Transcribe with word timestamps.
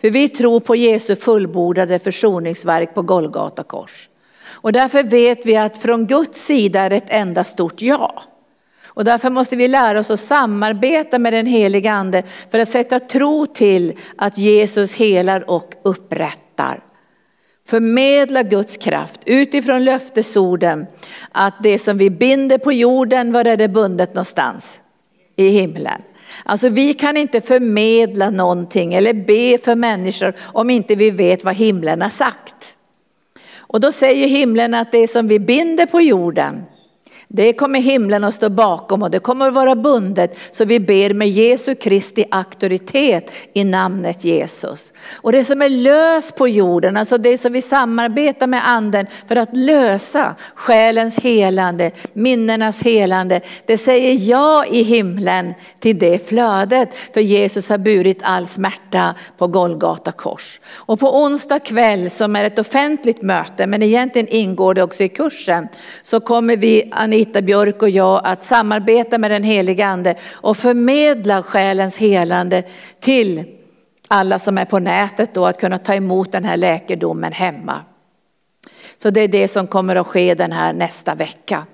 För 0.00 0.10
vi 0.10 0.28
tror 0.28 0.60
på 0.60 0.76
Jesu 0.76 1.16
fullbordade 1.16 1.98
försoningsverk 1.98 2.94
på 2.94 3.02
Golgata 3.02 3.62
kors. 3.62 4.08
Och 4.60 4.72
därför 4.72 5.02
vet 5.02 5.46
vi 5.46 5.56
att 5.56 5.78
från 5.78 6.06
Guds 6.06 6.44
sida 6.44 6.80
är 6.80 6.90
det 6.90 6.96
ett 6.96 7.10
enda 7.10 7.44
stort 7.44 7.82
ja. 7.82 8.22
Och 8.86 9.04
därför 9.04 9.30
måste 9.30 9.56
vi 9.56 9.68
lära 9.68 10.00
oss 10.00 10.10
att 10.10 10.20
samarbeta 10.20 11.18
med 11.18 11.32
den 11.32 11.46
heliga 11.46 11.92
ande 11.92 12.22
för 12.50 12.58
att 12.58 12.68
sätta 12.68 13.00
tro 13.00 13.46
till 13.46 13.98
att 14.16 14.38
Jesus 14.38 14.94
helar 14.94 15.50
och 15.50 15.74
upprättar. 15.82 16.84
Förmedla 17.66 18.42
Guds 18.42 18.76
kraft 18.76 19.20
utifrån 19.26 19.84
löftesorden 19.84 20.86
att 21.32 21.54
det 21.62 21.78
som 21.78 21.98
vi 21.98 22.10
binder 22.10 22.58
på 22.58 22.72
jorden, 22.72 23.32
var 23.32 23.44
är 23.44 23.56
det 23.56 23.68
bundet 23.68 24.14
någonstans? 24.14 24.80
I 25.36 25.48
himlen. 25.48 26.02
Alltså 26.44 26.68
vi 26.68 26.94
kan 26.94 27.16
inte 27.16 27.40
förmedla 27.40 28.30
någonting 28.30 28.94
eller 28.94 29.14
be 29.14 29.58
för 29.64 29.76
människor 29.76 30.34
om 30.40 30.70
inte 30.70 30.94
vi 30.94 31.10
vet 31.10 31.44
vad 31.44 31.54
himlen 31.54 32.02
har 32.02 32.08
sagt. 32.08 32.74
Och 33.56 33.80
då 33.80 33.92
säger 33.92 34.28
himlen 34.28 34.74
att 34.74 34.92
det 34.92 35.08
som 35.08 35.28
vi 35.28 35.38
binder 35.38 35.86
på 35.86 36.00
jorden, 36.00 36.62
det 37.30 37.52
kommer 37.52 37.80
himlen 37.80 38.24
att 38.24 38.34
stå 38.34 38.48
bakom 38.48 39.02
och 39.02 39.10
det 39.10 39.18
kommer 39.18 39.48
att 39.48 39.54
vara 39.54 39.76
bundet. 39.76 40.38
Så 40.50 40.64
vi 40.64 40.80
ber 40.80 41.14
med 41.14 41.28
Jesu 41.28 41.74
Kristi 41.74 42.24
auktoritet 42.30 43.32
i 43.52 43.64
namnet 43.64 44.24
Jesus. 44.24 44.92
Och 45.14 45.32
det 45.32 45.44
som 45.44 45.62
är 45.62 45.68
löst 45.68 46.36
på 46.36 46.48
jorden, 46.48 46.96
alltså 46.96 47.18
det 47.18 47.38
som 47.38 47.52
vi 47.52 47.62
samarbetar 47.62 48.46
med 48.46 48.68
anden 48.68 49.06
för 49.28 49.36
att 49.36 49.56
lösa 49.56 50.34
själens 50.54 51.18
helande, 51.18 51.90
minnenas 52.12 52.82
helande. 52.82 53.40
Det 53.66 53.78
säger 53.78 54.28
ja 54.30 54.64
i 54.66 54.82
himlen 54.82 55.54
till 55.80 55.98
det 55.98 56.28
flödet. 56.28 56.96
För 57.14 57.20
Jesus 57.20 57.68
har 57.68 57.78
burit 57.78 58.18
all 58.22 58.46
smärta 58.46 59.14
på 59.38 59.46
Golgata 59.46 60.12
kors. 60.12 60.60
Och 60.74 61.00
på 61.00 61.22
onsdag 61.22 61.58
kväll 61.58 62.10
som 62.10 62.36
är 62.36 62.44
ett 62.44 62.58
offentligt 62.58 63.22
möte, 63.22 63.66
men 63.66 63.82
egentligen 63.82 64.28
ingår 64.28 64.74
det 64.74 64.82
också 64.82 65.02
i 65.02 65.08
kursen, 65.08 65.68
så 66.02 66.20
kommer 66.20 66.56
vi 66.56 66.88
Anita 67.18 67.42
Björk 67.42 67.82
och 67.82 67.90
jag 67.90 68.20
att 68.24 68.44
samarbeta 68.44 69.18
med 69.18 69.30
den 69.30 69.42
helige 69.42 69.86
ande 69.86 70.14
och 70.32 70.56
förmedla 70.56 71.42
själens 71.42 71.98
helande 71.98 72.62
till 73.00 73.44
alla 74.08 74.38
som 74.38 74.58
är 74.58 74.64
på 74.64 74.78
nätet 74.78 75.34
då 75.34 75.46
att 75.46 75.60
kunna 75.60 75.78
ta 75.78 75.94
emot 75.94 76.32
den 76.32 76.44
här 76.44 76.56
läkedomen 76.56 77.32
hemma. 77.32 77.80
Så 78.98 79.10
det 79.10 79.20
är 79.20 79.28
det 79.28 79.48
som 79.48 79.66
kommer 79.66 79.96
att 79.96 80.06
ske 80.06 80.34
den 80.34 80.52
här 80.52 80.72
nästa 80.72 81.14
vecka. 81.14 81.66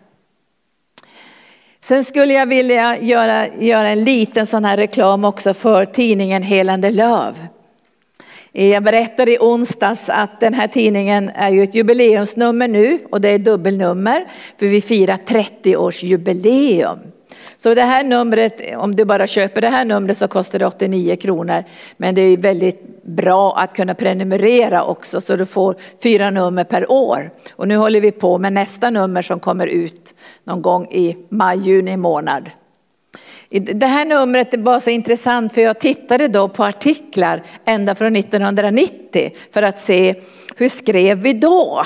Sen 1.81 2.05
skulle 2.05 2.35
jag 2.35 2.47
vilja 2.47 2.99
göra, 3.01 3.49
göra 3.49 3.89
en 3.89 4.05
liten 4.05 4.47
sån 4.47 4.65
här 4.65 4.77
reklam 4.77 5.25
också 5.25 5.55
för 5.55 5.85
tidningen 5.85 6.43
Helande 6.43 6.91
Löv. 6.91 7.47
Jag 8.57 8.83
berättade 8.83 9.33
i 9.33 9.39
onsdags 9.41 10.09
att 10.09 10.41
den 10.41 10.55
här 10.55 10.69
tidningen 10.69 11.31
är 11.35 11.51
ju 11.51 11.63
ett 11.63 11.75
jubileumsnummer 11.75 12.69
nu 12.69 12.99
och 13.11 13.21
det 13.21 13.29
är 13.29 13.39
dubbelnummer 13.39 14.27
för 14.59 14.67
vi 14.67 14.81
firar 14.81 15.17
30 15.17 15.77
års 15.77 16.03
jubileum. 16.03 16.99
Så 17.57 17.75
det 17.75 17.83
här 17.83 18.05
numret, 18.05 18.77
om 18.77 18.97
du 18.97 19.05
bara 19.05 19.27
köper 19.27 19.61
det 19.61 19.69
här 19.69 19.85
numret 19.85 20.19
så 20.19 20.29
kostar 20.29 20.59
det 20.59 20.67
89 20.67 21.17
kronor. 21.17 21.65
Men 21.97 22.15
det 22.15 22.21
är 22.21 22.37
väldigt 22.37 23.05
bra 23.05 23.57
att 23.57 23.77
kunna 23.77 23.95
prenumerera 23.95 24.85
också 24.85 25.21
så 25.21 25.37
du 25.37 25.47
får 25.47 25.77
fyra 26.03 26.31
nummer 26.31 26.65
per 26.65 26.93
år. 26.93 27.31
Och 27.53 27.69
nu 27.69 27.77
håller 27.77 28.01
vi 28.01 28.11
på 28.11 28.39
med 28.39 28.53
nästa 28.53 28.91
nummer 28.91 29.23
som 29.23 29.41
kommer 29.41 29.67
ut 29.67 30.15
någon 30.45 30.63
gång 30.63 30.87
i 30.91 31.17
maj-juni 31.29 31.97
månad. 31.97 32.51
Det 33.61 33.87
här 33.87 34.05
numret 34.05 34.55
var 34.59 34.81
så 34.81 34.91
intressant 34.91 35.53
för 35.53 35.61
jag 35.61 35.79
tittade 35.79 36.29
då 36.29 36.49
på 36.49 36.65
artiklar 36.65 37.43
ända 37.65 37.95
från 37.95 38.17
1990 38.17 39.31
för 39.53 39.63
att 39.63 39.79
se 39.79 40.15
hur 40.57 40.69
skrev 40.69 41.19
vi 41.19 41.33
då? 41.33 41.83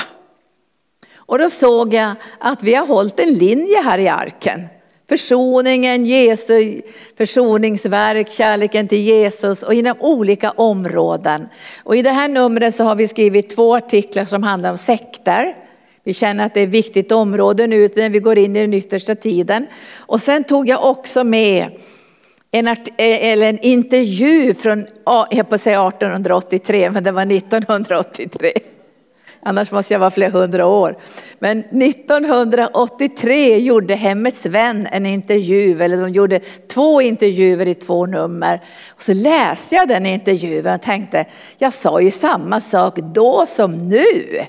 Och 1.16 1.38
då 1.38 1.50
såg 1.50 1.94
jag 1.94 2.12
att 2.38 2.62
vi 2.62 2.74
har 2.74 2.86
hållit 2.86 3.20
en 3.20 3.34
linje 3.34 3.82
här 3.82 3.98
i 3.98 4.08
arken. 4.08 4.66
Försoningen, 5.08 6.06
Jesu 6.06 6.82
försoningsverk, 7.18 8.28
kärleken 8.30 8.88
till 8.88 9.02
Jesus 9.02 9.62
och 9.62 9.74
inom 9.74 9.96
olika 10.00 10.50
områden. 10.50 11.48
Och 11.84 11.96
i 11.96 12.02
det 12.02 12.10
här 12.10 12.28
numret 12.28 12.74
så 12.74 12.84
har 12.84 12.94
vi 12.94 13.08
skrivit 13.08 13.56
två 13.56 13.76
artiklar 13.76 14.24
som 14.24 14.42
handlar 14.42 14.70
om 14.70 14.78
sekter. 14.78 15.67
Vi 16.08 16.14
känner 16.14 16.46
att 16.46 16.54
det 16.54 16.60
är 16.60 16.64
ett 16.64 16.70
viktigt 16.70 17.12
område 17.12 17.66
nu 17.66 17.88
när 17.96 18.10
vi 18.10 18.18
går 18.18 18.38
in 18.38 18.56
i 18.56 18.60
den 18.60 18.74
yttersta 18.74 19.14
tiden. 19.14 19.66
Och 19.96 20.20
sen 20.20 20.44
tog 20.44 20.68
jag 20.68 20.84
också 20.84 21.24
med 21.24 21.70
en, 22.50 22.66
eh, 22.66 22.76
eller 22.96 23.48
en 23.48 23.58
intervju 23.58 24.54
från, 24.54 24.86
jag 25.30 25.50
på 25.50 25.58
säga 25.58 25.88
1883, 25.88 26.90
men 26.90 27.04
det 27.04 27.12
var 27.12 27.26
1983. 27.26 28.52
Annars 29.42 29.70
måste 29.70 29.94
jag 29.94 30.00
vara 30.00 30.10
flera 30.10 30.30
hundra 30.30 30.66
år. 30.66 30.96
Men 31.38 31.58
1983 31.58 33.58
gjorde 33.58 33.94
Hemmets 33.94 34.46
Vän 34.46 34.88
en 34.92 35.06
intervju, 35.06 35.82
eller 35.82 35.96
de 35.96 36.10
gjorde 36.10 36.40
två 36.68 37.00
intervjuer 37.00 37.68
i 37.68 37.74
två 37.74 38.06
nummer. 38.06 38.62
Och 38.88 39.02
så 39.02 39.12
läste 39.12 39.74
jag 39.74 39.88
den 39.88 40.06
intervjun 40.06 40.66
och 40.66 40.82
tänkte, 40.82 41.24
jag 41.58 41.72
sa 41.72 42.00
ju 42.00 42.10
samma 42.10 42.60
sak 42.60 42.98
då 42.98 43.46
som 43.46 43.88
nu. 43.88 44.46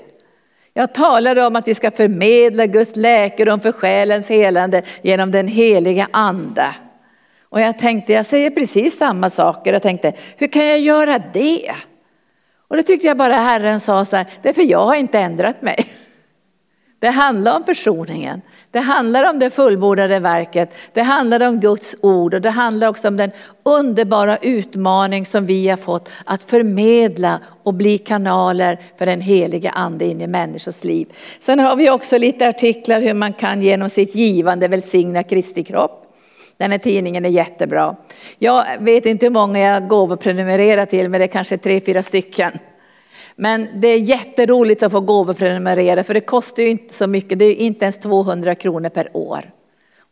Jag 0.72 0.94
talade 0.94 1.46
om 1.46 1.56
att 1.56 1.68
vi 1.68 1.74
ska 1.74 1.90
förmedla 1.90 2.66
Guds 2.66 2.96
läkedom 2.96 3.60
för 3.60 3.72
själens 3.72 4.28
helande 4.28 4.82
genom 5.02 5.30
den 5.30 5.48
heliga 5.48 6.08
ande. 6.10 6.74
Och 7.48 7.60
jag 7.60 7.78
tänkte, 7.78 8.12
jag 8.12 8.26
säger 8.26 8.50
precis 8.50 8.98
samma 8.98 9.30
saker 9.30 9.74
och 9.74 9.82
tänkte, 9.82 10.12
hur 10.36 10.46
kan 10.46 10.66
jag 10.66 10.80
göra 10.80 11.18
det? 11.32 11.72
Och 12.68 12.76
då 12.76 12.82
tyckte 12.82 13.06
jag 13.06 13.16
bara 13.16 13.34
Herren 13.34 13.80
sa 13.80 14.04
så 14.04 14.16
här, 14.16 14.26
därför 14.42 14.62
jag 14.62 14.84
har 14.84 14.94
inte 14.94 15.18
ändrat 15.18 15.62
mig. 15.62 15.86
Det 17.00 17.08
handlar 17.08 17.56
om 17.56 17.64
försoningen. 17.64 18.42
Det 18.70 18.78
handlar 18.78 19.30
om 19.30 19.38
det 19.38 19.50
fullbordade 19.50 20.18
verket. 20.18 20.74
Det 20.92 21.02
handlar 21.02 21.48
om 21.48 21.60
Guds 21.60 21.96
ord 22.00 22.34
och 22.34 22.40
det 22.40 22.50
handlar 22.50 22.88
också 22.88 23.08
om 23.08 23.16
den 23.16 23.30
underbara 23.62 24.36
utmaning 24.36 25.26
som 25.26 25.46
vi 25.46 25.68
har 25.68 25.76
fått 25.76 26.08
att 26.24 26.42
förmedla 26.42 27.40
och 27.62 27.74
bli 27.74 27.98
kanaler 27.98 28.78
för 28.98 29.06
den 29.06 29.20
heliga 29.20 29.70
ande 29.70 30.04
in 30.04 30.20
i 30.20 30.26
människors 30.26 30.84
liv. 30.84 31.08
Sen 31.40 31.58
har 31.58 31.76
vi 31.76 31.90
också 31.90 32.18
lite 32.18 32.48
artiklar 32.48 33.00
hur 33.00 33.14
man 33.14 33.32
kan 33.32 33.62
genom 33.62 33.90
sitt 33.90 34.14
givande 34.14 34.68
välsigna 34.68 35.22
Kristi 35.22 35.64
kropp. 35.64 36.06
Den 36.56 36.70
här 36.70 36.78
tidningen 36.78 37.24
är 37.24 37.28
jättebra. 37.28 37.96
Jag 38.38 38.64
vet 38.80 39.06
inte 39.06 39.26
hur 39.26 39.30
många 39.30 39.58
jag 39.58 39.88
gåvoprenumererar 39.88 40.86
till, 40.86 41.08
men 41.08 41.20
det 41.20 41.24
är 41.24 41.28
kanske 41.28 41.58
tre, 41.58 41.80
fyra 41.80 42.02
stycken. 42.02 42.52
Men 43.42 43.68
det 43.80 43.88
är 43.88 43.98
jätteroligt 43.98 44.82
att 44.82 44.92
få 44.92 45.00
gåvoprenumerera 45.00 46.04
för 46.04 46.14
det 46.14 46.20
kostar 46.20 46.62
ju 46.62 46.68
inte 46.68 46.94
så 46.94 47.06
mycket, 47.06 47.38
det 47.38 47.44
är 47.44 47.54
inte 47.54 47.84
ens 47.84 47.98
200 47.98 48.54
kronor 48.54 48.88
per 48.88 49.16
år. 49.16 49.50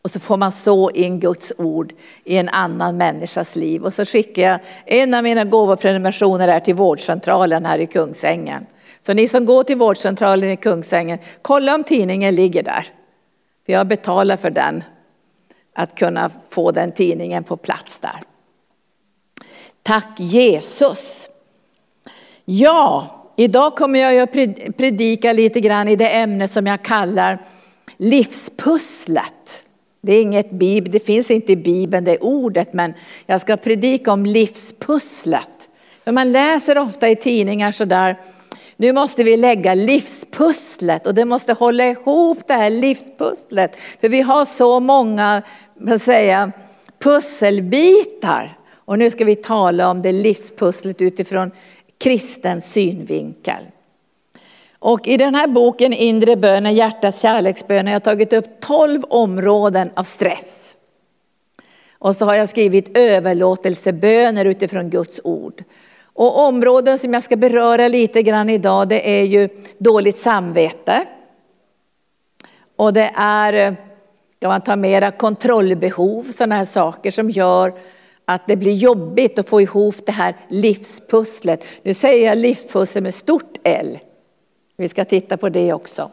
Och 0.03 0.11
så 0.11 0.21
får 0.21 0.37
man 0.37 0.53
så 0.53 0.91
in 0.91 1.21
Guds 1.21 1.53
ord 1.59 1.93
i 2.25 2.37
en 2.37 2.49
annan 2.49 2.97
människas 2.97 3.57
liv. 3.57 3.85
Och 3.85 3.95
så 3.95 4.05
skickar 4.05 4.43
jag 4.43 4.61
en 4.87 5.15
av 5.15 5.23
mina 5.23 5.45
gåvoprenumerationer 5.45 6.49
är 6.49 6.61
till 6.61 6.75
vårdcentralen 6.75 7.67
här 7.67 7.79
i 7.79 7.87
Kungsängen. 7.87 8.67
Så 9.01 9.13
ni 9.13 9.29
som 9.29 9.45
går 9.45 9.63
till 9.63 9.77
vårdcentralen 9.77 10.51
i 10.51 10.57
Kungsängen, 10.57 11.19
kolla 11.43 11.75
om 11.75 11.85
tidningen 11.85 12.35
ligger 12.35 12.63
där. 12.63 12.87
För 13.67 13.73
jag 13.73 13.87
betalar 13.87 14.37
för 14.37 14.51
den 14.51 14.85
att 15.75 15.95
kunna 15.95 16.31
få 16.51 16.71
den 16.71 16.93
tidningen 16.93 17.45
på 17.45 17.57
plats 17.57 17.99
där. 17.99 18.21
Tack 19.83 20.21
Jesus. 20.21 21.29
Ja, 22.45 23.15
idag 23.39 23.77
kommer 23.77 23.99
jag 23.99 24.19
att 24.19 24.33
predika 24.77 25.33
lite 25.33 25.61
grann 25.61 25.89
i 25.89 25.97
det 25.97 26.09
ämne 26.09 26.49
som 26.49 26.67
jag 26.67 26.83
kallar 26.83 27.39
livspusslet. 27.97 29.65
Det 30.01 30.13
är 30.13 30.23
inget 30.23 30.51
bib, 30.51 30.91
det 30.91 31.01
finns 31.01 31.31
inte 31.31 31.53
i 31.53 31.57
bibeln 31.57 32.05
det 32.05 32.19
ordet, 32.19 32.73
men 32.73 32.95
jag 33.27 33.41
ska 33.41 33.57
predika 33.57 34.13
om 34.13 34.27
livspusslet. 34.27 35.49
För 36.05 36.13
man 36.13 36.33
läser 36.33 36.79
ofta 36.79 37.09
i 37.09 37.17
tidningar 37.17 37.73
sådär, 37.73 38.17
nu 38.77 38.93
måste 38.93 39.23
vi 39.23 39.37
lägga 39.37 39.75
livspusslet 39.75 41.07
och 41.07 41.15
det 41.15 41.25
måste 41.25 41.53
hålla 41.53 41.87
ihop 41.87 42.39
det 42.47 42.55
här 42.55 42.71
livspusslet. 42.71 43.77
För 44.01 44.09
vi 44.09 44.21
har 44.21 44.45
så 44.45 44.81
många 44.81 45.43
vad 45.75 46.03
säga, 46.03 46.53
pusselbitar. 46.99 48.59
Och 48.75 48.99
nu 48.99 49.11
ska 49.11 49.25
vi 49.25 49.37
tala 49.37 49.91
om 49.91 50.03
det 50.03 50.13
livspusslet 50.13 51.03
utifrån 51.03 51.51
Kristen 51.99 52.61
synvinkel. 52.61 53.65
Och 54.79 55.09
i 55.09 55.17
den 55.17 55.35
här 55.35 55.47
boken 55.47 55.93
Inre 55.93 56.37
bönen, 56.37 56.75
hjärtats 56.75 57.21
kärleksbön, 57.21 57.87
har 57.87 57.93
jag 57.93 58.05
tagit 58.05 58.33
upp 58.33 58.61
12 58.61 59.03
områden 59.09 59.91
av 59.95 60.05
stress. 60.05 60.77
Och 61.99 62.17
så 62.17 62.25
har 62.25 62.35
jag 62.35 62.49
skrivit 62.49 62.99
överlåtelseböner 62.99 64.45
utifrån 64.45 64.91
Guds 64.91 65.21
ord. 65.25 65.65
Och 66.03 66.39
områden 66.39 66.99
som 66.99 67.15
jag 67.15 67.23
ska 67.23 67.37
beröra 67.37 67.89
lite 67.89 68.23
grann 68.23 68.51
idag, 68.51 68.89
det 68.89 69.21
är 69.21 69.25
ju 69.25 69.49
dåligt 69.79 70.17
samvete. 70.17 71.07
Och 72.77 72.93
det 72.93 73.11
är 73.15 73.53
eh, 73.53 73.75
kan 74.41 74.49
man 74.49 74.61
ta 74.61 74.77
mera 74.77 75.11
kontrollbehov, 75.11 76.33
sådana 76.33 76.55
här 76.55 76.65
saker 76.65 77.11
som 77.11 77.31
gör 77.31 77.73
att 78.31 78.47
det 78.47 78.57
blir 78.57 78.75
jobbigt 78.75 79.39
att 79.39 79.49
få 79.49 79.61
ihop 79.61 79.97
det 80.07 80.13
här 80.13 80.37
livspusslet. 80.49 81.65
Nu 81.83 81.95
säger 81.95 82.27
jag 82.27 82.39
livspussel 82.39 83.03
med 83.03 83.15
stort 83.15 83.57
L. 83.63 83.99
Vi 84.77 84.89
ska 84.89 85.05
titta 85.05 85.37
på 85.37 85.49
det 85.49 85.73
också. 85.73 86.11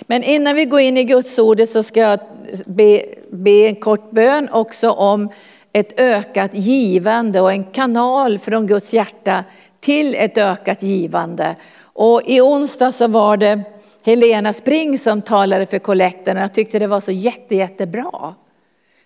Men 0.00 0.22
innan 0.22 0.56
vi 0.56 0.64
går 0.64 0.80
in 0.80 0.96
i 0.96 1.04
Guds 1.04 1.38
ordet 1.38 1.70
så 1.70 1.82
ska 1.82 2.00
jag 2.00 2.20
be, 2.66 3.02
be 3.30 3.50
en 3.50 3.76
kort 3.76 4.10
bön 4.10 4.48
också 4.52 4.90
om 4.90 5.28
ett 5.72 6.00
ökat 6.00 6.54
givande 6.54 7.40
och 7.40 7.52
en 7.52 7.64
kanal 7.64 8.38
från 8.38 8.66
Guds 8.66 8.92
hjärta 8.92 9.44
till 9.80 10.14
ett 10.14 10.38
ökat 10.38 10.82
givande. 10.82 11.56
Och 11.82 12.22
i 12.26 12.40
onsdag 12.40 12.92
så 12.92 13.08
var 13.08 13.36
det 13.36 13.62
Helena 14.04 14.52
Spring 14.52 14.98
som 14.98 15.22
talade 15.22 15.66
för 15.66 15.78
kollekten 15.78 16.36
och 16.36 16.42
jag 16.42 16.54
tyckte 16.54 16.78
det 16.78 16.86
var 16.86 17.00
så 17.00 17.12
jätte, 17.12 17.56
jättebra. 17.56 18.34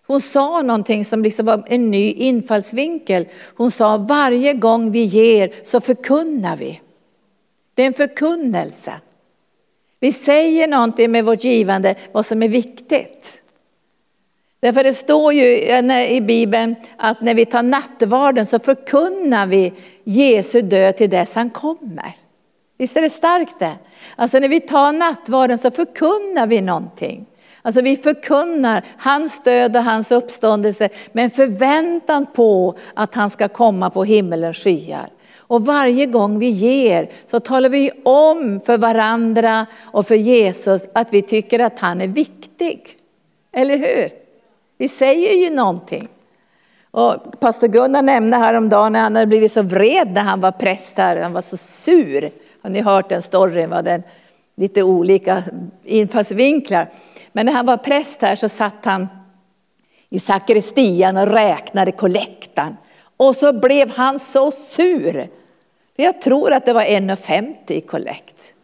Hon 0.06 0.20
sa 0.20 0.62
någonting 0.62 1.04
som 1.04 1.22
liksom 1.22 1.46
var 1.46 1.64
en 1.66 1.90
ny 1.90 2.12
infallsvinkel. 2.12 3.28
Hon 3.56 3.70
sa 3.70 3.96
varje 3.96 4.52
gång 4.52 4.90
vi 4.90 5.04
ger 5.04 5.52
så 5.64 5.80
förkunnar 5.80 6.56
vi. 6.56 6.80
Det 7.74 7.82
är 7.82 7.86
en 7.86 7.94
förkunnelse. 7.94 8.92
Vi 10.00 10.12
säger 10.12 10.68
någonting 10.68 11.12
med 11.12 11.24
vårt 11.24 11.44
givande, 11.44 11.94
vad 12.12 12.26
som 12.26 12.42
är 12.42 12.48
viktigt. 12.48 13.42
Därför 14.60 14.84
det 14.84 14.94
står 14.94 15.32
ju 15.32 15.58
i 16.08 16.20
Bibeln 16.20 16.76
att 16.96 17.20
när 17.20 17.34
vi 17.34 17.46
tar 17.46 17.62
nattvarden 17.62 18.46
så 18.46 18.58
förkunnar 18.58 19.46
vi 19.46 19.72
Jesu 20.04 20.62
död 20.62 20.96
till 20.96 21.10
dess 21.10 21.34
han 21.34 21.50
kommer. 21.50 22.16
Visst 22.78 22.96
är 22.96 23.02
det 23.02 23.10
starkt 23.10 23.58
det? 23.58 23.74
Alltså 24.16 24.38
när 24.38 24.48
vi 24.48 24.60
tar 24.60 24.92
nattvarden 24.92 25.58
så 25.58 25.70
förkunnar 25.70 26.46
vi 26.46 26.60
någonting. 26.60 27.26
Alltså 27.66 27.81
vi 27.81 27.96
förkunnar 27.96 28.84
hans 28.99 29.43
död 29.43 29.76
och 29.76 29.84
hans 29.84 30.11
uppståndelse 30.11 30.88
med 31.12 31.25
en 31.25 31.31
förväntan 31.31 32.26
på 32.34 32.76
att 32.94 33.14
han 33.14 33.31
ska 33.31 33.49
komma 33.49 33.90
på 33.90 34.05
himmelens 34.05 34.56
skyar. 34.56 35.11
Och 35.37 35.66
varje 35.66 36.06
gång 36.06 36.38
vi 36.38 36.49
ger 36.49 37.11
så 37.31 37.40
talar 37.40 37.69
vi 37.69 37.90
om 38.05 38.61
för 38.61 38.78
varandra 38.78 39.66
och 39.84 40.06
för 40.06 40.14
Jesus 40.14 40.87
att 40.93 41.08
vi 41.11 41.22
tycker 41.22 41.61
att 41.61 41.78
han 41.81 42.00
är 42.00 42.08
viktig. 42.08 42.96
Eller 43.52 43.76
hur? 43.76 44.11
Vi 44.78 44.88
säger 44.88 45.32
ju 45.44 45.50
någonting. 45.55 46.08
Och 46.90 47.40
pastor 47.40 47.69
Gunnar 47.69 48.02
nämnde 48.02 48.37
häromdagen 48.37 48.93
när 48.93 49.00
han 49.00 49.16
hade 49.16 49.26
blivit 49.26 49.52
så 49.52 49.62
vred 49.62 50.12
när 50.12 50.22
han 50.22 50.40
var 50.40 50.52
präst 50.52 50.99
här. 50.99 51.16
Han 51.16 51.32
var 51.32 51.40
så 51.40 51.56
sur. 51.56 52.31
Har 52.62 52.70
ni 52.70 52.81
hört 52.81 53.08
den 53.08 53.22
storyn? 53.22 53.70
Var 53.70 53.82
den 53.82 54.02
lite 54.56 54.82
olika 54.82 55.43
infallsvinklar. 55.84 56.90
Men 57.36 57.46
när 57.46 57.52
han 57.52 57.66
var 57.66 57.76
präst 57.76 58.22
här 58.22 58.36
så 58.36 58.48
satt 58.48 58.84
han 58.84 59.08
i 60.08 60.19
sakristian 60.19 61.16
och 61.16 61.26
räknade 61.26 61.92
kollektan. 61.92 62.76
Och 63.16 63.36
så 63.36 63.52
blev 63.52 63.96
han 63.96 64.19
så 64.20 64.50
sur. 64.50 65.28
jag 65.96 66.20
tror 66.20 66.52
att 66.52 66.66
det 66.66 66.72
var 66.72 66.82
1,50 66.82 67.54
i 67.66 67.81
kollekt. 67.81 68.54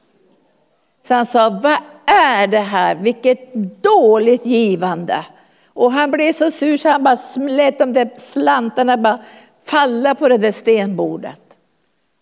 Så 1.03 1.15
han 1.15 1.27
sa, 1.27 1.61
vad 1.63 1.79
är 2.07 2.47
det 2.47 2.59
här? 2.59 2.95
Vilket 2.95 3.55
dåligt 3.83 4.47
givande. 4.47 5.25
Och 5.67 5.93
han 5.93 6.11
blev 6.11 6.33
så 6.33 6.51
sur 6.51 6.77
så 6.77 6.89
han 6.89 7.05
bara 7.05 7.19
lät 7.37 7.79
de 7.79 7.93
där 7.93 8.11
slantarna 8.17 8.97
bara 8.97 9.19
falla 9.65 10.15
på 10.15 10.29
det 10.29 10.39
där 10.39 10.53
stenbordet. 10.53 11.41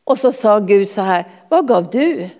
Och 0.05 0.19
så 0.19 0.33
sa 0.33 0.59
Gud 0.59 0.89
så 0.89 1.01
här, 1.01 1.25
vad 1.49 1.69
gav 1.69 1.91
du? 1.91 2.31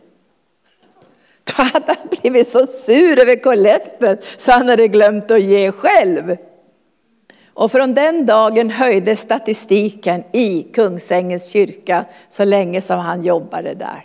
Då 1.57 1.63
hade 1.63 1.97
han 1.99 2.09
blivit 2.21 2.49
så 2.49 2.67
sur 2.67 3.19
över 3.19 3.43
kollekten 3.43 4.19
så 4.37 4.51
han 4.51 4.69
hade 4.69 4.89
glömt 4.89 5.31
att 5.31 5.43
ge 5.43 5.73
själv. 5.73 6.37
Och 7.55 7.73
från 7.73 7.95
den 7.95 8.27
dagen 8.27 8.71
höjdes 8.71 9.21
statistiken 9.21 10.25
i 10.33 10.63
Kungsängens 10.63 11.51
kyrka 11.51 12.05
så 12.29 12.45
länge 12.45 12.81
som 12.81 12.99
han 12.99 13.23
jobbade 13.23 13.75
där. 13.75 14.05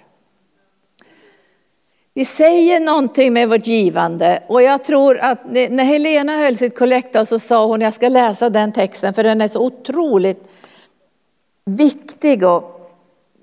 Vi 2.13 2.25
säger 2.25 2.79
någonting 2.79 3.33
med 3.33 3.49
vårt 3.49 3.67
givande 3.67 4.43
och 4.47 4.61
jag 4.61 4.83
tror 4.83 5.17
att 5.17 5.39
när 5.51 5.83
Helena 5.83 6.37
höll 6.37 6.57
sitt 6.57 6.77
kollekta 6.77 7.25
så 7.25 7.39
sa 7.39 7.65
hon, 7.65 7.81
jag 7.81 7.93
ska 7.93 8.09
läsa 8.09 8.49
den 8.49 8.71
texten 8.71 9.13
för 9.13 9.23
den 9.23 9.41
är 9.41 9.47
så 9.47 9.59
otroligt 9.65 10.47
viktig 11.65 12.47
och 12.47 12.91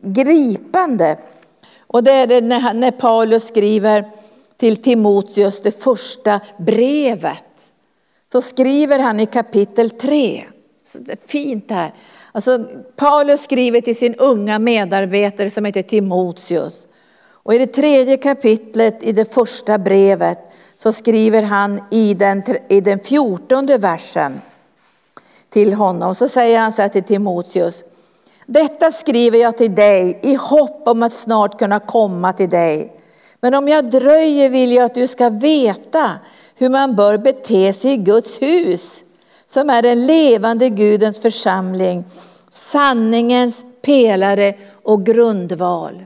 gripande. 0.02 1.19
Och 1.92 2.02
det 2.02 2.12
är 2.12 2.26
det 2.26 2.40
när, 2.40 2.75
när 2.75 2.90
Paulus 2.90 3.48
skriver 3.48 4.10
till 4.56 4.82
Timoteus 4.82 5.62
det 5.62 5.82
första 5.82 6.40
brevet. 6.56 7.44
Så 8.32 8.42
skriver 8.42 8.98
han 8.98 9.20
i 9.20 9.26
kapitel 9.26 9.90
3. 9.90 10.44
Så 10.87 10.98
det 10.98 11.12
är 11.12 11.19
fint 11.26 11.69
det 11.69 11.75
här. 11.75 11.92
Alltså, 12.32 12.64
Paulus 12.96 13.44
skriver 13.44 13.81
till 13.81 13.96
sin 13.96 14.14
unga 14.14 14.58
medarbetare 14.58 15.50
som 15.50 15.64
heter 15.64 15.82
Timoteus. 15.82 16.75
Och 17.28 17.54
i 17.54 17.58
det 17.58 17.66
tredje 17.66 18.16
kapitlet 18.16 19.02
i 19.02 19.12
det 19.12 19.34
första 19.34 19.78
brevet 19.78 20.38
så 20.78 20.92
skriver 20.92 21.42
han 21.42 21.81
i 21.90 22.14
den, 22.14 22.42
i 22.69 22.81
den 22.81 23.00
fjortonde 23.00 23.78
versen 23.78 24.40
till 25.48 25.75
honom. 25.75 26.14
Så 26.14 26.28
säger 26.28 26.58
han 26.58 26.72
så 26.72 26.82
här 26.82 26.88
till 26.88 27.04
Timoteus. 27.04 27.84
Detta 28.52 28.93
skriver 28.93 29.38
jag 29.38 29.56
till 29.56 29.75
dig 29.75 30.19
i 30.23 30.35
hopp 30.35 30.82
om 30.88 31.02
att 31.02 31.12
snart 31.12 31.58
kunna 31.58 31.81
komma 31.81 32.32
till 32.32 32.50
dig. 32.50 32.93
Men 33.41 33.55
om 33.55 33.69
jag 33.69 33.91
dröjer 33.91 34.50
vill 34.50 34.73
jag 34.73 34.85
att 34.85 34.94
du 34.94 35.06
ska 35.06 35.31
veta 35.31 36.11
hur 36.56 36.69
man 36.69 36.97
bör 36.97 37.19
bete 37.19 37.73
sig 37.73 37.93
i 37.93 37.97
Guds 37.97 38.43
hus, 38.43 39.02
som 39.47 39.70
är 39.70 39.82
den 39.82 40.06
levande 40.06 40.69
Gudens 40.69 41.23
församling, 41.23 42.05
sanningens 42.50 43.64
pelare 43.82 44.55
och 44.82 45.06
grundval. 45.06 46.05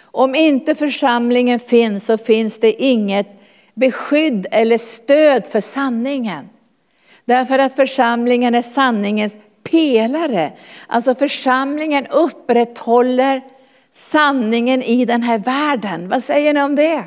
Om 0.00 0.34
inte 0.34 0.74
församlingen 0.74 1.60
finns 1.60 2.06
så 2.06 2.18
finns 2.18 2.60
det 2.60 2.82
inget 2.82 3.28
beskydd 3.74 4.46
eller 4.50 4.78
stöd 4.78 5.46
för 5.46 5.60
sanningen. 5.60 6.48
Därför 7.24 7.58
att 7.58 7.76
församlingen 7.76 8.54
är 8.54 8.62
sanningens 8.62 9.38
pelare. 9.70 10.52
Alltså 10.86 11.14
församlingen 11.14 12.06
upprätthåller 12.06 13.42
sanningen 13.92 14.82
i 14.82 15.04
den 15.04 15.22
här 15.22 15.38
världen. 15.38 16.08
Vad 16.08 16.24
säger 16.24 16.54
ni 16.54 16.62
om 16.62 16.76
det? 16.76 17.04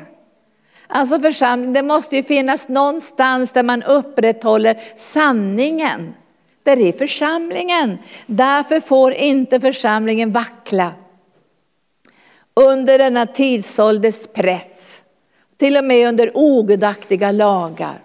Alltså 0.86 1.20
församling, 1.20 1.72
det 1.72 1.82
måste 1.82 2.16
ju 2.16 2.22
finnas 2.22 2.68
någonstans 2.68 3.52
där 3.52 3.62
man 3.62 3.82
upprätthåller 3.82 4.80
sanningen. 4.96 6.14
Där 6.62 6.76
är 6.80 6.92
församlingen. 6.92 7.98
Därför 8.26 8.80
får 8.80 9.12
inte 9.12 9.60
församlingen 9.60 10.32
vackla. 10.32 10.92
Under 12.54 12.98
denna 12.98 13.26
tidsålders 13.26 14.26
press, 14.26 15.02
till 15.56 15.76
och 15.76 15.84
med 15.84 16.08
under 16.08 16.30
ogudaktiga 16.34 17.32
lagar. 17.32 18.02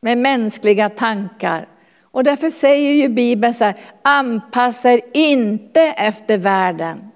Med 0.00 0.18
mänskliga 0.18 0.88
tankar 0.88 1.68
och 2.10 2.24
därför 2.24 2.50
säger 2.50 2.92
ju 2.92 3.08
Bibeln 3.08 3.54
så 3.54 3.64
här, 3.64 3.76
anpassa 4.02 4.92
er 4.92 5.00
inte 5.12 5.80
efter 5.80 6.38
världen, 6.38 7.10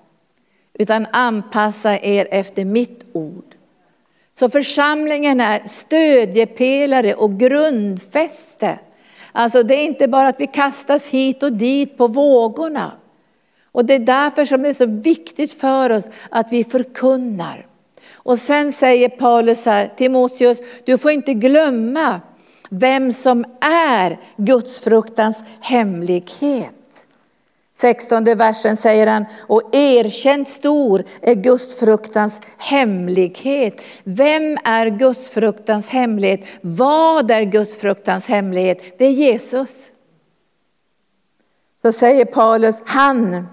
utan 0.75 1.07
anpassa 1.13 1.99
er 1.99 2.29
efter 2.31 2.65
mitt 2.65 3.05
ord. 3.13 3.55
Så 4.35 4.51
församlingen 4.51 5.41
är 5.41 5.63
stödjepelare 5.67 7.15
och 7.15 7.39
grundfäste. 7.39 8.79
Alltså 9.33 9.63
det 9.63 9.75
är 9.75 9.85
inte 9.85 10.09
bara 10.09 10.29
att 10.29 10.41
vi 10.41 10.47
kastas 10.47 11.09
hit 11.09 11.43
och 11.43 11.53
dit 11.53 11.99
på 11.99 12.07
vågorna. 12.07 12.93
Och 13.73 13.85
det 13.85 13.95
är 13.95 13.99
därför 13.99 14.45
som 14.45 14.63
det 14.63 14.69
är 14.69 14.73
så 14.73 14.87
viktigt 14.87 15.61
för 15.61 15.91
oss 15.91 16.09
att 16.31 16.53
vi 16.53 16.65
förkunnar. 16.65 17.67
Och 18.13 18.39
sen 18.39 18.73
säger 18.73 19.09
Paulus 19.09 19.67
här, 19.67 19.93
Timoteus, 19.97 20.59
du 20.85 20.99
får 20.99 21.11
inte 21.11 21.35
glömma 21.35 22.21
vem 22.75 23.13
som 23.13 23.45
är 23.61 24.19
gudsfruktans 24.37 25.43
hemlighet. 25.61 27.07
16 27.77 28.25
versen 28.25 28.77
säger 28.77 29.07
han, 29.07 29.25
och 29.41 29.75
erkänt 29.75 30.49
stor 30.49 31.05
är 31.21 31.35
gudsfruktans 31.35 32.41
hemlighet. 32.59 33.81
Vem 34.05 34.59
är 34.65 34.87
gudsfruktans 34.87 35.89
hemlighet? 35.89 36.41
Vad 36.61 37.31
är 37.31 37.43
gudsfruktans 37.43 38.27
hemlighet? 38.27 38.99
Det 38.99 39.05
är 39.05 39.11
Jesus. 39.11 39.91
Så 41.83 41.93
säger 41.93 42.25
Paulus, 42.25 42.83
han 42.85 43.47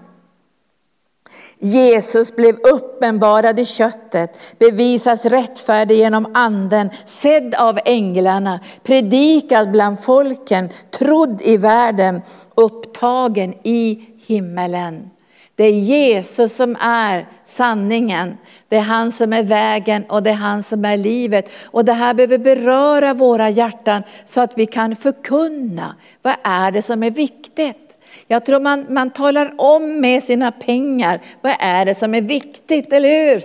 Jesus 1.62 2.36
blev 2.36 2.56
uppenbarad 2.60 3.60
i 3.60 3.66
köttet, 3.66 4.38
bevisas 4.58 5.24
rättfärdig 5.24 5.96
genom 5.96 6.30
anden, 6.34 6.90
sedd 7.04 7.54
av 7.54 7.78
änglarna, 7.84 8.60
predikad 8.82 9.70
bland 9.70 10.00
folken, 10.00 10.68
trodd 10.90 11.42
i 11.44 11.56
världen, 11.56 12.22
upptagen 12.54 13.54
i 13.62 14.00
himmelen. 14.26 15.10
Det 15.54 15.64
är 15.64 15.72
Jesus 15.72 16.56
som 16.56 16.76
är 16.80 17.28
sanningen. 17.44 18.36
Det 18.68 18.76
är 18.76 18.80
han 18.80 19.12
som 19.12 19.32
är 19.32 19.42
vägen 19.42 20.04
och 20.08 20.22
det 20.22 20.30
är 20.30 20.34
han 20.34 20.62
som 20.62 20.84
är 20.84 20.96
livet. 20.96 21.50
Och 21.64 21.84
det 21.84 21.92
här 21.92 22.14
behöver 22.14 22.38
beröra 22.38 23.14
våra 23.14 23.50
hjärtan 23.50 24.02
så 24.24 24.40
att 24.40 24.58
vi 24.58 24.66
kan 24.66 24.96
förkunna. 24.96 25.96
Vad 26.22 26.34
är 26.42 26.72
det 26.72 26.82
som 26.82 27.02
är 27.02 27.10
viktigt? 27.10 27.89
Jag 28.32 28.44
tror 28.44 28.60
man, 28.60 28.86
man 28.88 29.10
talar 29.10 29.54
om 29.58 30.00
med 30.00 30.22
sina 30.22 30.52
pengar, 30.52 31.20
vad 31.40 31.52
är 31.60 31.84
det 31.84 31.94
som 31.94 32.14
är 32.14 32.20
viktigt, 32.20 32.92
eller 32.92 33.08
hur? 33.08 33.42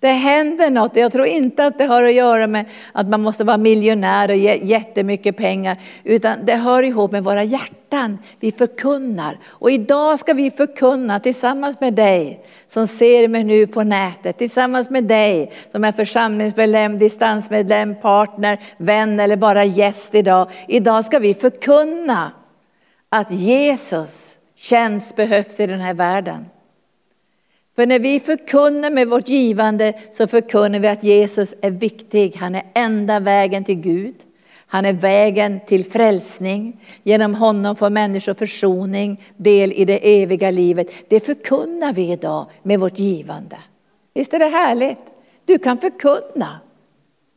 Det 0.00 0.08
händer 0.08 0.70
något. 0.70 0.96
Jag 0.96 1.12
tror 1.12 1.26
inte 1.26 1.66
att 1.66 1.78
det 1.78 1.84
har 1.84 2.02
att 2.02 2.12
göra 2.12 2.46
med 2.46 2.64
att 2.92 3.08
man 3.08 3.22
måste 3.22 3.44
vara 3.44 3.56
miljonär 3.56 4.28
och 4.28 4.36
ge 4.36 4.56
jättemycket 4.62 5.36
pengar. 5.36 5.76
Utan 6.04 6.36
det 6.44 6.56
hör 6.56 6.82
ihop 6.82 7.12
med 7.12 7.24
våra 7.24 7.44
hjärtan. 7.44 8.18
Vi 8.40 8.52
förkunnar. 8.52 9.38
Och 9.46 9.70
idag 9.70 10.18
ska 10.18 10.32
vi 10.32 10.50
förkunna 10.50 11.20
tillsammans 11.20 11.80
med 11.80 11.94
dig 11.94 12.44
som 12.68 12.86
ser 12.86 13.28
mig 13.28 13.44
nu 13.44 13.66
på 13.66 13.82
nätet. 13.82 14.38
Tillsammans 14.38 14.90
med 14.90 15.04
dig 15.04 15.52
som 15.72 15.84
är 15.84 15.92
församlingsmedlem, 15.92 16.98
distansmedlem, 16.98 17.94
partner, 18.00 18.60
vän 18.76 19.20
eller 19.20 19.36
bara 19.36 19.64
gäst 19.64 20.14
idag. 20.14 20.50
Idag 20.68 21.04
ska 21.04 21.18
vi 21.18 21.34
förkunna 21.34 22.32
att 23.14 23.30
Jesus 23.30 24.38
tjänst 24.54 25.16
behövs 25.16 25.60
i 25.60 25.66
den 25.66 25.80
här 25.80 25.94
världen. 25.94 26.46
För 27.76 27.86
när 27.86 27.98
vi 27.98 28.20
förkunnar 28.20 28.90
med 28.90 29.08
vårt 29.08 29.28
givande 29.28 29.92
så 30.12 30.26
förkunnar 30.26 30.78
vi 30.78 30.88
att 30.88 31.04
Jesus 31.04 31.54
är 31.60 31.70
viktig. 31.70 32.36
Han 32.36 32.54
är 32.54 32.62
enda 32.74 33.20
vägen 33.20 33.64
till 33.64 33.74
Gud. 33.74 34.14
Han 34.66 34.84
är 34.84 34.92
vägen 34.92 35.60
till 35.66 35.84
frälsning. 35.84 36.80
Genom 37.02 37.34
honom 37.34 37.76
får 37.76 37.90
människor 37.90 38.34
försoning, 38.34 39.20
del 39.36 39.72
i 39.72 39.84
det 39.84 40.22
eviga 40.22 40.50
livet. 40.50 40.88
Det 41.08 41.20
förkunnar 41.20 41.92
vi 41.92 42.12
idag 42.12 42.46
med 42.62 42.80
vårt 42.80 42.98
givande. 42.98 43.56
Visst 44.14 44.34
är 44.34 44.38
det 44.38 44.46
härligt? 44.46 44.98
Du 45.44 45.58
kan 45.58 45.78
förkunna. 45.78 46.60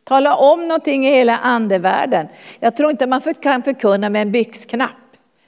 Tala 0.03 0.35
om 0.35 0.63
någonting 0.63 1.07
i 1.07 1.11
hela 1.11 1.37
andevärlden. 1.37 2.27
Jag 2.59 2.77
tror 2.77 2.91
inte 2.91 3.07
man 3.07 3.21
kan 3.21 3.63
förkunna 3.63 4.09
med 4.09 4.21
en 4.21 4.31
byxknapp. 4.31 4.89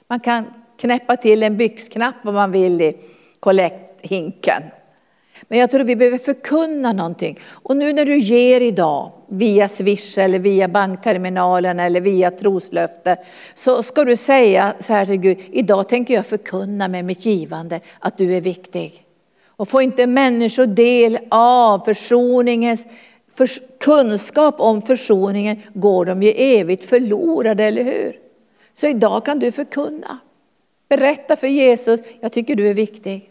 Man 0.08 0.20
kan 0.20 0.44
knäppa 0.80 1.16
till 1.16 1.42
en 1.42 1.56
byxknapp 1.56 2.14
om 2.24 2.34
man 2.34 2.52
vill 2.52 2.80
i 2.80 2.96
kollekthinken. 3.40 4.62
Men 5.48 5.58
jag 5.58 5.70
tror 5.70 5.84
vi 5.84 5.96
behöver 5.96 6.18
förkunna 6.18 6.92
någonting. 6.92 7.38
Och 7.48 7.76
nu 7.76 7.92
när 7.92 8.04
du 8.04 8.18
ger 8.18 8.60
idag 8.60 9.12
via 9.26 9.68
Swish 9.68 10.18
eller 10.18 10.38
via 10.38 10.68
bankterminalen 10.68 11.80
eller 11.80 12.00
via 12.00 12.30
troslöfte 12.30 13.16
så 13.54 13.82
ska 13.82 14.04
du 14.04 14.16
säga 14.16 14.74
så 14.80 14.92
här 14.92 15.06
till 15.06 15.16
Gud, 15.16 15.38
idag 15.50 15.88
tänker 15.88 16.14
jag 16.14 16.26
förkunna 16.26 16.88
med 16.88 17.04
mitt 17.04 17.26
givande 17.26 17.80
att 17.98 18.18
du 18.18 18.36
är 18.36 18.40
viktig. 18.40 19.04
Och 19.46 19.68
får 19.68 19.82
inte 19.82 20.06
människor 20.06 20.66
del 20.66 21.18
av 21.30 21.78
försoningens 21.84 22.86
för, 23.34 23.48
kunskap 23.80 24.60
om 24.60 24.82
försoningen 24.82 25.62
går 25.74 26.04
de 26.04 26.22
ju 26.22 26.30
evigt 26.30 26.84
förlorade, 26.84 27.64
eller 27.64 27.84
hur? 27.84 28.27
Så 28.80 28.86
idag 28.86 29.24
kan 29.24 29.38
du 29.38 29.52
förkunna. 29.52 30.18
Berätta 30.88 31.36
för 31.36 31.46
Jesus, 31.46 32.00
jag 32.20 32.32
tycker 32.32 32.56
du 32.56 32.68
är 32.68 32.74
viktig. 32.74 33.30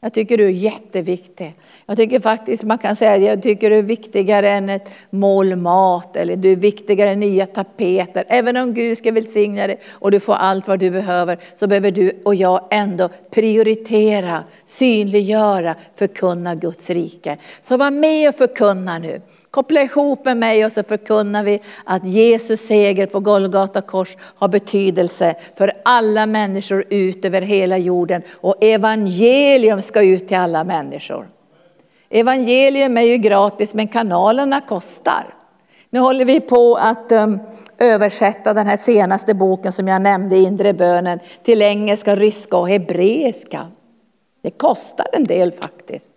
Jag 0.00 0.12
tycker 0.12 0.38
du 0.38 0.44
är 0.44 0.50
jätteviktig. 0.50 1.54
Jag 1.86 1.96
tycker 1.96 2.20
faktiskt 2.20 2.62
man 2.62 2.78
kan 2.78 2.96
säga 2.96 3.16
jag 3.16 3.42
tycker 3.42 3.70
du 3.70 3.78
är 3.78 3.82
viktigare 3.82 4.50
än 4.50 4.68
ett 4.68 4.90
mål 5.10 5.56
mat 5.56 6.16
eller 6.16 6.36
du 6.36 6.52
är 6.52 6.56
viktigare 6.56 7.10
än 7.10 7.20
nya 7.20 7.46
tapeter. 7.46 8.24
Även 8.28 8.56
om 8.56 8.74
Gud 8.74 8.98
ska 8.98 9.12
välsigna 9.12 9.66
dig 9.66 9.80
och 9.90 10.10
du 10.10 10.20
får 10.20 10.34
allt 10.34 10.68
vad 10.68 10.78
du 10.78 10.90
behöver 10.90 11.38
så 11.54 11.66
behöver 11.66 11.90
du 11.90 12.20
och 12.24 12.34
jag 12.34 12.68
ändå 12.70 13.08
prioritera, 13.30 14.44
synliggöra, 14.64 15.74
förkunna 15.94 16.54
Guds 16.54 16.90
rike. 16.90 17.36
Så 17.62 17.76
var 17.76 17.90
med 17.90 18.28
och 18.28 18.34
förkunna 18.34 18.98
nu. 18.98 19.20
Koppla 19.50 19.82
ihop 19.82 20.24
med 20.24 20.36
mig 20.36 20.64
och 20.64 20.72
så 20.72 20.82
förkunnar 20.82 21.44
vi 21.44 21.60
att 21.84 22.06
Jesus 22.06 22.60
seger 22.60 23.06
på 23.06 23.20
Golgata 23.20 23.80
kors 23.80 24.16
har 24.20 24.48
betydelse 24.48 25.34
för 25.56 25.72
alla 25.84 26.26
människor 26.26 26.84
ut 26.90 27.24
över 27.24 27.42
hela 27.42 27.78
jorden. 27.78 28.22
Och 28.32 28.64
evangelium 28.64 29.82
ska 29.82 30.02
ut 30.02 30.28
till 30.28 30.36
alla 30.36 30.64
människor. 30.64 31.28
Evangelium 32.10 32.96
är 32.96 33.02
ju 33.02 33.16
gratis 33.16 33.74
men 33.74 33.88
kanalerna 33.88 34.60
kostar. 34.60 35.34
Nu 35.90 36.00
håller 36.00 36.24
vi 36.24 36.40
på 36.40 36.76
att 36.76 37.12
um, 37.12 37.38
översätta 37.78 38.54
den 38.54 38.66
här 38.66 38.76
senaste 38.76 39.34
boken 39.34 39.72
som 39.72 39.88
jag 39.88 40.02
nämnde, 40.02 40.36
Inre 40.36 40.72
bönen, 40.72 41.20
till 41.42 41.62
engelska, 41.62 42.16
ryska 42.16 42.56
och 42.56 42.68
hebreiska. 42.68 43.70
Det 44.42 44.50
kostar 44.50 45.06
en 45.12 45.24
del 45.24 45.52
faktiskt. 45.52 46.09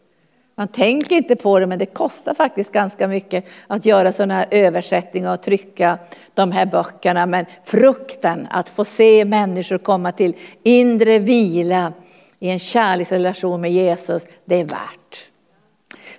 Man 0.55 0.67
tänker 0.67 1.15
inte 1.15 1.35
på 1.35 1.59
det, 1.59 1.67
men 1.67 1.79
det 1.79 1.85
kostar 1.85 2.33
faktiskt 2.33 2.71
ganska 2.71 3.07
mycket 3.07 3.45
att 3.67 3.85
göra 3.85 4.11
sådana 4.11 4.33
här 4.33 4.45
översättningar 4.51 5.33
och 5.33 5.41
trycka 5.41 5.97
de 6.33 6.51
här 6.51 6.65
böckerna. 6.65 7.25
Men 7.25 7.45
frukten 7.63 8.47
att 8.51 8.69
få 8.69 8.85
se 8.85 9.25
människor 9.25 9.77
komma 9.77 10.11
till 10.11 10.35
inre 10.63 11.19
vila 11.19 11.93
i 12.39 12.49
en 12.49 12.59
kärleksrelation 12.59 13.61
med 13.61 13.71
Jesus, 13.71 14.25
det 14.45 14.55
är 14.55 14.65
värt. 14.65 15.27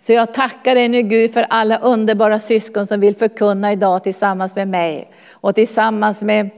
Så 0.00 0.12
jag 0.12 0.34
tackar 0.34 0.74
dig 0.74 0.88
nu 0.88 1.02
Gud 1.02 1.32
för 1.32 1.46
alla 1.50 1.78
underbara 1.78 2.38
syskon 2.38 2.86
som 2.86 3.00
vill 3.00 3.16
förkunna 3.16 3.72
idag 3.72 4.04
tillsammans 4.04 4.56
med 4.56 4.68
mig 4.68 5.10
och 5.30 5.54
tillsammans 5.54 6.22
med 6.22 6.50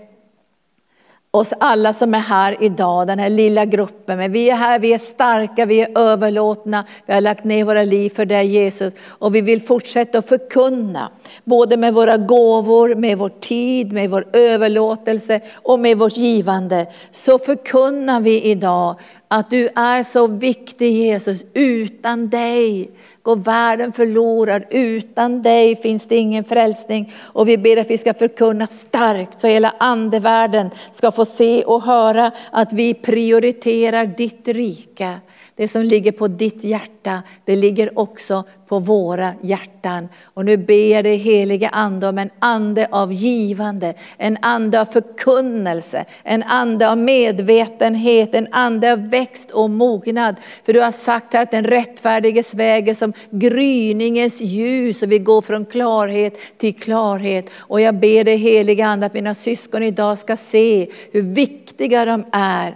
oss 1.37 1.53
alla 1.61 1.93
som 1.93 2.15
är 2.15 2.19
här 2.19 2.57
idag, 2.61 3.07
den 3.07 3.19
här 3.19 3.31
lilla 3.31 3.65
gruppen. 3.65 4.19
Men 4.19 4.33
vi 4.33 4.51
är 4.51 4.57
här, 4.57 4.79
vi 4.79 4.93
är 4.93 4.99
starka, 4.99 5.67
vi 5.67 5.81
är 5.81 5.99
överlåtna. 5.99 6.85
Vi 7.07 7.15
har 7.15 7.21
lagt 7.21 7.45
ner 7.45 7.65
våra 7.65 7.83
liv 7.83 8.11
för 8.11 8.25
dig 8.25 8.47
Jesus. 8.47 8.95
Och 9.07 9.35
vi 9.35 9.41
vill 9.41 9.63
fortsätta 9.63 10.19
att 10.19 10.29
förkunna. 10.29 11.11
Både 11.45 11.77
med 11.77 11.95
våra 11.95 12.17
gåvor, 12.17 12.95
med 12.95 13.19
vår 13.19 13.29
tid, 13.29 13.93
med 13.93 14.11
vår 14.11 14.27
överlåtelse 14.33 15.41
och 15.55 15.79
med 15.79 15.99
vårt 15.99 16.17
givande. 16.17 16.87
Så 17.13 17.39
förkunnar 17.39 18.21
vi 18.21 18.43
idag 18.43 18.95
att 19.29 19.51
du 19.51 19.69
är 19.75 20.03
så 20.03 20.27
viktig 20.27 20.93
Jesus. 20.93 21.45
Utan 21.55 22.29
dig 22.29 22.91
går 23.23 23.37
världen 23.37 23.93
förlorad. 23.93 24.63
Utan 24.71 25.43
dig 25.43 25.77
finns 25.77 26.09
det 26.09 26.17
ingen 26.17 26.45
frälsning. 26.45 27.13
Och 27.23 27.49
vi 27.49 27.59
ber 27.59 27.77
att 27.77 27.91
vi 27.91 27.99
ska 27.99 28.15
förkunna 28.15 28.67
starkt 28.67 29.41
så 29.41 29.47
hela 29.47 29.75
andevärlden 29.79 30.71
ska 30.93 31.13
få 31.13 31.25
se 31.25 31.65
och 31.65 31.83
höra 31.83 32.33
att 32.51 32.73
vi 32.73 32.95
prioriterar 32.95 34.07
ditt 34.07 34.49
rike. 34.49 35.21
Det 35.57 35.69
som 35.69 35.83
ligger 35.83 36.13
på 36.13 36.29
ditt 36.29 36.65
hjärta, 36.65 37.23
det 37.45 37.57
ligger 37.57 37.99
också 37.99 38.45
på 38.69 38.79
våra 38.79 39.33
hjärtan. 39.43 40.09
Och 40.25 40.45
nu 40.45 40.57
ber 40.57 40.93
jag 40.93 41.05
dig 41.05 41.17
helige 41.17 41.69
Ande 41.69 42.09
om 42.09 42.19
en 42.19 42.31
ande 42.39 42.89
av 42.91 43.13
givande, 43.13 43.95
en 44.17 44.39
ande 44.43 44.81
av 44.81 44.85
förkunnelse, 44.85 46.05
en 46.23 46.43
ande 46.43 46.91
av 46.91 46.99
medvetenhet, 46.99 48.35
en 48.35 48.49
ande 48.51 48.93
av 48.93 49.11
växt 49.11 49.51
och 49.51 49.71
mognad. 49.71 50.37
För 50.65 50.73
du 50.73 50.81
har 50.81 50.91
sagt 50.91 51.35
här 51.35 51.43
att 51.43 51.51
den 51.51 51.65
rättfärdiges 51.65 52.55
väg 52.55 52.89
är 52.89 52.95
som 52.95 53.13
gryningens 53.31 54.41
ljus 54.41 55.03
och 55.03 55.13
vi 55.13 55.19
går 55.19 55.43
från 55.43 55.65
klarhet 55.65 56.59
till 56.59 56.75
klarhet. 56.75 57.51
Och 57.57 57.81
jag 57.81 57.95
ber 57.95 58.25
dig 58.25 58.37
helige 58.37 58.87
Ande 58.87 59.07
att 59.07 59.15
mina 59.15 59.35
syskon 59.35 59.83
idag 59.83 60.19
ska 60.19 60.37
se 60.37 60.89
hur 61.13 61.23
viktiga 61.23 62.05
de 62.05 62.25
är 62.33 62.75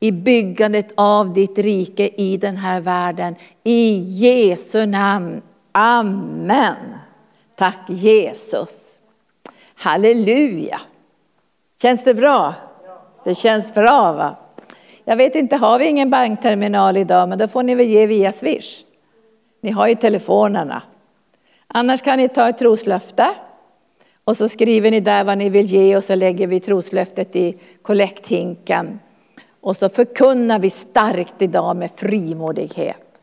i 0.00 0.12
byggandet 0.12 0.92
av 0.94 1.32
ditt 1.32 1.58
rike 1.58 2.08
i 2.16 2.36
den 2.36 2.56
här 2.56 2.80
världen. 2.80 3.34
I 3.64 3.94
Jesu 3.98 4.86
namn. 4.86 5.42
Amen. 5.72 6.76
Tack 7.56 7.78
Jesus. 7.88 8.98
Halleluja. 9.74 10.80
Känns 11.82 12.04
det 12.04 12.14
bra? 12.14 12.54
Det 13.24 13.34
känns 13.34 13.74
bra 13.74 14.12
va? 14.12 14.36
Jag 15.04 15.16
vet 15.16 15.34
inte, 15.34 15.56
har 15.56 15.78
vi 15.78 15.86
ingen 15.86 16.10
bankterminal 16.10 16.96
idag, 16.96 17.28
men 17.28 17.38
då 17.38 17.48
får 17.48 17.62
ni 17.62 17.74
väl 17.74 17.86
ge 17.86 18.06
via 18.06 18.32
Swish. 18.32 18.84
Ni 19.60 19.70
har 19.70 19.88
ju 19.88 19.94
telefonerna. 19.94 20.82
Annars 21.66 22.02
kan 22.02 22.18
ni 22.18 22.28
ta 22.28 22.48
ett 22.48 22.58
troslöfte 22.58 23.26
och 24.24 24.36
så 24.36 24.48
skriver 24.48 24.90
ni 24.90 25.00
där 25.00 25.24
vad 25.24 25.38
ni 25.38 25.48
vill 25.48 25.66
ge 25.66 25.96
och 25.96 26.04
så 26.04 26.14
lägger 26.14 26.46
vi 26.46 26.60
troslöftet 26.60 27.36
i 27.36 27.58
kollekthinken. 27.82 28.98
Och 29.66 29.76
så 29.76 29.88
förkunnar 29.88 30.58
vi 30.58 30.70
starkt 30.70 31.42
idag 31.42 31.76
med 31.76 31.90
frimodighet. 31.96 33.20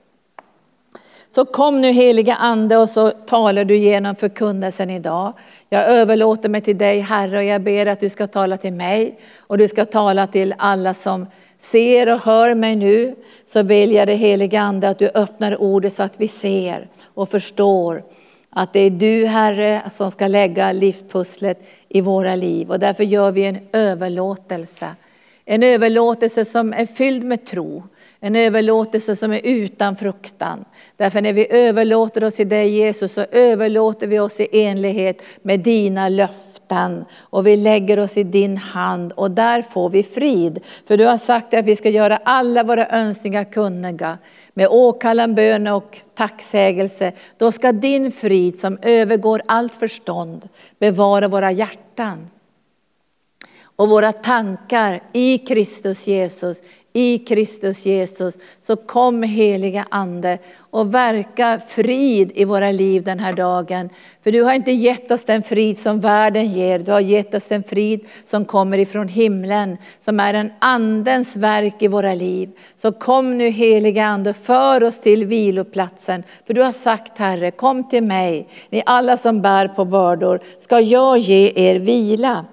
Så 1.29 1.45
kom 1.45 1.81
nu 1.81 1.91
heliga 1.91 2.35
Ande 2.35 2.77
och 2.77 2.89
så 2.89 3.12
talar 3.12 3.65
du 3.65 3.77
genom 3.77 4.15
förkunnelsen 4.15 4.89
idag. 4.89 5.33
Jag 5.69 5.88
överlåter 5.88 6.50
mig 6.50 6.62
till 6.62 6.77
dig 6.77 7.00
Herre 7.00 7.38
och 7.38 7.43
jag 7.43 7.62
ber 7.62 7.85
att 7.85 8.00
du 8.00 8.09
ska 8.09 8.27
tala 8.27 8.57
till 8.57 8.73
mig 8.73 9.19
och 9.38 9.57
du 9.57 9.67
ska 9.67 9.85
tala 9.85 10.27
till 10.27 10.55
alla 10.57 10.93
som 10.93 11.27
ser 11.59 12.09
och 12.09 12.19
hör 12.19 12.55
mig 12.55 12.75
nu. 12.75 13.15
Så 13.47 13.63
vill 13.63 13.91
jag 13.91 14.07
det 14.07 14.15
heliga 14.15 14.62
Ande 14.62 14.89
att 14.89 15.00
du 15.00 15.07
öppnar 15.07 15.62
ordet 15.62 15.93
så 15.93 16.03
att 16.03 16.19
vi 16.19 16.27
ser 16.27 16.88
och 17.13 17.29
förstår 17.29 18.03
att 18.50 18.73
det 18.73 18.79
är 18.79 18.89
du 18.89 19.25
Herre 19.25 19.81
som 19.91 20.12
ska 20.12 20.27
lägga 20.27 20.71
livspusslet 20.71 21.67
i 21.89 22.01
våra 22.01 22.35
liv 22.35 22.71
och 22.71 22.79
därför 22.79 23.03
gör 23.03 23.31
vi 23.31 23.45
en 23.45 23.59
överlåtelse. 23.71 24.88
En 25.45 25.63
överlåtelse 25.63 26.45
som 26.45 26.73
är 26.73 26.85
fylld 26.85 27.23
med 27.23 27.45
tro. 27.45 27.83
En 28.19 28.35
överlåtelse 28.35 29.15
som 29.15 29.31
är 29.31 29.41
utan 29.43 29.95
fruktan. 29.95 30.65
Därför 30.97 31.21
när 31.21 31.33
vi 31.33 31.47
överlåter 31.53 32.23
oss 32.23 32.33
till 32.33 32.50
dig 32.50 32.69
Jesus 32.69 33.13
så 33.13 33.25
överlåter 33.31 34.07
vi 34.07 34.19
oss 34.19 34.39
i 34.39 34.47
enlighet 34.63 35.21
med 35.41 35.59
dina 35.59 36.09
löften 36.09 37.05
och 37.15 37.47
vi 37.47 37.57
lägger 37.57 38.00
oss 38.00 38.17
i 38.17 38.23
din 38.23 38.57
hand 38.57 39.12
och 39.12 39.31
där 39.31 39.62
får 39.62 39.89
vi 39.89 40.03
frid. 40.03 40.59
För 40.88 40.97
du 40.97 41.05
har 41.05 41.17
sagt 41.17 41.53
att 41.53 41.65
vi 41.65 41.75
ska 41.75 41.89
göra 41.89 42.19
alla 42.23 42.63
våra 42.63 42.88
önskningar 42.88 43.43
kunniga 43.43 44.17
med 44.53 44.67
åkallan, 44.67 45.35
bön 45.35 45.67
och 45.67 46.00
tacksägelse. 46.15 47.12
Då 47.38 47.51
ska 47.51 47.71
din 47.71 48.12
frid 48.12 48.59
som 48.59 48.77
övergår 48.81 49.41
allt 49.45 49.75
förstånd 49.75 50.50
bevara 50.79 51.27
våra 51.27 51.51
hjärtan 51.51 52.27
och 53.75 53.89
våra 53.89 54.12
tankar 54.12 55.03
i 55.13 55.38
Kristus 55.38 56.08
Jesus 56.08 56.62
i 56.94 57.18
Kristus 57.18 57.86
Jesus. 57.86 58.38
Så 58.62 58.75
kom 58.75 59.24
heliga 59.24 59.86
Ande 59.89 60.38
och 60.58 60.94
verka 60.94 61.62
frid 61.68 62.32
i 62.36 62.46
våra 62.46 62.72
liv 62.72 63.03
den 63.03 63.20
här 63.20 63.34
dagen. 63.34 63.89
För 64.24 64.32
du 64.32 64.44
har 64.44 64.53
inte 64.53 64.72
gett 64.72 65.12
oss 65.12 65.25
den 65.25 65.44
frid 65.44 65.77
som 65.77 66.00
världen 66.00 66.51
ger, 66.51 66.80
du 66.80 66.92
har 66.92 67.00
gett 67.00 67.34
oss 67.34 67.51
en 67.51 67.63
frid 67.63 68.08
som 68.25 68.46
kommer 68.46 68.77
ifrån 68.77 69.08
himlen, 69.08 69.77
som 70.00 70.20
är 70.20 70.34
en 70.34 70.51
Andens 70.60 71.36
verk 71.36 71.75
i 71.80 71.88
våra 71.88 72.13
liv. 72.13 72.50
Så 72.75 72.92
kom 72.92 73.38
nu 73.38 73.50
heliga 73.50 74.06
Ande, 74.06 74.34
för 74.34 74.84
oss 74.84 75.01
till 75.01 75.25
viloplatsen. 75.25 76.24
För 76.48 76.53
du 76.53 76.62
har 76.62 76.72
sagt 76.72 77.18
Herre, 77.18 77.51
kom 77.51 77.89
till 77.89 78.03
mig, 78.03 78.48
ni 78.70 78.84
alla 78.86 79.18
som 79.18 79.42
bär 79.42 79.68
på 79.68 79.86
bördor, 79.86 80.39
ska 80.60 80.80
jag 80.80 81.18
ge 81.18 81.51
er 81.56 81.80
vila. 81.80 82.46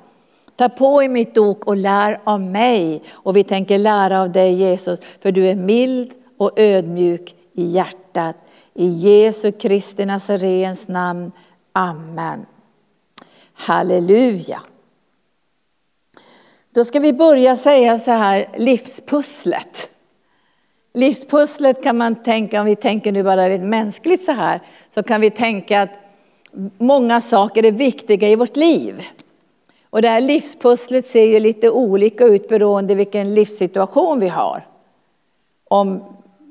Ta 0.60 0.68
på 0.68 1.02
er 1.02 1.08
mitt 1.08 1.38
ok 1.38 1.66
och 1.66 1.76
lär 1.76 2.20
av 2.24 2.40
mig. 2.40 3.02
Och 3.12 3.36
vi 3.36 3.44
tänker 3.44 3.78
lära 3.78 4.20
av 4.20 4.32
dig 4.32 4.54
Jesus, 4.54 5.00
för 5.20 5.32
du 5.32 5.46
är 5.46 5.54
mild 5.54 6.12
och 6.36 6.52
ödmjuk 6.56 7.34
i 7.52 7.64
hjärtat. 7.64 8.36
I 8.74 8.86
Jesu 8.86 9.52
Kristi 9.52 10.06
Nazarens 10.06 10.88
namn. 10.88 11.32
Amen. 11.72 12.46
Halleluja. 13.52 14.62
Då 16.74 16.84
ska 16.84 17.00
vi 17.00 17.12
börja 17.12 17.56
säga 17.56 17.98
så 17.98 18.10
här, 18.10 18.46
livspusslet. 18.56 19.90
Livspusslet 20.94 21.82
kan 21.82 21.96
man 21.96 22.22
tänka, 22.22 22.60
om 22.60 22.66
vi 22.66 22.76
tänker 22.76 23.12
nu 23.12 23.22
bara 23.22 23.48
lite 23.48 23.64
mänskligt 23.64 24.24
så 24.24 24.32
här, 24.32 24.60
så 24.94 25.02
kan 25.02 25.20
vi 25.20 25.30
tänka 25.30 25.82
att 25.82 25.90
många 26.78 27.20
saker 27.20 27.64
är 27.64 27.72
viktiga 27.72 28.28
i 28.28 28.36
vårt 28.36 28.56
liv. 28.56 29.04
Och 29.90 30.02
det 30.02 30.08
här 30.08 30.20
livspusslet 30.20 31.06
ser 31.06 31.24
ju 31.24 31.40
lite 31.40 31.70
olika 31.70 32.24
ut 32.24 32.48
beroende 32.48 32.94
vilken 32.94 33.34
livssituation 33.34 34.20
vi 34.20 34.28
har. 34.28 34.66
Om 35.68 36.04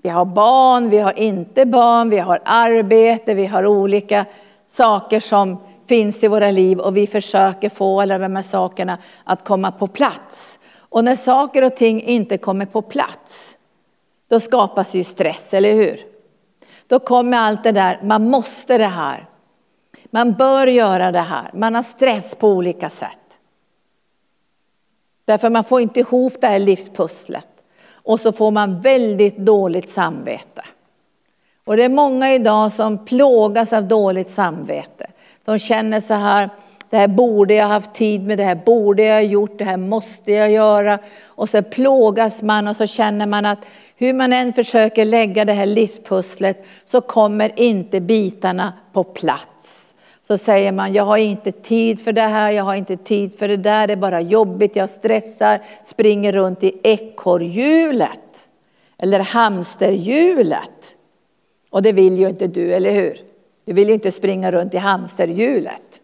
vi 0.03 0.10
har 0.10 0.25
barn, 0.25 0.89
vi 0.89 0.98
har 0.98 1.19
inte 1.19 1.65
barn, 1.65 2.10
vi 2.10 2.17
har 2.17 2.41
arbete, 2.46 3.34
vi 3.34 3.46
har 3.46 3.65
olika 3.65 4.25
saker 4.67 5.19
som 5.19 5.58
finns 5.88 6.24
i 6.24 6.27
våra 6.27 6.51
liv 6.51 6.79
och 6.79 6.98
vi 6.98 7.08
försöker 7.08 7.69
få 7.69 8.01
alla 8.01 8.17
de 8.17 8.36
här 8.36 8.43
sakerna 8.43 8.98
att 9.24 9.43
komma 9.43 9.72
på 9.72 9.88
plats. 9.88 10.60
Och 10.77 11.03
när 11.03 11.15
saker 11.15 11.63
och 11.63 11.75
ting 11.75 12.01
inte 12.01 12.38
kommer 12.38 12.65
på 12.65 12.81
plats, 12.81 13.58
då 14.27 14.39
skapas 14.39 14.93
ju 14.93 15.03
stress, 15.03 15.53
eller 15.53 15.74
hur? 15.74 16.00
Då 16.88 17.00
kommer 17.00 17.38
allt 17.38 17.63
det 17.63 17.72
där, 17.72 18.00
man 18.03 18.29
måste 18.29 18.77
det 18.77 18.86
här. 18.86 19.25
Man 20.12 20.34
bör 20.34 20.67
göra 20.67 21.12
det 21.12 21.19
här, 21.19 21.51
man 21.53 21.75
har 21.75 21.84
stress 21.84 22.36
på 22.36 22.50
olika 22.50 22.89
sätt. 22.89 23.29
Därför 25.30 25.50
man 25.50 25.64
får 25.64 25.82
inte 25.82 26.00
ihop 26.00 26.34
det 26.42 26.48
här 26.48 26.60
livspusslet. 26.60 27.48
Och 27.92 28.20
så 28.20 28.32
får 28.32 28.52
man 28.52 28.82
väldigt 28.82 29.38
dåligt 29.38 29.90
samvete. 29.90 30.62
Och 31.66 31.78
det 31.78 31.84
är 31.84 31.90
många 31.90 32.34
idag 32.34 32.72
som 32.72 33.06
plågas 33.06 33.74
av 33.74 33.88
dåligt 33.88 34.30
samvete. 34.30 35.08
De 35.46 35.60
känner 35.60 36.00
så 36.00 36.14
här, 36.14 36.50
det 36.90 36.98
här 36.98 37.08
borde 37.08 37.54
jag 37.54 37.68
haft 37.68 37.94
tid 37.94 38.28
med, 38.28 38.38
det 38.38 38.44
här 38.44 38.60
borde 38.66 39.04
jag 39.04 39.16
ha 39.16 39.22
gjort, 39.22 39.58
det 39.58 39.66
här 39.66 39.78
måste 39.78 40.32
jag 40.32 40.52
göra. 40.52 41.00
Och 41.26 41.50
så 41.50 41.64
plågas 41.64 42.42
man 42.42 42.68
och 42.68 42.76
så 42.76 42.88
känner 42.88 43.26
man 43.26 43.46
att 43.46 43.60
hur 43.96 44.14
man 44.14 44.34
än 44.34 44.54
försöker 44.54 45.06
lägga 45.06 45.46
det 45.46 45.54
här 45.54 45.66
livspusslet 45.66 46.66
så 46.86 47.02
kommer 47.02 47.60
inte 47.60 48.02
bitarna 48.02 48.74
på 48.94 49.04
plats 49.04 49.79
så 50.32 50.38
säger 50.38 50.72
man, 50.72 50.94
jag 50.94 51.04
har 51.04 51.18
inte 51.18 51.52
tid 51.52 52.02
för 52.02 52.13
det 52.13 52.22
här, 52.22 52.52
jag 52.52 52.63
har 52.63 52.76
inte 52.76 52.98
tid 52.98 53.36
för 53.36 53.48
det 53.48 53.58
där, 53.58 53.88
det 53.88 53.94
är 53.94 53.98
bara 53.98 54.22
jobbigt, 54.22 54.76
jag 54.76 54.89
stressar, 54.89 55.62
springer 55.84 56.34
runt 56.34 56.63
i 56.63 56.80
ekorrhjulet 56.84 58.48
eller 58.98 59.20
hamsterhjulet. 59.20 60.96
Och 61.70 61.82
det 61.82 61.92
vill 61.92 62.18
ju 62.20 62.30
inte 62.30 62.48
du, 62.48 62.74
eller 62.74 62.92
hur? 62.92 63.22
Du 63.65 63.74
vill 63.74 63.88
ju 63.88 63.94
inte 63.94 64.12
springa 64.12 64.52
runt 64.52 64.74
i 64.74 64.78
hamsterhjulet. 64.78 66.02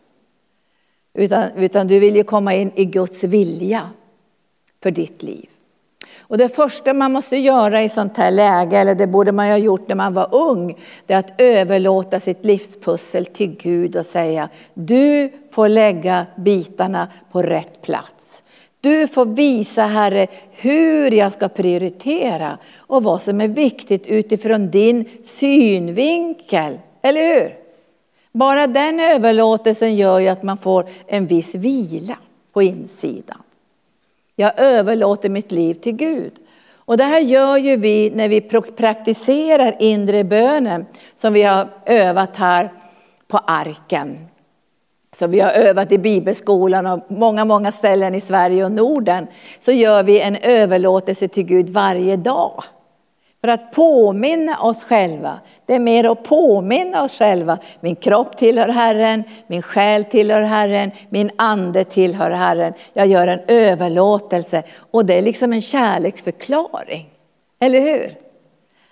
Utan, 1.14 1.52
utan 1.56 1.88
du 1.88 2.00
vill 2.00 2.16
ju 2.16 2.24
komma 2.24 2.54
in 2.54 2.72
i 2.76 2.86
Guds 2.86 3.24
vilja 3.24 3.90
för 4.84 4.92
ditt 4.92 5.24
liv. 5.24 5.50
Och 6.28 6.38
det 6.38 6.50
första 6.50 6.94
man 6.94 7.12
måste 7.12 7.38
göra 7.38 7.84
i 7.84 7.90
sånt 7.90 8.18
här 8.18 8.32
läge, 8.32 8.78
eller 8.78 8.96
det 8.96 9.08
borde 9.08 9.32
man 9.32 9.48
ha 9.48 9.58
gjort 9.58 9.88
när 9.88 9.96
man 9.96 10.14
var 10.14 10.36
ung, 10.36 10.78
det 11.06 11.14
är 11.14 11.18
att 11.18 11.42
överlåta 11.42 12.20
sitt 12.20 12.46
livspussel 12.46 13.26
till 13.26 13.56
Gud 13.58 13.96
och 13.96 14.06
säga, 14.06 14.50
du 14.74 15.32
får 15.52 15.70
lägga 15.70 16.26
bitarna 16.36 17.08
på 17.32 17.42
rätt 17.42 17.82
plats. 17.82 18.44
Du 18.82 19.08
får 19.08 19.26
visa 19.26 19.82
Herre 19.82 20.28
hur 20.52 21.12
jag 21.12 21.32
ska 21.32 21.48
prioritera 21.48 22.58
och 22.78 23.04
vad 23.04 23.22
som 23.22 23.42
är 23.42 23.48
viktigt 23.48 24.08
utifrån 24.08 24.72
din 24.72 25.06
synvinkel. 25.24 26.80
Eller 27.02 27.22
hur? 27.34 27.56
Bara 28.32 28.68
den 28.68 29.00
överlåtelsen 29.00 29.96
gör 29.96 30.20
ju 30.20 30.28
att 30.28 30.44
man 30.44 30.58
får 30.58 30.90
en 31.08 31.28
viss 31.28 31.56
vila 31.56 32.18
på 32.54 32.62
insidan. 32.62 33.38
Jag 34.36 34.60
överlåter 34.60 35.30
mitt 35.30 35.52
liv 35.52 35.74
till 35.74 35.95
Gud. 35.95 36.34
Och 36.76 36.98
det 36.98 37.04
här 37.04 37.19
gör 37.19 37.58
ju 37.58 37.78
vi 37.78 38.12
när 38.15 38.30
vi 38.30 38.41
praktiserar 38.78 39.76
inre 39.80 40.24
bönen 40.24 40.86
som 41.15 41.34
vi 41.34 41.43
har 41.43 41.67
övat 41.86 42.36
här 42.36 42.74
på 43.28 43.38
arken. 43.38 44.28
Som 45.15 45.32
vi 45.32 45.39
har 45.39 45.52
övat 45.52 45.91
i 45.91 45.98
bibelskolan 45.98 46.86
och 46.86 47.12
många, 47.12 47.45
många 47.45 47.71
ställen 47.71 48.15
i 48.15 48.21
Sverige 48.21 48.65
och 48.65 48.71
Norden. 48.71 49.28
Så 49.60 49.71
gör 49.71 50.04
vi 50.04 50.21
en 50.21 50.36
överlåtelse 50.36 51.28
till 51.28 51.45
Gud 51.45 51.69
varje 51.69 52.17
dag. 52.17 52.63
För 53.46 53.52
att 53.52 53.72
påminna 53.72 54.60
oss 54.60 54.84
själva. 54.84 55.40
Det 55.66 55.74
är 55.74 55.80
mer 55.80 56.04
att 56.04 56.24
påminna 56.24 57.04
oss 57.04 57.18
själva. 57.18 57.58
Min 57.80 57.96
kropp 57.96 58.38
tillhör 58.38 58.68
Herren, 58.68 59.24
min 59.48 59.62
själ 59.62 60.04
tillhör 60.04 60.42
Herren, 60.42 60.92
min 61.10 61.32
ande 61.36 61.84
tillhör 61.84 62.32
Herren. 62.32 62.74
Jag 62.94 63.08
gör 63.08 63.28
en 63.28 63.40
överlåtelse 63.48 64.64
och 64.92 65.06
det 65.06 65.14
är 65.14 65.22
liksom 65.22 65.54
en 65.54 65.62
kärleksförklaring. 65.62 67.10
Eller 67.60 67.82
hur? 67.82 68.12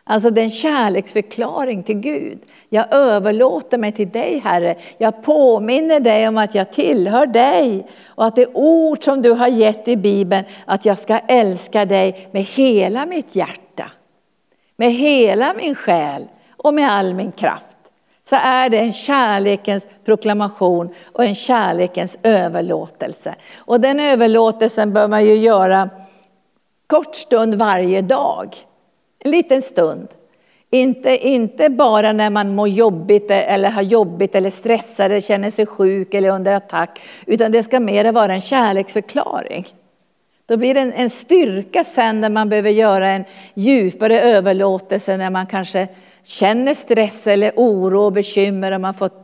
Alltså 0.03 0.29
det 0.29 0.41
är 0.41 0.45
en 0.45 0.51
kärleksförklaring 0.51 1.83
till 1.83 1.99
Gud. 1.99 2.39
Jag 2.69 2.93
överlåter 2.93 3.77
mig 3.77 3.91
till 3.91 4.09
dig 4.09 4.41
Herre. 4.43 4.75
Jag 4.97 5.23
påminner 5.23 5.99
dig 5.99 6.27
om 6.27 6.37
att 6.37 6.55
jag 6.55 6.71
tillhör 6.71 7.25
dig. 7.25 7.87
Och 8.05 8.25
att 8.25 8.35
det 8.35 8.47
ord 8.53 9.03
som 9.03 9.21
du 9.21 9.31
har 9.31 9.47
gett 9.47 9.87
i 9.87 9.97
Bibeln, 9.97 10.45
att 10.65 10.85
jag 10.85 10.97
ska 10.97 11.17
älska 11.17 11.85
dig 11.85 12.29
med 12.31 12.43
hela 12.43 13.05
mitt 13.05 13.35
hjärta 13.35 13.91
med 14.83 14.91
hela 14.91 15.53
min 15.53 15.75
själ 15.75 16.27
och 16.57 16.73
med 16.73 16.91
all 16.91 17.13
min 17.13 17.31
kraft 17.31 17.77
så 18.23 18.35
är 18.35 18.69
det 18.69 18.77
en 18.77 18.93
kärlekens 18.93 19.87
proklamation 20.05 20.93
och 21.13 21.25
en 21.25 21.35
kärlekens 21.35 22.17
överlåtelse. 22.23 23.35
Och 23.57 23.81
den 23.81 23.99
överlåtelsen 23.99 24.93
bör 24.93 25.07
man 25.07 25.25
ju 25.25 25.35
göra 25.35 25.89
kort 26.87 27.15
stund 27.15 27.55
varje 27.55 28.01
dag. 28.01 28.55
En 29.19 29.31
liten 29.31 29.61
stund. 29.61 30.07
Inte, 30.69 31.27
inte 31.27 31.69
bara 31.69 32.11
när 32.11 32.29
man 32.29 32.55
mår 32.55 32.67
jobbigt 32.67 33.31
eller 33.31 33.69
har 33.69 33.81
jobbigt 33.81 34.35
eller 34.35 34.49
stressar 34.49 35.05
eller 35.05 35.21
känner 35.21 35.49
sig 35.49 35.65
sjuk 35.65 36.13
eller 36.13 36.29
under 36.29 36.55
attack. 36.55 36.99
Utan 37.25 37.51
det 37.51 37.63
ska 37.63 37.79
mer 37.79 38.11
vara 38.11 38.33
en 38.33 38.41
kärleksförklaring. 38.41 39.67
Då 40.45 40.57
blir 40.57 40.73
det 40.73 40.79
en, 40.79 40.93
en 40.93 41.09
styrka 41.09 41.83
sen 41.83 42.21
när 42.21 42.29
man 42.29 42.49
behöver 42.49 42.69
göra 42.69 43.09
en 43.09 43.25
djupare 43.53 44.21
överlåtelse 44.21 45.17
när 45.17 45.29
man 45.29 45.45
kanske 45.45 45.87
känner 46.23 46.73
stress 46.73 47.27
eller 47.27 47.51
oro 47.55 48.01
och 48.01 48.13
bekymmer 48.13 48.71
och 48.71 48.81
man 48.81 48.93
fått 48.93 49.22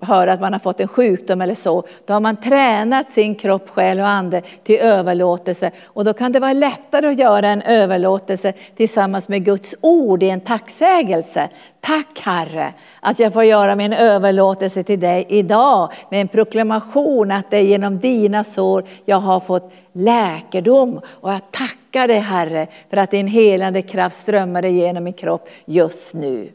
höra 0.00 0.32
att 0.32 0.40
man 0.40 0.52
har 0.52 0.60
fått 0.60 0.80
en 0.80 0.88
sjukdom 0.88 1.40
eller 1.40 1.54
så, 1.54 1.84
då 2.06 2.12
har 2.12 2.20
man 2.20 2.36
tränat 2.36 3.10
sin 3.10 3.34
kropp, 3.34 3.68
själ 3.68 4.00
och 4.00 4.06
ande 4.06 4.42
till 4.64 4.76
överlåtelse. 4.76 5.70
Och 5.86 6.04
då 6.04 6.12
kan 6.12 6.32
det 6.32 6.40
vara 6.40 6.52
lättare 6.52 7.06
att 7.06 7.18
göra 7.18 7.48
en 7.48 7.62
överlåtelse 7.62 8.52
tillsammans 8.76 9.28
med 9.28 9.44
Guds 9.44 9.74
ord 9.80 10.22
i 10.22 10.30
en 10.30 10.40
tacksägelse. 10.40 11.48
Tack 11.80 12.20
Herre 12.20 12.72
att 13.00 13.18
jag 13.18 13.32
får 13.32 13.44
göra 13.44 13.76
min 13.76 13.92
överlåtelse 13.92 14.82
till 14.82 15.00
dig 15.00 15.26
idag 15.28 15.92
med 16.10 16.20
en 16.20 16.28
proklamation 16.28 17.30
att 17.30 17.50
det 17.50 17.56
är 17.56 17.62
genom 17.62 17.98
dina 17.98 18.44
sår 18.44 18.84
jag 19.04 19.20
har 19.20 19.40
fått 19.40 19.72
läkedom. 19.92 21.00
Och 21.06 21.32
jag 21.32 21.40
tackar 21.50 22.08
dig 22.08 22.18
Herre 22.18 22.66
för 22.90 22.96
att 22.96 23.10
din 23.10 23.28
helande 23.28 23.82
kraft 23.82 24.20
strömmar 24.20 24.64
igenom 24.64 25.04
min 25.04 25.12
kropp 25.12 25.48
just 25.64 26.14
nu. 26.14 26.52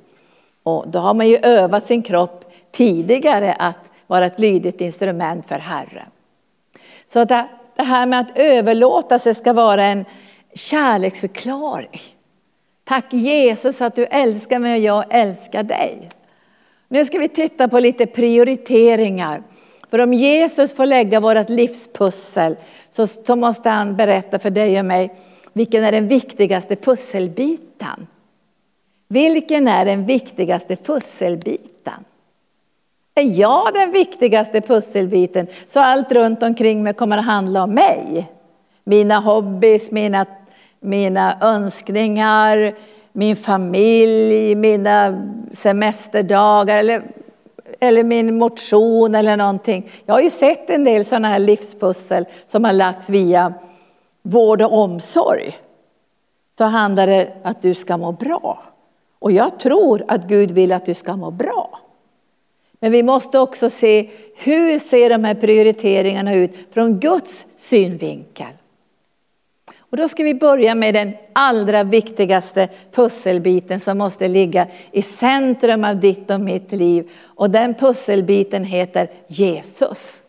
Och 0.63 0.87
då 0.87 0.99
har 0.99 1.13
man 1.13 1.27
ju 1.27 1.37
övat 1.37 1.87
sin 1.87 2.03
kropp 2.03 2.51
tidigare 2.75 3.53
att 3.53 3.91
vara 4.07 4.25
ett 4.25 4.39
lydigt 4.39 4.81
instrument 4.81 5.47
för 5.47 5.59
Herren. 5.59 6.07
Så 7.05 7.25
det, 7.25 7.47
det 7.75 7.83
här 7.83 8.05
med 8.05 8.19
att 8.19 8.37
överlåta 8.37 9.19
sig 9.19 9.35
ska 9.35 9.53
vara 9.53 9.85
en 9.85 10.05
kärleksförklaring. 10.53 12.01
Tack 12.83 13.13
Jesus 13.13 13.81
att 13.81 13.95
du 13.95 14.05
älskar 14.05 14.59
mig 14.59 14.73
och 14.73 14.79
jag 14.79 15.05
älskar 15.09 15.63
dig. 15.63 16.09
Nu 16.87 17.05
ska 17.05 17.19
vi 17.19 17.29
titta 17.29 17.67
på 17.67 17.79
lite 17.79 18.05
prioriteringar. 18.05 19.43
För 19.89 20.01
om 20.01 20.13
Jesus 20.13 20.75
får 20.75 20.85
lägga 20.85 21.19
vårt 21.19 21.49
livspussel 21.49 22.55
så 22.91 23.35
måste 23.35 23.69
han 23.69 23.95
berätta 23.95 24.39
för 24.39 24.49
dig 24.49 24.79
och 24.79 24.85
mig 24.85 25.15
vilken 25.53 25.83
är 25.83 25.91
den 25.91 26.07
viktigaste 26.07 26.75
pusselbiten. 26.75 28.07
Vilken 29.07 29.67
är 29.67 29.85
den 29.85 30.05
viktigaste 30.05 30.75
pusselbiten? 30.75 31.74
Är 33.17 33.39
jag 33.39 33.73
den 33.73 33.91
viktigaste 33.91 34.61
pusselbiten 34.61 35.47
så 35.67 35.79
allt 35.79 36.11
runt 36.11 36.43
omkring 36.43 36.83
mig 36.83 36.93
kommer 36.93 37.17
att 37.17 37.25
handla 37.25 37.63
om 37.63 37.73
mig. 37.73 38.31
Mina 38.83 39.19
hobbys, 39.19 39.91
mina, 39.91 40.25
mina 40.79 41.37
önskningar, 41.41 42.75
min 43.11 43.35
familj, 43.35 44.55
mina 44.55 45.27
semesterdagar 45.53 46.79
eller, 46.79 47.03
eller 47.79 48.03
min 48.03 48.37
motion 48.37 49.15
eller 49.15 49.37
någonting. 49.37 49.89
Jag 50.05 50.13
har 50.13 50.21
ju 50.21 50.29
sett 50.29 50.69
en 50.69 50.83
del 50.83 51.05
sådana 51.05 51.27
här 51.27 51.39
livspussel 51.39 52.25
som 52.47 52.63
har 52.63 52.73
lagts 52.73 53.09
via 53.09 53.53
vård 54.21 54.61
och 54.61 54.73
omsorg. 54.73 55.57
Så 56.57 56.63
handlar 56.63 57.07
det 57.07 57.25
om 57.25 57.31
att 57.43 57.61
du 57.61 57.73
ska 57.73 57.97
må 57.97 58.11
bra. 58.11 58.63
Och 59.19 59.31
jag 59.31 59.59
tror 59.59 60.05
att 60.07 60.27
Gud 60.27 60.51
vill 60.51 60.71
att 60.71 60.85
du 60.85 60.93
ska 60.93 61.15
må 61.15 61.31
bra. 61.31 61.74
Men 62.79 62.91
vi 62.91 63.03
måste 63.03 63.39
också 63.39 63.69
se 63.69 64.09
hur 64.35 64.79
ser 64.79 65.09
de 65.09 65.23
här 65.23 65.35
prioriteringarna 65.35 66.35
ut 66.35 66.51
från 66.73 66.99
Guds 66.99 67.45
synvinkel. 67.57 68.47
Och 69.95 69.97
då 69.97 70.09
ska 70.09 70.23
vi 70.23 70.33
börja 70.33 70.75
med 70.75 70.93
den 70.93 71.13
allra 71.33 71.83
viktigaste 71.83 72.69
pusselbiten 72.91 73.79
som 73.79 73.97
måste 73.97 74.27
ligga 74.27 74.67
i 74.91 75.01
centrum 75.01 75.83
av 75.83 75.99
ditt 75.99 76.31
och 76.31 76.41
mitt 76.41 76.71
liv. 76.71 77.11
Och 77.23 77.49
den 77.49 77.73
pusselbiten 77.73 78.63
heter 78.63 79.07
Jesus. 79.27 80.21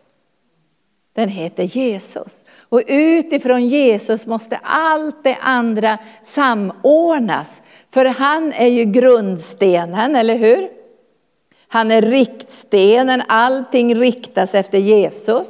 Den 1.14 1.28
heter 1.28 1.62
Jesus. 1.62 2.44
Och 2.68 2.82
utifrån 2.86 3.66
Jesus 3.66 4.26
måste 4.26 4.60
allt 4.62 5.24
det 5.24 5.38
andra 5.40 5.98
samordnas. 6.22 7.62
För 7.90 8.04
han 8.04 8.52
är 8.52 8.66
ju 8.66 8.84
grundstenen, 8.84 10.16
eller 10.16 10.36
hur? 10.36 10.75
Han 11.76 11.90
är 11.90 12.02
riktstenen, 12.02 13.22
allting 13.28 13.94
riktas 13.94 14.54
efter 14.54 14.78
Jesus. 14.78 15.46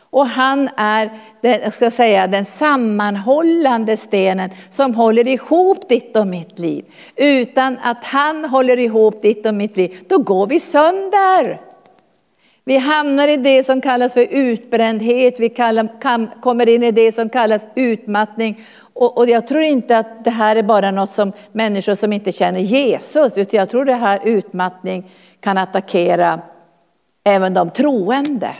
Och 0.00 0.26
han 0.26 0.68
är 0.76 1.10
den, 1.40 1.72
ska 1.72 1.90
säga, 1.90 2.26
den 2.26 2.44
sammanhållande 2.44 3.96
stenen 3.96 4.50
som 4.70 4.94
håller 4.94 5.28
ihop 5.28 5.88
ditt 5.88 6.16
och 6.16 6.26
mitt 6.26 6.58
liv. 6.58 6.84
Utan 7.16 7.78
att 7.82 8.04
han 8.04 8.44
håller 8.44 8.78
ihop 8.78 9.22
ditt 9.22 9.46
och 9.46 9.54
mitt 9.54 9.76
liv, 9.76 9.98
då 10.08 10.18
går 10.18 10.46
vi 10.46 10.60
sönder. 10.60 11.60
Vi 12.64 12.76
hamnar 12.76 13.28
i 13.28 13.36
det 13.36 13.66
som 13.66 13.80
kallas 13.80 14.14
för 14.14 14.26
utbrändhet, 14.30 15.40
vi 15.40 15.48
kallar, 15.48 16.00
kam, 16.00 16.28
kommer 16.40 16.68
in 16.68 16.82
i 16.82 16.90
det 16.90 17.12
som 17.12 17.28
kallas 17.28 17.66
utmattning. 17.74 18.60
Och, 18.94 19.18
och, 19.18 19.28
jag 19.28 19.46
tror 19.46 19.62
inte 19.62 19.98
att 19.98 20.24
det 20.24 20.30
här 20.30 20.56
är 20.56 20.62
bara 20.62 20.90
något 20.90 21.10
som 21.10 21.32
människor 21.52 21.94
som 21.94 22.12
inte 22.12 22.32
känner 22.32 22.60
Jesus, 22.60 23.38
utan 23.38 23.58
jag 23.58 23.70
tror 23.70 23.84
det 23.84 23.94
här 23.94 24.20
utmattning 24.24 25.10
kan 25.46 25.58
attackera 25.58 26.40
även 27.24 27.54
de 27.54 27.70
troende. 27.70 28.54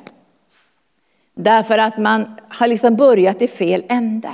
Därför 1.34 1.78
att 1.78 1.98
man 1.98 2.34
har 2.48 2.66
liksom 2.66 2.96
börjat 2.96 3.42
i 3.42 3.48
fel 3.48 3.84
ände. 3.88 4.32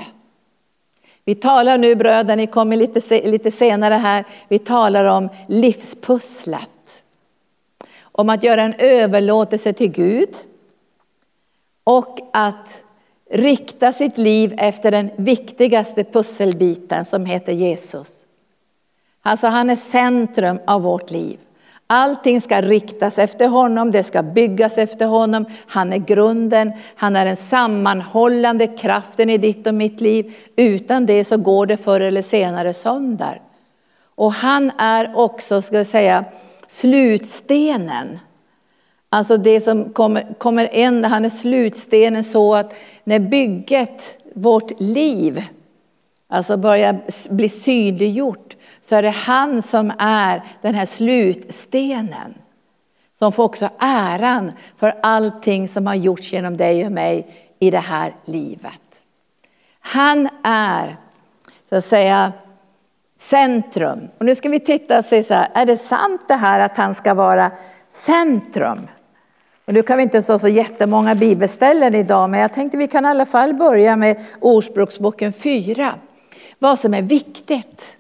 Vi 1.24 1.34
talar 1.34 1.78
nu 1.78 1.94
bröder, 1.94 2.36
ni 2.36 2.46
kommer 2.46 2.76
lite, 2.76 3.30
lite 3.30 3.50
senare 3.50 3.94
här, 3.94 4.24
vi 4.48 4.58
talar 4.58 5.04
om 5.04 5.28
livspusslet. 5.48 7.02
Om 8.02 8.28
att 8.30 8.44
göra 8.44 8.62
en 8.62 8.74
överlåtelse 8.78 9.72
till 9.72 9.90
Gud. 9.90 10.34
Och 11.84 12.18
att 12.32 12.82
rikta 13.30 13.92
sitt 13.92 14.18
liv 14.18 14.54
efter 14.58 14.90
den 14.90 15.10
viktigaste 15.16 16.04
pusselbiten 16.04 17.04
som 17.04 17.26
heter 17.26 17.52
Jesus. 17.52 18.24
Alltså 19.22 19.46
han 19.46 19.70
är 19.70 19.76
centrum 19.76 20.58
av 20.66 20.82
vårt 20.82 21.10
liv. 21.10 21.38
Allting 21.94 22.40
ska 22.40 22.62
riktas 22.62 23.18
efter 23.18 23.48
honom, 23.48 23.90
det 23.90 24.02
ska 24.02 24.22
byggas 24.22 24.78
efter 24.78 25.06
honom. 25.06 25.44
Han 25.66 25.92
är 25.92 25.98
grunden, 25.98 26.72
han 26.94 27.16
är 27.16 27.24
den 27.24 27.36
sammanhållande 27.36 28.66
kraften 28.66 29.30
i 29.30 29.38
ditt 29.38 29.66
och 29.66 29.74
mitt 29.74 30.00
liv. 30.00 30.34
Utan 30.56 31.06
det 31.06 31.24
så 31.24 31.36
går 31.36 31.66
det 31.66 31.76
förr 31.76 32.00
eller 32.00 32.22
senare 32.22 32.72
sönder. 32.72 33.40
Och 34.14 34.32
han 34.32 34.70
är 34.78 35.16
också, 35.16 35.62
ska 35.62 35.76
jag 35.76 35.86
säga, 35.86 36.24
slutstenen. 36.66 38.18
Alltså 39.08 39.36
det 39.36 39.60
som 39.60 39.92
kommer, 39.92 40.34
kommer 40.38 40.74
in, 40.74 41.04
han 41.04 41.24
är 41.24 41.30
slutstenen 41.30 42.24
så 42.24 42.54
att 42.54 42.74
när 43.04 43.18
bygget, 43.18 44.18
vårt 44.34 44.80
liv, 44.80 45.44
alltså 46.28 46.56
börjar 46.56 47.00
bli 47.30 47.48
synliggjort 47.48 48.56
så 48.82 48.96
är 48.96 49.02
det 49.02 49.10
han 49.10 49.62
som 49.62 49.92
är 49.98 50.42
den 50.62 50.74
här 50.74 50.84
slutstenen. 50.84 52.34
Som 53.18 53.32
får 53.32 53.44
också 53.44 53.70
äran 53.78 54.52
för 54.76 54.94
allting 55.02 55.68
som 55.68 55.86
har 55.86 55.94
gjorts 55.94 56.32
genom 56.32 56.56
dig 56.56 56.86
och 56.86 56.92
mig 56.92 57.26
i 57.58 57.70
det 57.70 57.78
här 57.78 58.14
livet. 58.24 59.02
Han 59.80 60.28
är, 60.42 60.96
så 61.68 61.76
att 61.76 61.84
säga, 61.84 62.32
centrum. 63.18 64.08
Och 64.18 64.26
nu 64.26 64.34
ska 64.34 64.48
vi 64.48 64.60
titta 64.60 64.98
och 64.98 65.04
se 65.04 65.24
så 65.24 65.34
här, 65.34 65.48
är 65.54 65.66
det 65.66 65.76
sant 65.76 66.20
det 66.28 66.34
här 66.34 66.60
att 66.60 66.76
han 66.76 66.94
ska 66.94 67.14
vara 67.14 67.50
centrum? 67.90 68.88
Och 69.64 69.72
nu 69.74 69.82
kan 69.82 69.96
vi 69.96 70.02
inte 70.02 70.22
stå 70.22 70.38
så 70.38 70.48
jättemånga 70.48 71.14
bibelställen 71.14 71.94
idag, 71.94 72.30
men 72.30 72.40
jag 72.40 72.52
tänkte 72.52 72.78
vi 72.78 72.88
kan 72.88 73.04
i 73.04 73.08
alla 73.08 73.26
fall 73.26 73.54
börja 73.54 73.96
med 73.96 74.24
Ordspråksboken 74.40 75.32
4. 75.32 75.94
Vad 76.58 76.78
som 76.78 76.94
är 76.94 77.02
viktigt. 77.02 77.96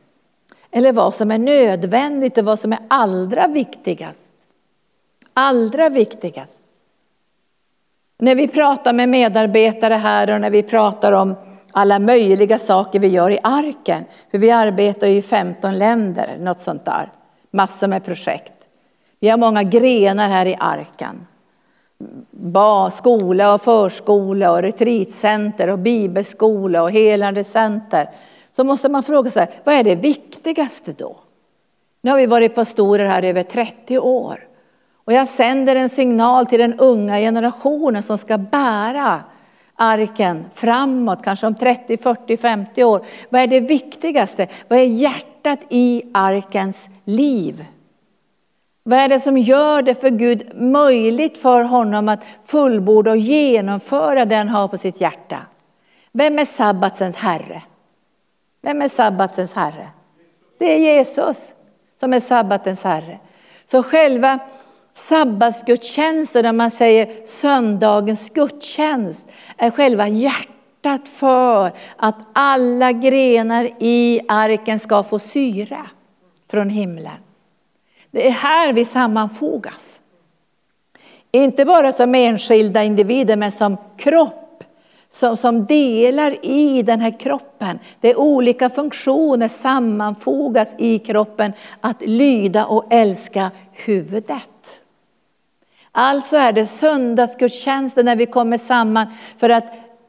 Eller 0.72 0.92
vad 0.92 1.14
som 1.14 1.30
är 1.30 1.38
nödvändigt 1.38 2.38
och 2.38 2.44
vad 2.44 2.60
som 2.60 2.72
är 2.72 2.78
allra 2.88 3.46
viktigast. 3.46 4.34
Allra 5.34 5.88
viktigast. 5.88 6.58
När 8.18 8.34
vi 8.34 8.48
pratar 8.48 8.92
med 8.92 9.08
medarbetare 9.08 9.94
här 9.94 10.34
och 10.34 10.40
när 10.40 10.50
vi 10.50 10.62
pratar 10.62 11.12
om 11.12 11.34
alla 11.72 11.98
möjliga 11.98 12.58
saker 12.58 13.00
vi 13.00 13.08
gör 13.08 13.30
i 13.30 13.38
arken. 13.42 14.04
För 14.30 14.38
vi 14.38 14.50
arbetar 14.50 15.06
i 15.06 15.22
15 15.22 15.78
länder, 15.78 16.36
något 16.40 16.60
sånt 16.60 16.84
där. 16.84 17.12
Massor 17.50 17.86
med 17.86 18.04
projekt. 18.04 18.52
Vi 19.20 19.28
har 19.28 19.38
många 19.38 19.62
grenar 19.62 20.28
här 20.28 20.46
i 20.46 20.56
arken. 20.60 21.26
Skola 22.92 23.54
och 23.54 23.62
förskola 23.62 24.52
och 24.52 24.62
retreatcenter 24.62 25.68
och 25.68 25.78
bibelskola 25.78 26.82
och 26.82 26.90
helande 26.90 27.44
center 27.44 28.10
så 28.56 28.64
måste 28.64 28.88
man 28.88 29.02
fråga 29.02 29.30
sig, 29.30 29.48
vad 29.64 29.74
är 29.74 29.84
det 29.84 29.94
viktigaste 29.94 30.92
då? 30.92 31.16
Nu 32.00 32.10
har 32.10 32.18
vi 32.18 32.26
varit 32.26 32.54
pastorer 32.54 33.06
här 33.06 33.24
i 33.24 33.28
över 33.28 33.42
30 33.42 33.98
år. 33.98 34.48
Och 35.04 35.12
jag 35.12 35.28
sänder 35.28 35.76
en 35.76 35.88
signal 35.88 36.46
till 36.46 36.60
den 36.60 36.78
unga 36.78 37.18
generationen 37.18 38.02
som 38.02 38.18
ska 38.18 38.38
bära 38.38 39.20
arken 39.76 40.44
framåt, 40.54 41.24
kanske 41.24 41.46
om 41.46 41.54
30, 41.54 41.96
40, 41.96 42.36
50 42.36 42.84
år. 42.84 43.04
Vad 43.28 43.40
är 43.40 43.46
det 43.46 43.60
viktigaste? 43.60 44.46
Vad 44.68 44.78
är 44.78 44.84
hjärtat 44.84 45.58
i 45.68 46.02
arkens 46.14 46.88
liv? 47.04 47.64
Vad 48.84 48.98
är 48.98 49.08
det 49.08 49.20
som 49.20 49.38
gör 49.38 49.82
det 49.82 49.94
för 49.94 50.10
Gud 50.10 50.56
möjligt 50.56 51.38
för 51.38 51.62
honom 51.62 52.08
att 52.08 52.24
fullborda 52.44 53.10
och 53.10 53.16
genomföra 53.16 54.24
det 54.24 54.36
han 54.36 54.48
har 54.48 54.68
på 54.68 54.78
sitt 54.78 55.00
hjärta? 55.00 55.38
Vem 56.12 56.38
är 56.38 56.44
sabbatsens 56.44 57.16
herre? 57.16 57.62
Vem 58.62 58.82
är 58.82 58.88
sabbatens 58.88 59.54
herre? 59.54 59.88
Det 60.58 60.72
är 60.72 60.78
Jesus 60.78 61.54
som 62.00 62.12
är 62.12 62.20
sabbatens 62.20 62.84
herre. 62.84 63.18
Så 63.66 63.82
själva 63.82 64.38
sabbatsgudstjänsten, 64.92 66.44
när 66.44 66.52
man 66.52 66.70
säger 66.70 67.26
söndagens 67.26 68.30
gudstjänst, 68.30 69.26
är 69.56 69.70
själva 69.70 70.08
hjärtat 70.08 71.08
för 71.08 71.70
att 71.96 72.16
alla 72.32 72.92
grenar 72.92 73.70
i 73.78 74.20
arken 74.28 74.80
ska 74.80 75.02
få 75.02 75.18
syra 75.18 75.86
från 76.50 76.70
himlen. 76.70 77.18
Det 78.10 78.26
är 78.26 78.32
här 78.32 78.72
vi 78.72 78.84
sammanfogas. 78.84 80.00
Inte 81.30 81.64
bara 81.64 81.92
som 81.92 82.14
enskilda 82.14 82.84
individer, 82.84 83.36
men 83.36 83.52
som 83.52 83.76
kropp 83.96 84.41
som, 85.12 85.36
som 85.36 85.66
delar 85.66 86.46
i 86.46 86.82
den 86.82 87.00
här 87.00 87.20
kroppen. 87.20 87.78
Det 88.00 88.14
olika 88.14 88.70
funktioner 88.70 89.48
sammanfogas 89.48 90.74
i 90.78 90.98
kroppen 90.98 91.52
att 91.80 92.02
lyda 92.02 92.66
och 92.66 92.86
älska 92.90 93.50
huvudet. 93.72 94.80
Alltså 95.92 96.36
är 96.36 96.52
det 96.52 96.66
söndagsgudstjänsten 96.66 98.04
när 98.04 98.16
vi 98.16 98.26
kommer 98.26 98.58
samman 98.58 99.06
för 99.38 99.50
att 99.50 99.64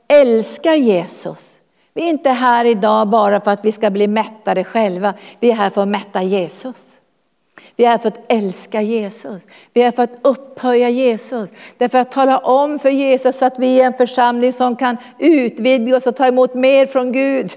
älska 0.07 0.75
Jesus. 0.75 1.57
Vi 1.93 2.03
är 2.03 2.09
inte 2.09 2.29
här 2.29 2.65
idag 2.65 3.07
bara 3.07 3.41
för 3.41 3.51
att 3.51 3.65
vi 3.65 3.71
ska 3.71 3.89
bli 3.89 4.07
mättade 4.07 4.63
själva. 4.63 5.13
Vi 5.39 5.51
är 5.51 5.55
här 5.55 5.69
för 5.69 5.81
att 5.81 5.87
mätta 5.87 6.23
Jesus. 6.23 6.99
Vi 7.75 7.85
är 7.85 7.89
här 7.89 7.97
för 7.97 8.07
att 8.07 8.31
älska 8.31 8.81
Jesus. 8.81 9.47
Vi 9.73 9.81
är 9.81 9.85
här 9.85 9.91
för 9.91 10.03
att 10.03 10.19
upphöja 10.21 10.89
Jesus. 10.89 11.49
Det 11.77 11.85
är 11.85 11.89
för 11.89 11.97
att 11.97 12.11
tala 12.11 12.37
om 12.37 12.79
för 12.79 12.89
Jesus 12.89 13.41
att 13.41 13.59
vi 13.59 13.81
är 13.81 13.85
en 13.85 13.93
församling 13.93 14.53
som 14.53 14.75
kan 14.75 14.97
utvidga 15.19 15.95
oss 15.95 16.07
och 16.07 16.15
ta 16.15 16.27
emot 16.27 16.53
mer 16.53 16.85
från 16.85 17.11
Gud. 17.11 17.51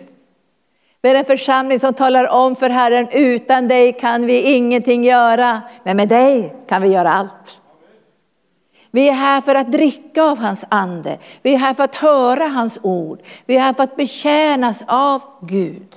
Vi 1.02 1.10
är 1.10 1.14
en 1.14 1.24
församling 1.24 1.80
som 1.80 1.94
talar 1.94 2.28
om 2.28 2.56
för 2.56 2.70
Herren, 2.70 3.08
utan 3.12 3.68
dig 3.68 3.92
kan 3.92 4.26
vi 4.26 4.40
ingenting 4.40 5.04
göra, 5.04 5.62
men 5.84 5.96
med 5.96 6.08
dig 6.08 6.54
kan 6.68 6.82
vi 6.82 6.88
göra 6.88 7.12
allt. 7.12 7.60
Vi 8.90 9.08
är 9.08 9.12
här 9.12 9.40
för 9.40 9.54
att 9.54 9.72
dricka 9.72 10.22
av 10.22 10.38
hans 10.38 10.64
ande. 10.68 11.18
Vi 11.42 11.54
är 11.54 11.58
här 11.58 11.74
för 11.74 11.84
att 11.84 11.96
höra 11.96 12.46
hans 12.46 12.78
ord. 12.82 13.20
Vi 13.46 13.56
är 13.56 13.60
här 13.60 13.72
för 13.72 13.82
att 13.82 13.96
betjänas 13.96 14.84
av 14.86 15.22
Gud. 15.40 15.94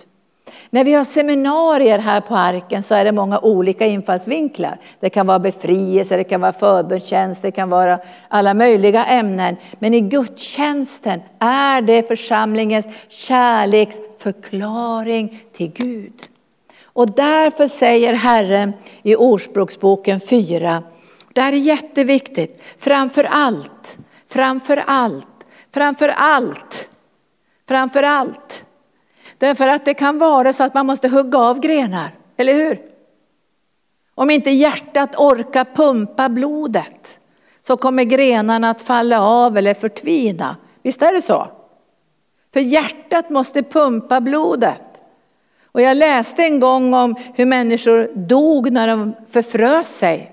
När 0.70 0.84
vi 0.84 0.94
har 0.94 1.04
seminarier 1.04 2.00
här 2.00 2.22
på 2.22 2.36
Arken 2.36 2.84
så 2.84 2.96
är 2.96 3.06
det 3.06 3.12
många 3.12 3.40
olika 3.40 3.86
infallsvinklar. 3.86 4.78
Det 5.00 5.10
kan 5.10 5.28
vara 5.28 5.40
befrielse, 5.40 6.18
det 6.18 6.24
kan 6.24 6.42
vara 6.42 6.54
förbundstjänst, 6.54 7.42
det 7.42 7.52
kan 7.52 7.70
vara 7.70 8.00
alla 8.28 8.54
möjliga 8.54 9.06
ämnen. 9.06 9.56
Men 9.80 9.94
i 9.94 10.02
gudstjänsten 10.02 11.22
är 11.40 11.82
det 11.82 12.08
församlingens 12.08 12.86
kärleksförklaring 13.10 15.40
till 15.54 15.72
Gud. 15.72 16.14
Och 16.84 17.12
därför 17.12 17.68
säger 17.68 18.14
Herren 18.14 18.74
i 19.04 19.16
Ordspråksboken 19.16 20.20
4, 20.20 20.84
det 21.34 21.42
här 21.42 21.54
är 21.54 21.58
jätteviktigt, 21.58 22.64
framför 22.78 23.24
allt, 23.24 23.98
framför 24.30 24.84
allt, 24.88 25.28
framför 25.74 26.10
allt, 26.10 26.90
framför 27.68 28.04
allt 28.04 28.49
Därför 29.40 29.68
att 29.68 29.86
det 29.86 29.94
kan 29.94 30.18
vara 30.18 30.54
så 30.54 30.64
att 30.64 30.74
man 30.74 30.86
måste 30.86 31.08
hugga 31.08 31.38
av 31.38 31.60
grenar, 31.60 32.16
eller 32.38 32.54
hur? 32.54 32.82
Om 34.16 34.30
inte 34.30 34.50
hjärtat 34.50 35.16
orkar 35.16 35.66
pumpa 35.76 36.30
blodet 36.30 37.20
så 37.68 37.78
kommer 37.78 38.04
grenarna 38.04 38.70
att 38.70 38.82
falla 38.82 39.22
av 39.22 39.58
eller 39.58 39.74
förtvina. 39.74 40.58
Visst 40.82 41.02
är 41.02 41.14
det 41.14 41.22
så? 41.22 41.48
För 42.54 42.60
hjärtat 42.60 43.30
måste 43.30 43.64
pumpa 43.64 44.22
blodet. 44.22 44.82
Och 45.66 45.82
jag 45.82 45.98
läste 45.98 46.44
en 46.44 46.60
gång 46.60 46.94
om 46.94 47.16
hur 47.36 47.46
människor 47.46 48.12
dog 48.16 48.72
när 48.72 48.88
de 48.88 49.16
förfrös 49.30 49.98
sig. 49.98 50.32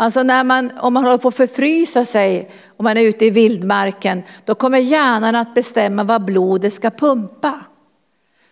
Alltså 0.00 0.22
när 0.22 0.44
man, 0.44 0.72
om 0.78 0.94
man 0.94 1.04
håller 1.04 1.18
på 1.18 1.28
att 1.28 1.34
förfrysa 1.34 2.04
sig, 2.04 2.50
om 2.76 2.84
man 2.84 2.96
är 2.96 3.02
ute 3.02 3.24
i 3.24 3.30
vildmarken, 3.30 4.22
då 4.44 4.54
kommer 4.54 4.78
hjärnan 4.78 5.34
att 5.34 5.54
bestämma 5.54 6.04
vad 6.04 6.24
blodet 6.24 6.74
ska 6.74 6.90
pumpa. 6.90 7.60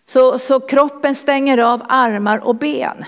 Så, 0.05 0.39
så 0.39 0.61
kroppen 0.61 1.15
stänger 1.15 1.59
av 1.59 1.83
armar 1.89 2.39
och 2.39 2.55
ben. 2.55 3.05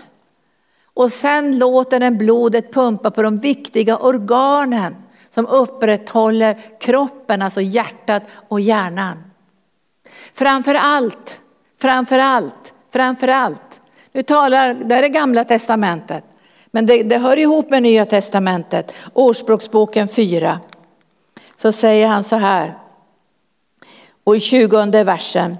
Och 0.94 1.12
sen 1.12 1.59
låter 1.59 2.00
den 2.00 2.18
blodet 2.18 2.72
pumpa 2.72 3.11
på 3.11 3.22
de 3.22 3.38
viktiga 3.38 3.96
organen 3.96 4.96
som 5.35 5.46
upprätthåller 5.46 6.79
kroppen, 6.81 7.42
alltså 7.42 7.61
hjärtat 7.61 8.22
och 8.48 8.61
hjärnan. 8.61 9.24
Framför 10.35 10.74
allt, 10.74 11.40
framför 11.81 12.18
allt, 12.18 12.72
framför 12.92 13.29
allt. 13.29 13.81
Nu 14.12 14.22
talar, 14.22 14.74
det 14.74 14.94
är 14.94 15.03
det 15.03 15.09
gamla 15.09 15.44
testamentet. 15.44 16.24
Men 16.70 16.87
det, 16.87 17.02
det 17.02 17.18
hör 17.18 17.37
ihop 17.37 17.70
med 17.70 17.83
Nya 17.83 18.06
Testamentet, 18.06 18.92
Ordspråksboken 19.12 20.09
4. 20.09 20.61
Så 21.56 21.72
säger 21.72 22.09
han 22.09 22.24
så 22.24 22.37
här, 22.37 22.78
och 24.24 24.37
i 24.37 24.40
20 24.40 25.04
versen. 25.04 25.56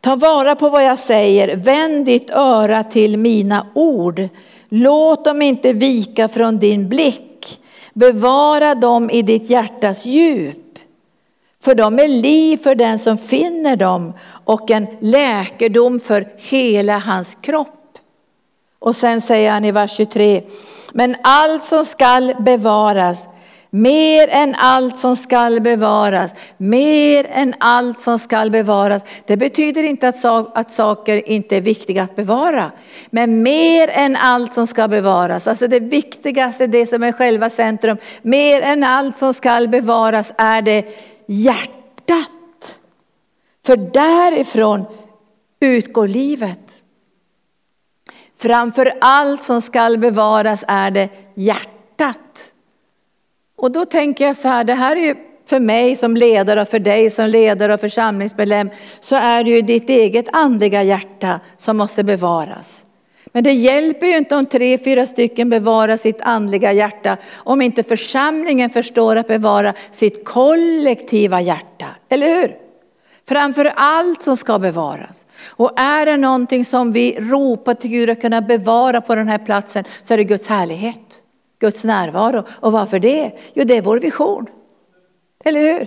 Ta 0.00 0.16
vara 0.16 0.54
på 0.54 0.68
vad 0.68 0.84
jag 0.84 0.98
säger, 0.98 1.56
vänd 1.56 2.06
ditt 2.06 2.30
öra 2.30 2.84
till 2.84 3.16
mina 3.16 3.66
ord. 3.74 4.28
Låt 4.68 5.24
dem 5.24 5.42
inte 5.42 5.72
vika 5.72 6.28
från 6.28 6.56
din 6.56 6.88
blick. 6.88 7.60
Bevara 7.94 8.74
dem 8.74 9.10
i 9.10 9.22
ditt 9.22 9.50
hjärtas 9.50 10.06
djup. 10.06 10.78
För 11.60 11.74
de 11.74 11.98
är 11.98 12.08
liv 12.08 12.56
för 12.56 12.74
den 12.74 12.98
som 12.98 13.18
finner 13.18 13.76
dem 13.76 14.12
och 14.44 14.70
en 14.70 14.86
läkedom 15.00 16.00
för 16.00 16.28
hela 16.36 16.98
hans 16.98 17.38
kropp. 17.40 17.81
Och 18.82 18.96
sen 18.96 19.20
säger 19.20 19.50
han 19.50 19.64
i 19.64 19.72
vers 19.72 19.96
23, 19.96 20.42
men 20.92 21.16
allt 21.22 21.64
som 21.64 21.84
skall 21.84 22.34
bevaras, 22.38 23.18
mer 23.70 24.28
än 24.28 24.54
allt 24.58 24.98
som 24.98 25.16
skall 25.16 25.60
bevaras, 25.60 26.30
mer 26.56 27.26
än 27.30 27.54
allt 27.58 28.00
som 28.00 28.18
skall 28.18 28.50
bevaras. 28.50 29.02
Det 29.26 29.36
betyder 29.36 29.84
inte 29.84 30.08
att, 30.08 30.24
att 30.56 30.74
saker 30.74 31.28
inte 31.28 31.56
är 31.56 31.60
viktiga 31.60 32.02
att 32.02 32.16
bevara, 32.16 32.70
men 33.10 33.42
mer 33.42 33.88
än 33.88 34.16
allt 34.16 34.54
som 34.54 34.66
ska 34.66 34.88
bevaras, 34.88 35.46
alltså 35.46 35.68
det 35.68 35.80
viktigaste, 35.80 36.66
det 36.66 36.86
som 36.86 37.02
är 37.02 37.12
själva 37.12 37.50
centrum, 37.50 37.96
mer 38.22 38.60
än 38.62 38.84
allt 38.84 39.18
som 39.18 39.34
skall 39.34 39.68
bevaras 39.68 40.32
är 40.38 40.62
det 40.62 40.84
hjärtat. 41.26 42.30
För 43.66 43.76
därifrån 43.76 44.84
utgår 45.60 46.08
livet. 46.08 46.61
Framför 48.42 48.92
allt 49.00 49.42
som 49.42 49.62
skall 49.62 49.98
bevaras 49.98 50.64
är 50.68 50.90
det 50.90 51.08
hjärtat. 51.34 52.52
Och 53.56 53.72
då 53.72 53.84
tänker 53.84 54.26
jag 54.26 54.36
så 54.36 54.48
här, 54.48 54.64
det 54.64 54.74
här 54.74 54.96
är 54.96 55.00
ju 55.00 55.16
för 55.46 55.60
mig 55.60 55.96
som 55.96 56.16
ledare 56.16 56.62
och 56.62 56.68
för 56.68 56.78
dig 56.78 57.10
som 57.10 57.28
ledare 57.28 57.74
och 57.74 57.80
församlingsmedlem 57.80 58.70
så 59.00 59.14
är 59.14 59.44
det 59.44 59.50
ju 59.50 59.62
ditt 59.62 59.90
eget 59.90 60.26
andliga 60.32 60.82
hjärta 60.82 61.40
som 61.56 61.76
måste 61.76 62.04
bevaras. 62.04 62.84
Men 63.26 63.44
det 63.44 63.52
hjälper 63.52 64.06
ju 64.06 64.16
inte 64.16 64.36
om 64.36 64.46
tre, 64.46 64.78
fyra 64.78 65.06
stycken 65.06 65.50
bevarar 65.50 65.96
sitt 65.96 66.20
andliga 66.20 66.72
hjärta 66.72 67.16
om 67.34 67.62
inte 67.62 67.82
församlingen 67.82 68.70
förstår 68.70 69.16
att 69.16 69.28
bevara 69.28 69.74
sitt 69.92 70.24
kollektiva 70.24 71.40
hjärta. 71.40 71.86
Eller 72.08 72.40
hur? 72.40 72.56
Framför 73.28 73.72
allt 73.76 74.22
som 74.22 74.36
ska 74.36 74.58
bevaras. 74.58 75.24
Och 75.44 75.80
är 75.80 76.06
det 76.06 76.16
någonting 76.16 76.64
som 76.64 76.92
vi 76.92 77.16
ropar 77.20 77.74
till 77.74 77.90
Gud 77.90 78.10
att 78.10 78.20
kunna 78.20 78.40
bevara 78.40 79.00
på 79.00 79.14
den 79.14 79.28
här 79.28 79.38
platsen 79.38 79.84
så 80.02 80.14
är 80.14 80.18
det 80.18 80.24
Guds 80.24 80.48
härlighet, 80.48 81.22
Guds 81.58 81.84
närvaro. 81.84 82.44
Och 82.50 82.72
varför 82.72 82.98
det? 82.98 83.32
Jo, 83.54 83.64
det 83.64 83.76
är 83.76 83.82
vår 83.82 84.00
vision. 84.00 84.46
Eller 85.44 85.60
hur? 85.60 85.86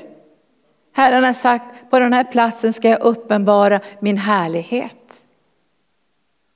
Herren 0.94 1.24
har 1.24 1.34
sagt, 1.34 1.90
på 1.90 2.00
den 2.00 2.14
här 2.14 2.24
platsen 2.24 2.74
ska 2.74 2.90
jag 2.90 3.02
uppenbara 3.02 3.80
min 4.00 4.18
härlighet. 4.18 5.24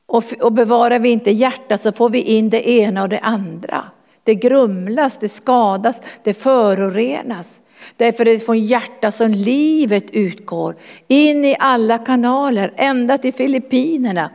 Och, 0.05 0.23
och 0.41 0.51
bevarar 0.51 0.99
vi 0.99 1.09
inte 1.09 1.31
hjärtat 1.31 1.81
så 1.81 1.91
får 1.91 2.09
vi 2.09 2.21
in 2.21 2.49
det 2.49 2.69
ena 2.69 3.03
och 3.03 3.09
det 3.09 3.19
andra. 3.19 3.83
Det 4.23 4.35
grumlas, 4.35 5.17
det 5.19 5.29
skadas, 5.29 6.01
det 6.23 6.33
förorenas. 6.33 7.61
Därför 7.97 8.27
är 8.27 8.33
det 8.33 8.39
från 8.39 8.59
hjärtat 8.59 9.15
som 9.15 9.31
livet 9.31 10.11
utgår. 10.11 10.75
In 11.07 11.45
i 11.45 11.55
alla 11.59 11.97
kanaler, 11.97 12.73
ända 12.75 13.17
till 13.17 13.33
Filippinerna, 13.33 14.29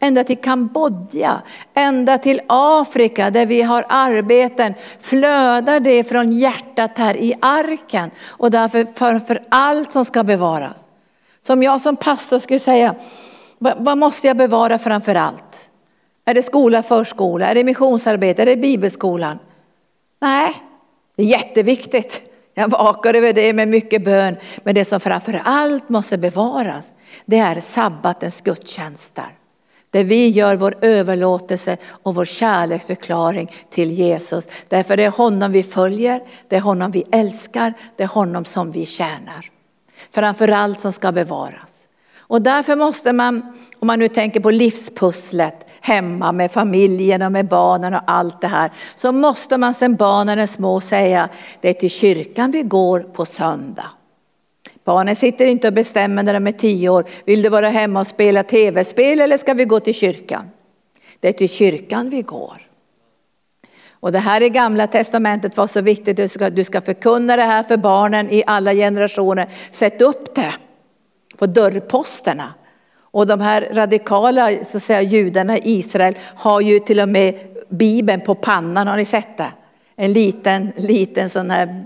ända 0.00 0.24
till 0.24 0.38
Kambodja, 0.38 1.42
ända 1.74 2.18
till 2.18 2.40
Afrika 2.46 3.30
där 3.30 3.46
vi 3.46 3.62
har 3.62 3.86
arbeten. 3.88 4.74
Flödar 5.00 5.80
det 5.80 6.04
från 6.04 6.32
hjärtat 6.32 6.90
här 6.96 7.16
i 7.16 7.34
arken. 7.40 8.10
Och 8.26 8.50
därför 8.50 9.18
för 9.18 9.42
allt 9.48 9.92
som 9.92 10.04
ska 10.04 10.24
bevaras. 10.24 10.86
Som 11.42 11.62
jag 11.62 11.80
som 11.80 11.96
pastor 11.96 12.38
skulle 12.38 12.60
säga, 12.60 12.94
vad 13.58 13.98
måste 13.98 14.26
jag 14.26 14.36
bevara 14.36 14.78
framför 14.78 15.14
allt? 15.14 15.70
Är 16.24 16.34
det 16.34 16.42
skola, 16.42 16.82
förskola, 16.82 17.46
är 17.46 17.54
det 17.54 17.64
missionsarbete, 17.64 18.42
är 18.42 18.46
det 18.46 18.56
bibelskolan? 18.56 19.38
Nej, 20.20 20.54
det 21.16 21.22
är 21.22 21.26
jätteviktigt. 21.26 22.29
Jag 22.54 22.68
vakar 22.70 23.14
över 23.14 23.32
det 23.32 23.52
med 23.52 23.68
mycket 23.68 24.04
bön. 24.04 24.36
Men 24.62 24.74
det 24.74 24.84
som 24.84 25.00
framför 25.00 25.42
allt 25.44 25.88
måste 25.88 26.18
bevaras, 26.18 26.92
det 27.24 27.38
är 27.38 27.60
sabbatens 27.60 28.40
gudstjänster. 28.40 29.36
Där 29.90 30.04
vi 30.04 30.28
gör 30.28 30.56
vår 30.56 30.76
överlåtelse 30.80 31.76
och 32.02 32.14
vår 32.14 32.24
kärleksförklaring 32.24 33.52
till 33.70 33.90
Jesus. 33.90 34.48
Därför 34.68 34.96
det 34.96 35.04
är 35.04 35.10
honom 35.10 35.52
vi 35.52 35.62
följer, 35.62 36.22
det 36.48 36.56
är 36.56 36.60
honom 36.60 36.90
vi 36.90 37.04
älskar, 37.12 37.74
det 37.96 38.02
är 38.02 38.08
honom 38.08 38.44
som 38.44 38.72
vi 38.72 38.86
tjänar. 38.86 39.50
Framför 40.10 40.48
allt 40.48 40.80
som 40.80 40.92
ska 40.92 41.12
bevaras. 41.12 41.70
Och 42.18 42.42
därför 42.42 42.76
måste 42.76 43.12
man, 43.12 43.58
om 43.78 43.86
man 43.86 43.98
nu 43.98 44.08
tänker 44.08 44.40
på 44.40 44.50
livspusslet, 44.50 45.69
hemma 45.80 46.32
med 46.32 46.52
familjen 46.52 47.22
och 47.22 47.32
med 47.32 47.48
barnen 47.48 47.94
och 47.94 48.02
allt 48.06 48.40
det 48.40 48.46
här. 48.46 48.70
Så 48.94 49.12
måste 49.12 49.58
man 49.58 49.74
sen 49.74 49.96
barnen 49.96 50.38
är 50.38 50.46
små 50.46 50.80
säga, 50.80 51.28
det 51.60 51.68
är 51.68 51.74
till 51.74 51.90
kyrkan 51.90 52.50
vi 52.50 52.62
går 52.62 53.00
på 53.00 53.26
söndag. 53.26 53.90
Barnen 54.84 55.16
sitter 55.16 55.46
inte 55.46 55.68
och 55.68 55.74
bestämmer 55.74 56.22
när 56.22 56.34
de 56.34 56.46
är 56.46 56.52
tio 56.52 56.88
år, 56.88 57.04
vill 57.24 57.42
du 57.42 57.48
vara 57.48 57.68
hemma 57.68 58.00
och 58.00 58.06
spela 58.06 58.42
tv-spel 58.42 59.20
eller 59.20 59.38
ska 59.38 59.54
vi 59.54 59.64
gå 59.64 59.80
till 59.80 59.94
kyrkan? 59.94 60.50
Det 61.20 61.28
är 61.28 61.32
till 61.32 61.48
kyrkan 61.48 62.10
vi 62.10 62.22
går. 62.22 62.66
Och 63.92 64.12
det 64.12 64.18
här 64.18 64.42
i 64.42 64.48
gamla 64.48 64.86
testamentet 64.86 65.56
var 65.56 65.66
så 65.66 65.80
viktigt, 65.80 66.16
du 66.16 66.28
ska, 66.28 66.50
du 66.50 66.64
ska 66.64 66.80
förkunna 66.80 67.36
det 67.36 67.42
här 67.42 67.62
för 67.62 67.76
barnen 67.76 68.30
i 68.30 68.42
alla 68.46 68.74
generationer. 68.74 69.48
Sätt 69.70 70.02
upp 70.02 70.34
det 70.34 70.54
på 71.36 71.46
dörrposterna. 71.46 72.54
Och 73.10 73.26
de 73.26 73.40
här 73.40 73.68
radikala 73.72 74.64
så 74.64 74.76
att 74.76 74.82
säga, 74.82 75.02
judarna 75.02 75.58
i 75.58 75.60
Israel 75.64 76.14
har 76.34 76.60
ju 76.60 76.78
till 76.80 77.00
och 77.00 77.08
med 77.08 77.34
Bibeln 77.68 78.20
på 78.20 78.34
pannan, 78.34 78.86
har 78.86 78.96
ni 78.96 79.04
sett 79.04 79.36
det? 79.36 79.52
En 79.96 80.12
liten, 80.12 80.72
liten 80.76 81.30
sån 81.30 81.50
här 81.50 81.84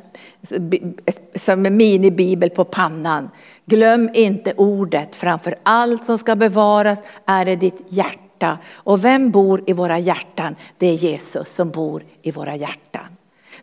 som 1.35 1.67
en 1.67 1.77
minibibel 1.77 2.51
på 2.51 2.65
pannan. 2.65 3.31
Glöm 3.67 4.11
inte 4.15 4.53
ordet, 4.57 5.17
framför 5.17 5.57
allt 5.63 6.05
som 6.05 6.19
ska 6.19 6.37
bevaras 6.37 7.03
är 7.27 7.45
det 7.45 7.57
ditt 7.57 7.81
hjärta. 7.89 8.59
Och 8.73 9.05
vem 9.05 9.31
bor 9.31 9.63
i 9.67 9.73
våra 9.73 9.99
hjärtan? 9.99 10.57
Det 10.79 10.87
är 10.87 10.95
Jesus 10.95 11.55
som 11.55 11.71
bor 11.71 12.03
i 12.23 12.31
våra 12.31 12.57
hjärtan. 12.57 12.94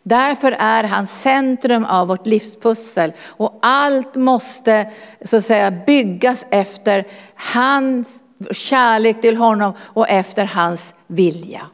Därför 0.02 0.56
är 0.58 0.84
han 0.84 1.06
centrum 1.06 1.84
av 1.84 2.08
vårt 2.08 2.26
livspussel 2.26 3.12
och 3.26 3.58
allt 3.62 4.14
måste 4.14 4.90
så 5.24 5.36
att 5.36 5.44
säga 5.44 5.70
byggas 5.70 6.44
efter 6.50 7.06
hans 7.34 8.08
kärlek 8.50 9.20
till 9.20 9.36
honom 9.36 9.72
och 9.80 10.08
efter 10.08 10.44
hans 10.44 10.94
vilja. 11.06 11.66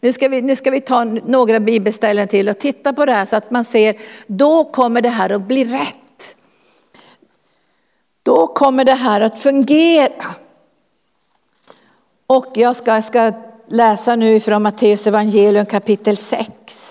Nu 0.00 0.12
ska, 0.12 0.28
vi, 0.28 0.42
nu 0.42 0.56
ska 0.56 0.70
vi 0.70 0.80
ta 0.80 1.04
några 1.04 1.60
bibelställen 1.60 2.28
till 2.28 2.48
och 2.48 2.58
titta 2.58 2.92
på 2.92 3.06
det 3.06 3.12
här 3.12 3.26
så 3.26 3.36
att 3.36 3.50
man 3.50 3.64
ser, 3.64 3.96
då 4.26 4.64
kommer 4.64 5.02
det 5.02 5.08
här 5.08 5.30
att 5.30 5.42
bli 5.42 5.64
rätt. 5.64 6.36
Då 8.22 8.46
kommer 8.46 8.84
det 8.84 8.94
här 8.94 9.20
att 9.20 9.38
fungera. 9.38 10.34
Och 12.26 12.46
jag 12.54 12.76
ska, 12.76 13.02
ska 13.02 13.32
läsa 13.68 14.16
nu 14.16 14.40
från 14.40 14.62
Matteus 14.62 15.06
evangelium 15.06 15.66
kapitel 15.66 16.16
6. 16.16 16.83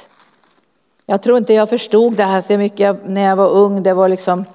Jag 1.06 1.22
tror 1.22 1.38
inte 1.38 1.54
jag 1.54 1.70
förstod 1.70 2.14
det 2.14 2.24
här 2.24 2.42
så 2.42 2.58
mycket 2.58 2.98
när 3.06 3.22
jag 3.22 3.36
var 3.36 3.50
ung. 3.50 3.84
Det 3.84 3.94
var 3.94 4.10
liksom, 4.10 4.46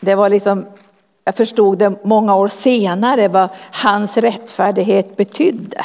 det 0.00 0.14
var 0.14 0.28
liksom, 0.28 0.66
jag 1.24 1.34
förstod 1.34 1.78
det 1.78 2.04
många 2.04 2.36
år 2.36 2.48
senare 2.48 3.28
vad 3.28 3.48
hans 3.70 4.16
rättfärdighet 4.16 5.16
betydde. 5.16 5.84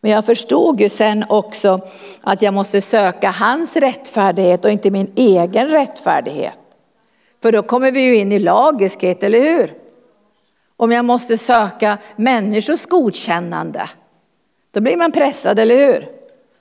Men 0.00 0.10
jag 0.10 0.24
förstod 0.24 0.80
ju 0.80 0.88
sen 0.88 1.24
också 1.28 1.80
att 2.20 2.42
jag 2.42 2.54
måste 2.54 2.80
söka 2.80 3.30
hans 3.30 3.76
rättfärdighet 3.76 4.64
och 4.64 4.70
inte 4.70 4.90
min 4.90 5.12
egen 5.14 5.68
rättfärdighet. 5.68 6.54
För 7.42 7.52
då 7.52 7.62
kommer 7.62 7.92
vi 7.92 8.00
ju 8.00 8.16
in 8.16 8.32
i 8.32 8.38
lagiskhet, 8.38 9.22
eller 9.22 9.40
hur? 9.40 9.74
Om 10.76 10.92
jag 10.92 11.04
måste 11.04 11.38
söka 11.38 11.98
människors 12.16 12.86
godkännande, 12.86 13.88
då 14.70 14.80
blir 14.80 14.96
man 14.96 15.12
pressad, 15.12 15.58
eller 15.58 15.86
hur? 15.86 16.08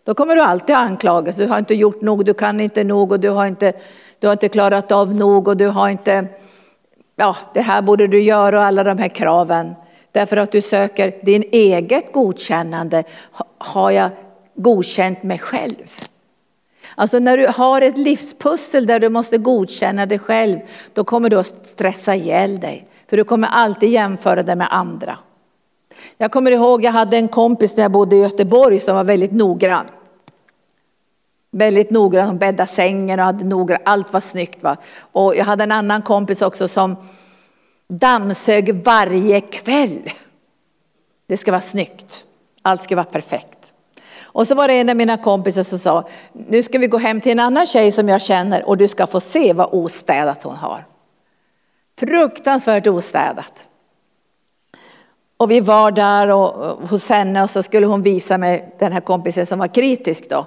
Då 0.05 0.13
kommer 0.13 0.35
du 0.35 0.41
alltid 0.41 0.75
anklagas. 0.75 1.35
Du 1.35 1.47
har 1.47 1.59
inte 1.59 1.73
gjort 1.73 2.01
nog, 2.01 2.25
du 2.25 2.33
kan 2.33 2.59
inte 2.59 2.83
nog 2.83 3.11
och 3.11 3.19
du 3.19 3.29
har 3.29 3.45
inte, 3.45 3.73
du 4.19 4.27
har 4.27 4.33
inte 4.33 4.49
klarat 4.49 4.91
av 4.91 5.15
nog 5.15 5.47
och 5.47 5.57
du 5.57 5.67
har 5.67 5.89
inte, 5.89 6.27
ja, 7.15 7.35
det 7.53 7.61
här 7.61 7.81
borde 7.81 8.07
du 8.07 8.21
göra 8.21 8.59
och 8.59 8.65
alla 8.65 8.83
de 8.83 8.97
här 8.97 9.07
kraven. 9.07 9.75
Därför 10.11 10.37
att 10.37 10.51
du 10.51 10.61
söker 10.61 11.25
din 11.25 11.43
eget 11.51 12.13
godkännande. 12.13 13.03
Har 13.57 13.91
jag 13.91 14.09
godkänt 14.55 15.23
mig 15.23 15.39
själv? 15.39 15.91
Alltså 16.95 17.19
när 17.19 17.37
du 17.37 17.47
har 17.47 17.81
ett 17.81 17.97
livspussel 17.97 18.87
där 18.87 18.99
du 18.99 19.09
måste 19.09 19.37
godkänna 19.37 20.05
dig 20.05 20.19
själv, 20.19 20.59
då 20.93 21.03
kommer 21.03 21.29
du 21.29 21.39
att 21.39 21.67
stressa 21.67 22.15
ihjäl 22.15 22.59
dig. 22.59 22.87
För 23.07 23.17
du 23.17 23.23
kommer 23.23 23.47
alltid 23.47 23.89
jämföra 23.89 24.43
dig 24.43 24.55
med 24.55 24.67
andra. 24.71 25.17
Jag 26.17 26.31
kommer 26.31 26.51
ihåg, 26.51 26.83
jag 26.83 26.91
hade 26.91 27.17
en 27.17 27.27
kompis 27.27 27.75
när 27.75 27.83
jag 27.83 27.91
bodde 27.91 28.15
i 28.15 28.19
Göteborg 28.19 28.79
som 28.79 28.95
var 28.95 29.03
väldigt 29.03 29.31
noggrann. 29.31 29.85
Väldigt 31.51 31.89
noggrann, 31.89 32.27
hon 32.27 32.37
bäddade 32.37 32.71
sängen 32.71 33.19
och 33.19 33.25
hade 33.25 33.43
noggrann, 33.43 33.81
allt 33.85 34.13
var 34.13 34.21
snyggt. 34.21 34.63
Va? 34.63 34.77
Och 34.99 35.35
jag 35.35 35.45
hade 35.45 35.63
en 35.63 35.71
annan 35.71 36.01
kompis 36.01 36.41
också 36.41 36.67
som 36.67 36.95
dammsög 37.87 38.83
varje 38.83 39.41
kväll. 39.41 40.09
Det 41.27 41.37
ska 41.37 41.51
vara 41.51 41.61
snyggt, 41.61 42.23
allt 42.61 42.81
ska 42.81 42.95
vara 42.95 43.05
perfekt. 43.05 43.73
Och 44.35 44.47
så 44.47 44.55
var 44.55 44.67
det 44.67 44.73
en 44.73 44.89
av 44.89 44.95
mina 44.95 45.17
kompisar 45.17 45.63
som 45.63 45.79
sa, 45.79 46.07
nu 46.33 46.63
ska 46.63 46.79
vi 46.79 46.87
gå 46.87 46.97
hem 46.97 47.21
till 47.21 47.31
en 47.31 47.39
annan 47.39 47.67
tjej 47.67 47.91
som 47.91 48.09
jag 48.09 48.21
känner 48.21 48.69
och 48.69 48.77
du 48.77 48.87
ska 48.87 49.07
få 49.07 49.19
se 49.21 49.53
vad 49.53 49.69
ostädat 49.71 50.43
hon 50.43 50.55
har. 50.55 50.85
Fruktansvärt 51.99 52.87
ostädat. 52.87 53.67
Och 55.37 55.51
vi 55.51 55.59
var 55.59 55.91
där 55.91 56.27
och, 56.27 56.77
hos 56.89 57.09
henne 57.09 57.43
och 57.43 57.49
så 57.49 57.63
skulle 57.63 57.85
hon 57.85 58.01
visa 58.01 58.37
mig 58.37 58.75
den 58.79 58.91
här 58.91 59.01
kompisen 59.01 59.45
som 59.45 59.59
var 59.59 59.67
kritisk 59.67 60.29
då. 60.29 60.45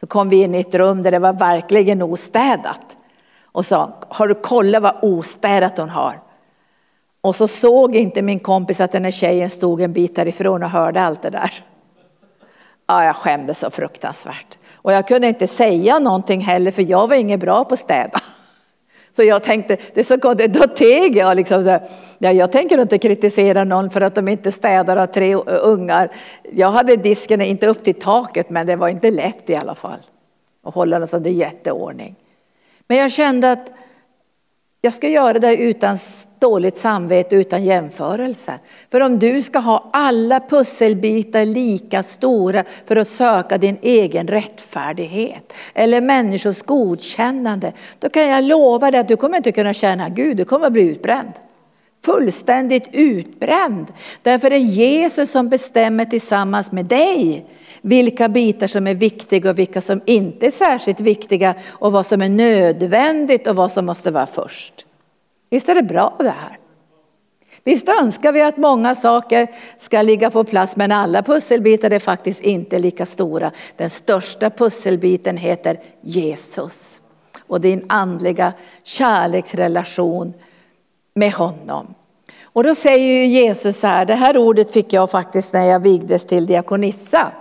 Så 0.00 0.06
kom 0.06 0.28
vi 0.28 0.42
in 0.42 0.54
i 0.54 0.60
ett 0.60 0.74
rum 0.74 1.02
där 1.02 1.10
det 1.10 1.18
var 1.18 1.32
verkligen 1.32 2.02
ostädat. 2.02 2.96
Och 3.44 3.66
sa, 3.66 3.92
har 4.08 4.28
du 4.28 4.34
kollat 4.34 4.82
vad 4.82 4.96
ostädat 5.02 5.78
hon 5.78 5.88
har? 5.88 6.20
Och 7.20 7.36
så 7.36 7.48
såg 7.48 7.96
inte 7.96 8.22
min 8.22 8.38
kompis 8.38 8.80
att 8.80 8.92
den 8.92 9.04
här 9.04 9.10
tjejen 9.10 9.50
stod 9.50 9.80
en 9.80 9.92
bit 9.92 10.16
därifrån 10.16 10.62
och 10.62 10.70
hörde 10.70 11.02
allt 11.02 11.22
det 11.22 11.30
där. 11.30 11.64
Ja, 12.86 13.04
jag 13.04 13.16
skämdes 13.16 13.58
så 13.58 13.70
fruktansvärt. 13.70 14.58
Och 14.74 14.92
jag 14.92 15.08
kunde 15.08 15.28
inte 15.28 15.46
säga 15.46 15.98
någonting 15.98 16.40
heller 16.40 16.70
för 16.70 16.82
jag 16.82 17.08
var 17.08 17.14
inget 17.14 17.40
bra 17.40 17.64
på 17.64 17.74
att 17.74 17.80
städa. 17.80 18.20
Så 19.16 19.22
jag 19.22 19.42
tänkte, 19.42 19.76
det 19.94 20.00
är 20.00 20.04
så 20.04 20.20
konstigt, 20.20 20.52
då 20.52 20.66
teg 20.66 21.16
jag 21.16 21.36
liksom. 21.36 21.64
Så, 21.64 21.78
ja, 22.18 22.32
jag 22.32 22.52
tänker 22.52 22.80
inte 22.80 22.98
kritisera 22.98 23.64
någon 23.64 23.90
för 23.90 24.00
att 24.00 24.14
de 24.14 24.28
inte 24.28 24.52
städar 24.52 24.96
och 24.96 25.02
har 25.02 25.06
tre 25.06 25.34
ungar. 25.34 26.10
Jag 26.52 26.70
hade 26.70 26.96
disken 26.96 27.40
inte 27.40 27.66
upp 27.66 27.84
till 27.84 28.00
taket 28.00 28.50
men 28.50 28.66
det 28.66 28.76
var 28.76 28.88
inte 28.88 29.10
lätt 29.10 29.50
i 29.50 29.54
alla 29.54 29.74
fall. 29.74 29.98
Att 30.64 30.74
hålla 30.74 30.96
en 30.96 31.08
sån 31.08 31.22
jätteordning. 31.22 32.16
Men 32.86 32.98
jag 32.98 33.12
kände 33.12 33.52
att 33.52 33.70
jag 34.80 34.94
ska 34.94 35.08
göra 35.08 35.38
det 35.38 35.56
utan 35.56 35.98
dåligt 36.40 36.78
samvete, 36.78 37.36
utan 37.36 37.64
jämförelse. 37.64 38.58
För 38.90 39.00
om 39.00 39.18
du 39.18 39.42
ska 39.42 39.58
ha 39.58 39.90
alla 39.92 40.40
pusselbitar 40.40 41.44
lika 41.44 42.02
stora 42.02 42.64
för 42.86 42.96
att 42.96 43.08
söka 43.08 43.58
din 43.58 43.78
egen 43.82 44.28
rättfärdighet 44.28 45.52
eller 45.74 46.00
människors 46.00 46.62
godkännande, 46.62 47.72
då 47.98 48.08
kan 48.08 48.28
jag 48.28 48.44
lova 48.44 48.90
dig 48.90 49.00
att 49.00 49.08
du 49.08 49.16
kommer 49.16 49.36
inte 49.36 49.52
kunna 49.52 49.74
känna 49.74 50.08
Gud, 50.08 50.36
du 50.36 50.44
kommer 50.44 50.70
bli 50.70 50.82
utbränd. 50.82 51.32
Fullständigt 52.04 52.88
utbränd. 52.92 53.92
Därför 54.22 54.46
är 54.46 54.50
det 54.50 54.58
Jesus 54.58 55.30
som 55.30 55.48
bestämmer 55.48 56.04
tillsammans 56.04 56.72
med 56.72 56.84
dig 56.84 57.46
vilka 57.82 58.28
bitar 58.28 58.66
som 58.66 58.86
är 58.86 58.94
viktiga 58.94 59.50
och 59.50 59.58
vilka 59.58 59.80
som 59.80 60.00
inte 60.06 60.46
är 60.46 60.50
särskilt 60.50 61.00
viktiga 61.00 61.54
och 61.68 61.92
vad 61.92 62.06
som 62.06 62.22
är 62.22 62.28
nödvändigt 62.28 63.46
och 63.46 63.56
vad 63.56 63.72
som 63.72 63.86
måste 63.86 64.10
vara 64.10 64.26
först. 64.26 64.86
Visst 65.50 65.68
är 65.68 65.74
det 65.74 65.82
bra 65.82 66.16
det 66.18 66.30
här? 66.30 66.58
Visst 67.64 67.88
önskar 67.88 68.32
vi 68.32 68.42
att 68.42 68.56
många 68.56 68.94
saker 68.94 69.48
ska 69.78 70.02
ligga 70.02 70.30
på 70.30 70.44
plats 70.44 70.76
men 70.76 70.92
alla 70.92 71.22
pusselbitar 71.22 71.90
är 71.90 71.98
faktiskt 71.98 72.40
inte 72.40 72.78
lika 72.78 73.06
stora. 73.06 73.50
Den 73.76 73.90
största 73.90 74.50
pusselbiten 74.50 75.36
heter 75.36 75.80
Jesus 76.00 77.00
och 77.46 77.60
din 77.60 77.84
andliga 77.88 78.52
kärleksrelation 78.82 80.34
med 81.14 81.32
honom. 81.32 81.94
Och 82.42 82.64
då 82.64 82.74
säger 82.74 83.14
ju 83.14 83.26
Jesus 83.26 83.80
så 83.80 83.86
här, 83.86 84.04
det 84.04 84.14
här 84.14 84.36
ordet 84.36 84.72
fick 84.72 84.92
jag 84.92 85.10
faktiskt 85.10 85.52
när 85.52 85.64
jag 85.64 85.80
vigdes 85.80 86.26
till 86.26 86.46
diakonissa 86.46 87.32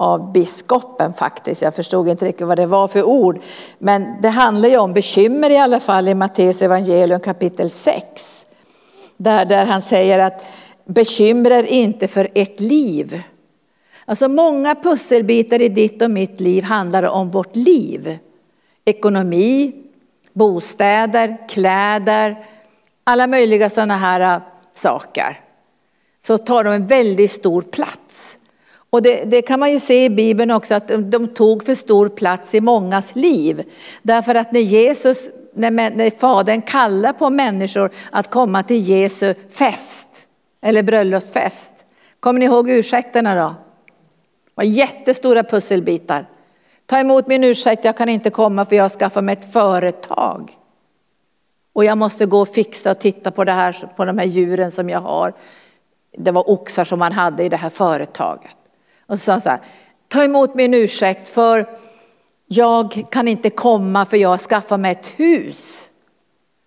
av 0.00 0.32
biskopen 0.32 1.12
faktiskt. 1.12 1.62
Jag 1.62 1.74
förstod 1.74 2.08
inte 2.08 2.24
riktigt 2.24 2.46
vad 2.46 2.58
det 2.58 2.66
var 2.66 2.88
för 2.88 3.02
ord. 3.02 3.40
Men 3.78 4.22
det 4.22 4.28
handlar 4.28 4.68
ju 4.68 4.78
om 4.78 4.92
bekymmer 4.92 5.50
i 5.50 5.56
alla 5.56 5.80
fall 5.80 6.08
i 6.08 6.14
Matteus 6.14 6.62
evangelium 6.62 7.20
kapitel 7.20 7.70
6. 7.70 8.46
Där, 9.16 9.44
där 9.44 9.66
han 9.66 9.82
säger 9.82 10.18
att 10.18 10.44
bekymrar 10.84 11.62
inte 11.62 12.08
för 12.08 12.28
ert 12.34 12.60
liv. 12.60 13.22
Alltså 14.04 14.28
många 14.28 14.74
pusselbitar 14.74 15.60
i 15.62 15.68
ditt 15.68 16.02
och 16.02 16.10
mitt 16.10 16.40
liv 16.40 16.64
handlar 16.64 17.02
om 17.02 17.30
vårt 17.30 17.56
liv. 17.56 18.18
Ekonomi, 18.84 19.72
bostäder, 20.32 21.48
kläder, 21.48 22.44
alla 23.04 23.26
möjliga 23.26 23.70
sådana 23.70 23.96
här 23.96 24.20
äh, 24.20 24.42
saker. 24.72 25.40
Så 26.26 26.38
tar 26.38 26.64
de 26.64 26.72
en 26.72 26.86
väldigt 26.86 27.30
stor 27.30 27.62
plats. 27.62 28.29
Och 28.90 29.02
det, 29.02 29.24
det, 29.24 29.42
kan 29.42 29.60
man 29.60 29.72
ju 29.72 29.80
se 29.80 30.04
i 30.04 30.10
Bibeln 30.10 30.50
också 30.50 30.74
att 30.74 30.88
de 30.88 31.28
tog 31.28 31.64
för 31.64 31.74
stor 31.74 32.08
plats 32.08 32.54
i 32.54 32.60
mångas 32.60 33.16
liv. 33.16 33.62
Därför 34.02 34.34
att 34.34 34.52
när 34.52 34.60
Jesus, 34.60 35.30
när, 35.54 35.70
när 35.70 36.18
Fadern 36.18 36.62
kallar 36.62 37.12
på 37.12 37.30
människor 37.30 37.90
att 38.10 38.30
komma 38.30 38.62
till 38.62 38.88
Jesu 38.88 39.34
fest 39.50 40.08
eller 40.60 40.82
bröllopsfest. 40.82 41.72
Kommer 42.20 42.40
ni 42.40 42.46
ihåg 42.46 42.70
ursäkterna 42.70 43.34
då? 43.34 43.54
Det 44.44 44.52
var 44.54 44.64
jättestora 44.64 45.42
pusselbitar. 45.42 46.26
Ta 46.86 46.98
emot 46.98 47.26
min 47.26 47.44
ursäkt, 47.44 47.84
jag 47.84 47.96
kan 47.96 48.08
inte 48.08 48.30
komma 48.30 48.64
för 48.64 48.76
jag 48.76 48.84
har 48.84 48.88
skaffat 48.88 49.24
mig 49.24 49.32
ett 49.32 49.52
företag. 49.52 50.56
Och 51.72 51.84
jag 51.84 51.98
måste 51.98 52.26
gå 52.26 52.40
och 52.40 52.48
fixa 52.48 52.90
och 52.90 52.98
titta 52.98 53.30
på, 53.30 53.44
det 53.44 53.52
här, 53.52 53.88
på 53.96 54.04
de 54.04 54.18
här 54.18 54.26
djuren 54.26 54.70
som 54.70 54.90
jag 54.90 55.00
har. 55.00 55.32
Det 56.18 56.30
var 56.30 56.50
oxar 56.50 56.84
som 56.84 56.98
man 56.98 57.12
hade 57.12 57.44
i 57.44 57.48
det 57.48 57.56
här 57.56 57.70
företaget. 57.70 58.56
Och 59.10 59.20
sa 59.20 59.40
så 59.40 59.48
här, 59.48 59.60
ta 60.08 60.24
emot 60.24 60.54
min 60.54 60.74
ursäkt 60.74 61.28
för 61.28 61.68
jag 62.46 63.04
kan 63.10 63.28
inte 63.28 63.50
komma 63.50 64.06
för 64.06 64.16
jag 64.16 64.28
har 64.28 64.38
skaffat 64.38 64.80
mig 64.80 64.92
ett 64.92 65.06
hus. 65.06 65.88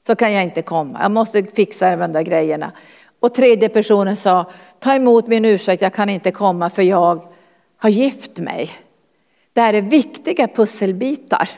Så 0.08 0.16
kan 0.16 0.34
jag 0.34 0.44
inte 0.44 0.62
komma, 0.62 1.00
jag 1.02 1.12
måste 1.12 1.44
fixa 1.44 1.96
de 1.96 2.14
där 2.14 2.22
grejerna. 2.22 2.72
Och 3.20 3.34
tredje 3.34 3.70
personen 3.70 4.16
sa, 4.16 4.52
ta 4.80 4.96
emot 4.96 5.28
min 5.28 5.46
ursäkt, 5.46 5.82
jag 5.82 5.94
kan 5.94 6.10
inte 6.10 6.32
komma 6.32 6.70
för 6.70 6.82
jag 6.82 7.28
har 7.78 7.90
gift 7.90 8.38
mig. 8.38 8.72
Det 9.54 9.62
här 9.62 9.74
är 9.74 9.82
viktiga 9.82 10.48
pusselbitar, 10.48 11.50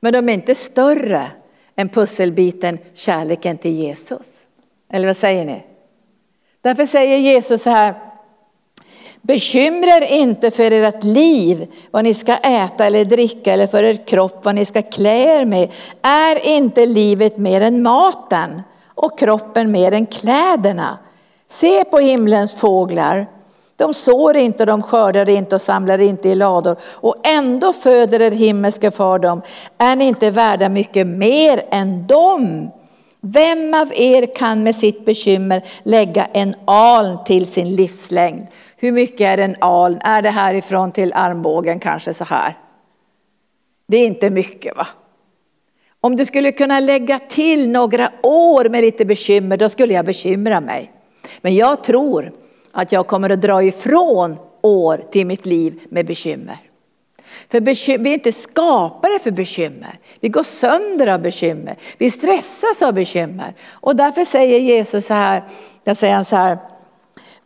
men 0.00 0.12
de 0.12 0.28
är 0.28 0.32
inte 0.32 0.54
större 0.54 1.30
än 1.76 1.88
pusselbiten 1.88 2.78
kärleken 2.94 3.58
till 3.58 3.72
Jesus. 3.72 4.46
Eller 4.90 5.06
vad 5.06 5.16
säger 5.16 5.44
ni? 5.44 5.64
Därför 6.60 6.86
säger 6.86 7.16
Jesus 7.16 7.62
så 7.62 7.70
här, 7.70 8.07
Bekymra 9.28 9.96
er 9.96 10.12
inte 10.12 10.50
för 10.50 10.70
ert 10.70 11.04
liv, 11.04 11.66
vad 11.90 12.04
ni 12.04 12.14
ska 12.14 12.34
äta 12.36 12.86
eller 12.86 13.04
dricka 13.04 13.52
eller 13.52 13.66
för 13.66 13.82
er 13.82 14.06
kropp, 14.06 14.44
vad 14.44 14.54
ni 14.54 14.64
ska 14.64 14.82
klä 14.82 15.40
er 15.40 15.44
med. 15.44 15.72
Är 16.02 16.46
inte 16.46 16.86
livet 16.86 17.38
mer 17.38 17.60
än 17.60 17.82
maten 17.82 18.62
och 18.94 19.18
kroppen 19.18 19.70
mer 19.70 19.92
än 19.92 20.06
kläderna? 20.06 20.98
Se 21.48 21.84
på 21.84 21.98
himlens 21.98 22.54
fåglar. 22.54 23.26
De 23.76 23.94
sår 23.94 24.36
inte, 24.36 24.64
de 24.64 24.82
skördar 24.82 25.28
inte 25.28 25.54
och 25.54 25.62
samlar 25.62 25.98
inte 25.98 26.28
i 26.28 26.34
lador 26.34 26.76
och 26.82 27.16
ändå 27.26 27.72
föder 27.72 28.22
er 28.22 28.30
himmelske 28.30 28.90
far 28.90 29.18
dem. 29.18 29.42
Är 29.78 29.96
ni 29.96 30.04
inte 30.04 30.30
värda 30.30 30.68
mycket 30.68 31.06
mer 31.06 31.62
än 31.70 32.06
dem? 32.06 32.70
Vem 33.20 33.74
av 33.74 33.92
er 33.94 34.34
kan 34.34 34.62
med 34.62 34.76
sitt 34.76 35.04
bekymmer 35.04 35.62
lägga 35.82 36.24
en 36.24 36.54
aln 36.64 37.18
till 37.24 37.46
sin 37.46 37.74
livslängd? 37.74 38.46
Hur 38.80 38.92
mycket 38.92 39.20
är 39.20 39.38
en 39.38 39.56
aln? 39.58 39.98
Är 40.00 40.22
det 40.22 40.30
härifrån 40.30 40.92
till 40.92 41.12
armbågen 41.12 41.80
kanske 41.80 42.14
så 42.14 42.24
här? 42.24 42.58
Det 43.86 43.96
är 43.96 44.06
inte 44.06 44.30
mycket 44.30 44.76
va? 44.76 44.86
Om 46.00 46.16
du 46.16 46.24
skulle 46.24 46.52
kunna 46.52 46.80
lägga 46.80 47.18
till 47.18 47.70
några 47.70 48.12
år 48.22 48.68
med 48.68 48.84
lite 48.84 49.04
bekymmer, 49.04 49.56
då 49.56 49.68
skulle 49.68 49.94
jag 49.94 50.04
bekymra 50.04 50.60
mig. 50.60 50.92
Men 51.40 51.54
jag 51.54 51.84
tror 51.84 52.32
att 52.72 52.92
jag 52.92 53.06
kommer 53.06 53.30
att 53.30 53.40
dra 53.40 53.62
ifrån 53.62 54.36
år 54.62 55.04
till 55.10 55.26
mitt 55.26 55.46
liv 55.46 55.80
med 55.88 56.06
bekymmer. 56.06 56.56
För 57.50 57.60
bekymmer, 57.60 58.04
vi 58.04 58.10
är 58.10 58.14
inte 58.14 58.32
skapade 58.32 59.18
för 59.18 59.30
bekymmer. 59.30 59.98
Vi 60.20 60.28
går 60.28 60.42
sönder 60.42 61.06
av 61.06 61.22
bekymmer. 61.22 61.76
Vi 61.98 62.10
stressas 62.10 62.82
av 62.82 62.94
bekymmer. 62.94 63.54
Och 63.70 63.96
därför 63.96 64.24
säger 64.24 64.60
Jesus 64.60 65.06
så 65.06 65.14
här, 65.14 65.42
jag 65.84 65.96
säger 65.96 66.24
så 66.24 66.36
här, 66.36 66.58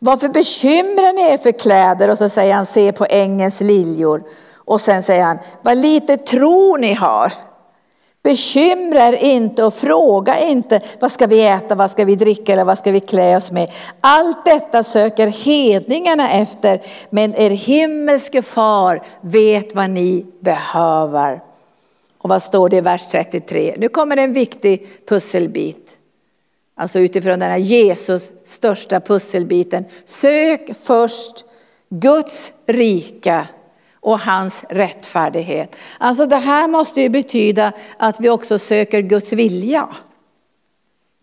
varför 0.03 0.27
bekymrar 0.27 1.13
ni 1.13 1.21
er 1.21 1.37
för 1.37 1.51
kläder? 1.51 2.09
Och 2.09 2.17
så 2.17 2.29
säger 2.29 2.53
han, 2.53 2.65
se 2.65 2.91
på 2.91 3.05
ängens 3.09 3.61
liljor. 3.61 4.23
Och 4.55 4.81
sen 4.81 5.03
säger 5.03 5.23
han, 5.23 5.39
vad 5.61 5.77
lite 5.77 6.17
tro 6.17 6.77
ni 6.77 6.93
har. 6.93 7.33
Bekymra 8.23 9.07
er 9.07 9.13
inte 9.13 9.63
och 9.63 9.73
fråga 9.73 10.39
inte 10.39 10.81
vad 10.99 11.11
ska 11.11 11.27
vi 11.27 11.41
äta, 11.45 11.75
vad 11.75 11.91
ska 11.91 12.05
vi 12.05 12.15
dricka 12.15 12.53
eller 12.53 12.65
vad 12.65 12.77
ska 12.77 12.91
vi 12.91 12.99
klä 12.99 13.37
oss 13.37 13.51
med. 13.51 13.71
Allt 14.01 14.45
detta 14.45 14.83
söker 14.83 15.27
hedningarna 15.27 16.31
efter, 16.31 16.81
men 17.09 17.35
er 17.35 17.49
himmelske 17.49 18.41
far 18.41 19.03
vet 19.21 19.75
vad 19.75 19.89
ni 19.89 20.25
behöver. 20.39 21.41
Och 22.17 22.29
vad 22.29 22.43
står 22.43 22.69
det 22.69 22.77
i 22.77 22.81
vers 22.81 23.07
33? 23.11 23.75
Nu 23.77 23.89
kommer 23.89 24.17
en 24.17 24.33
viktig 24.33 24.87
pusselbit. 25.07 25.82
Alltså 26.75 26.99
utifrån 26.99 27.39
den 27.39 27.51
här 27.51 27.57
Jesus 27.57 28.31
största 28.45 28.99
pusselbiten. 28.99 29.85
Sök 30.05 30.69
först 30.83 31.45
Guds 31.89 32.53
rika 32.65 33.47
och 33.93 34.19
hans 34.19 34.63
rättfärdighet. 34.69 35.75
Alltså 35.97 36.25
det 36.25 36.37
här 36.37 36.67
måste 36.67 37.01
ju 37.01 37.09
betyda 37.09 37.71
att 37.97 38.19
vi 38.19 38.29
också 38.29 38.59
söker 38.59 39.01
Guds 39.01 39.33
vilja. 39.33 39.89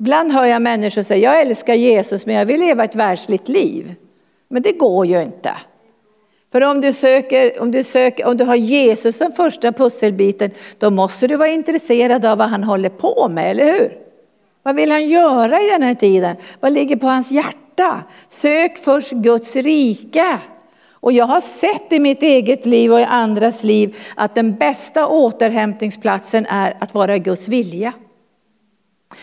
Ibland 0.01 0.33
hör 0.33 0.45
jag 0.45 0.63
människor 0.63 1.03
säga, 1.03 1.33
jag 1.33 1.41
älskar 1.41 1.75
Jesus 1.75 2.27
men 2.27 2.35
jag 2.35 2.47
vill 2.47 2.61
leva 2.61 2.85
ett 2.85 2.95
världsligt 2.95 3.49
liv. 3.49 3.95
Men 4.49 4.63
det 4.63 4.73
går 4.73 5.07
ju 5.07 5.23
inte. 5.23 5.53
För 6.53 6.61
om 6.61 6.81
du, 6.81 6.93
söker, 6.93 7.61
om, 7.63 7.71
du 7.71 7.85
söker, 7.85 8.27
om 8.27 8.37
du 8.37 8.45
har 8.45 8.57
Jesus 8.57 9.17
som 9.17 9.33
första 9.33 9.73
pusselbiten, 9.73 10.51
då 10.79 10.91
måste 10.91 11.27
du 11.27 11.37
vara 11.37 11.49
intresserad 11.49 12.25
av 12.25 12.39
vad 12.39 12.49
han 12.49 12.65
håller 12.65 12.89
på 12.89 13.29
med, 13.29 13.51
eller 13.51 13.65
hur? 13.65 14.10
Vad 14.63 14.77
vill 14.77 14.91
han 14.91 15.09
göra 15.09 15.61
i 15.61 15.71
den 15.71 15.83
här 15.83 15.95
tiden? 15.95 16.37
Vad 16.61 16.73
ligger 16.73 16.97
på 16.97 17.07
hans 17.07 17.31
hjärta? 17.31 18.05
Sök 18.29 18.79
först 18.79 19.13
Guds 19.13 19.57
rike. 19.57 20.39
Och 20.93 21.13
jag 21.13 21.27
har 21.27 21.41
sett 21.41 21.93
i 21.93 21.99
mitt 21.99 22.23
eget 22.23 22.67
liv 22.67 22.93
och 22.93 23.01
i 23.01 23.05
andras 23.05 23.63
liv 23.65 23.97
att 24.17 24.35
den 24.35 24.55
bästa 24.55 25.07
återhämtningsplatsen 25.07 26.47
är 26.47 26.77
att 26.81 26.95
vara 26.95 27.19
Guds 27.19 27.49
vilja. 27.49 27.93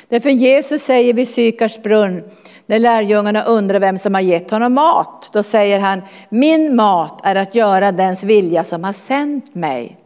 Därför 0.09 0.29
Jesus 0.29 0.81
säger 0.81 1.13
vid 1.13 1.27
Sykars 1.27 1.81
brunn, 1.81 2.23
när 2.65 2.79
lärjungarna 2.79 3.43
undrar 3.43 3.79
vem 3.79 3.97
som 3.97 4.13
har 4.13 4.21
gett 4.21 4.51
honom 4.51 4.73
mat, 4.73 5.29
då 5.33 5.43
säger 5.43 5.79
han, 5.79 6.01
min 6.29 6.75
mat 6.75 7.21
är 7.23 7.35
att 7.35 7.55
göra 7.55 7.91
dens 7.91 8.23
vilja 8.23 8.63
som 8.63 8.83
har 8.83 8.93
sänt 8.93 9.55
mig. 9.55 9.97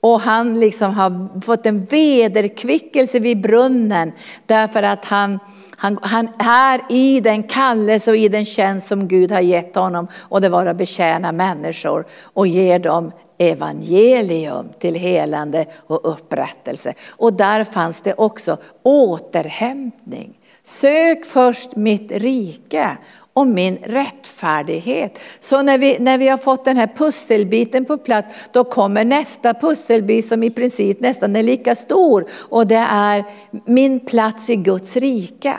Och 0.00 0.20
han 0.20 0.60
liksom 0.60 0.94
har 0.94 1.40
fått 1.40 1.66
en 1.66 1.84
vederkvickelse 1.84 3.18
vid 3.18 3.40
brunnen 3.40 4.12
därför 4.46 4.82
att 4.82 5.04
han, 5.04 5.38
han, 5.76 5.98
han 6.02 6.28
är 6.38 6.80
i 6.88 7.20
den 7.20 7.42
kallelse 7.42 8.10
och 8.10 8.16
i 8.16 8.28
den 8.28 8.44
tjänst 8.44 8.88
som 8.88 9.08
Gud 9.08 9.32
har 9.32 9.40
gett 9.40 9.74
honom 9.74 10.08
och 10.18 10.40
det 10.40 10.48
var 10.48 10.66
att 10.66 10.76
betjäna 10.76 11.32
människor 11.32 12.06
och 12.22 12.46
ge 12.46 12.78
dem 12.78 13.12
evangelium 13.38 14.68
till 14.78 14.94
helande 14.94 15.66
och 15.86 16.12
upprättelse. 16.12 16.94
Och 17.10 17.32
där 17.32 17.64
fanns 17.64 18.00
det 18.00 18.14
också 18.14 18.56
återhämtning. 18.82 20.38
Sök 20.64 21.24
först 21.24 21.76
mitt 21.76 22.12
rike 22.12 22.96
om 23.38 23.54
min 23.54 23.78
rättfärdighet. 23.82 25.18
Så 25.40 25.62
när 25.62 25.78
vi, 25.78 25.98
när 25.98 26.18
vi 26.18 26.28
har 26.28 26.38
fått 26.38 26.64
den 26.64 26.76
här 26.76 26.90
pusselbiten 26.96 27.84
på 27.84 27.98
plats, 27.98 28.28
då 28.52 28.64
kommer 28.64 29.04
nästa 29.04 29.54
pusselbit 29.54 30.28
som 30.28 30.42
i 30.42 30.50
princip 30.50 31.00
nästan 31.00 31.36
är 31.36 31.42
lika 31.42 31.74
stor 31.74 32.26
och 32.32 32.66
det 32.66 32.86
är 32.90 33.24
min 33.64 34.00
plats 34.00 34.50
i 34.50 34.56
Guds 34.56 34.96
rike. 34.96 35.54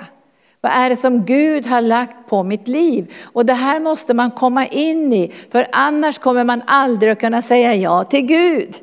Vad 0.62 0.72
är 0.72 0.90
det 0.90 0.96
som 0.96 1.26
Gud 1.26 1.68
har 1.68 1.82
lagt 1.82 2.30
på 2.30 2.44
mitt 2.44 2.68
liv? 2.68 3.14
Och 3.24 3.46
det 3.46 3.54
här 3.54 3.80
måste 3.80 4.14
man 4.14 4.32
komma 4.32 4.68
in 4.68 5.14
i, 5.14 5.34
för 5.52 5.68
annars 5.72 6.18
kommer 6.20 6.44
man 6.44 6.62
aldrig 6.68 7.12
att 7.12 7.20
kunna 7.20 7.42
säga 7.42 7.76
ja 7.76 8.04
till 8.04 8.26
Gud. 8.26 8.76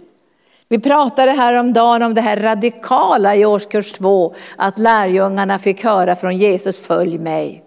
Vi 0.69 0.79
pratade 0.79 1.33
här 1.33 1.55
om 1.55 1.73
dagen 1.73 2.03
om 2.03 2.15
det 2.15 2.21
här 2.21 2.37
radikala 2.37 3.37
i 3.37 3.45
årskurs 3.45 3.93
två, 3.93 4.35
att 4.57 4.79
lärjungarna 4.79 5.59
fick 5.59 5.85
höra 5.85 6.17
från 6.17 6.37
Jesus, 6.37 6.81
följ 6.81 7.19
mig. 7.19 7.66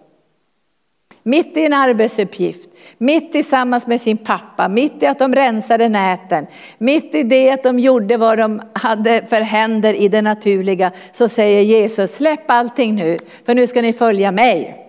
Mitt 1.30 1.56
i 1.56 1.64
en 1.64 1.72
arbetsuppgift, 1.72 2.70
mitt 2.98 3.32
tillsammans 3.32 3.86
med 3.86 4.00
sin 4.00 4.16
pappa, 4.16 4.68
mitt 4.68 5.02
i 5.02 5.06
att 5.06 5.18
de 5.18 5.34
rensade 5.34 5.88
näten, 5.88 6.46
mitt 6.78 7.14
i 7.14 7.22
det 7.22 7.50
att 7.50 7.62
de 7.62 7.78
gjorde 7.78 8.16
vad 8.16 8.38
de 8.38 8.62
hade 8.72 9.26
för 9.28 9.40
händer 9.40 9.94
i 9.94 10.08
det 10.08 10.22
naturliga, 10.22 10.92
så 11.12 11.28
säger 11.28 11.60
Jesus, 11.60 12.14
släpp 12.14 12.40
allting 12.46 12.94
nu, 12.94 13.18
för 13.46 13.54
nu 13.54 13.66
ska 13.66 13.82
ni 13.82 13.92
följa 13.92 14.32
mig. 14.32 14.86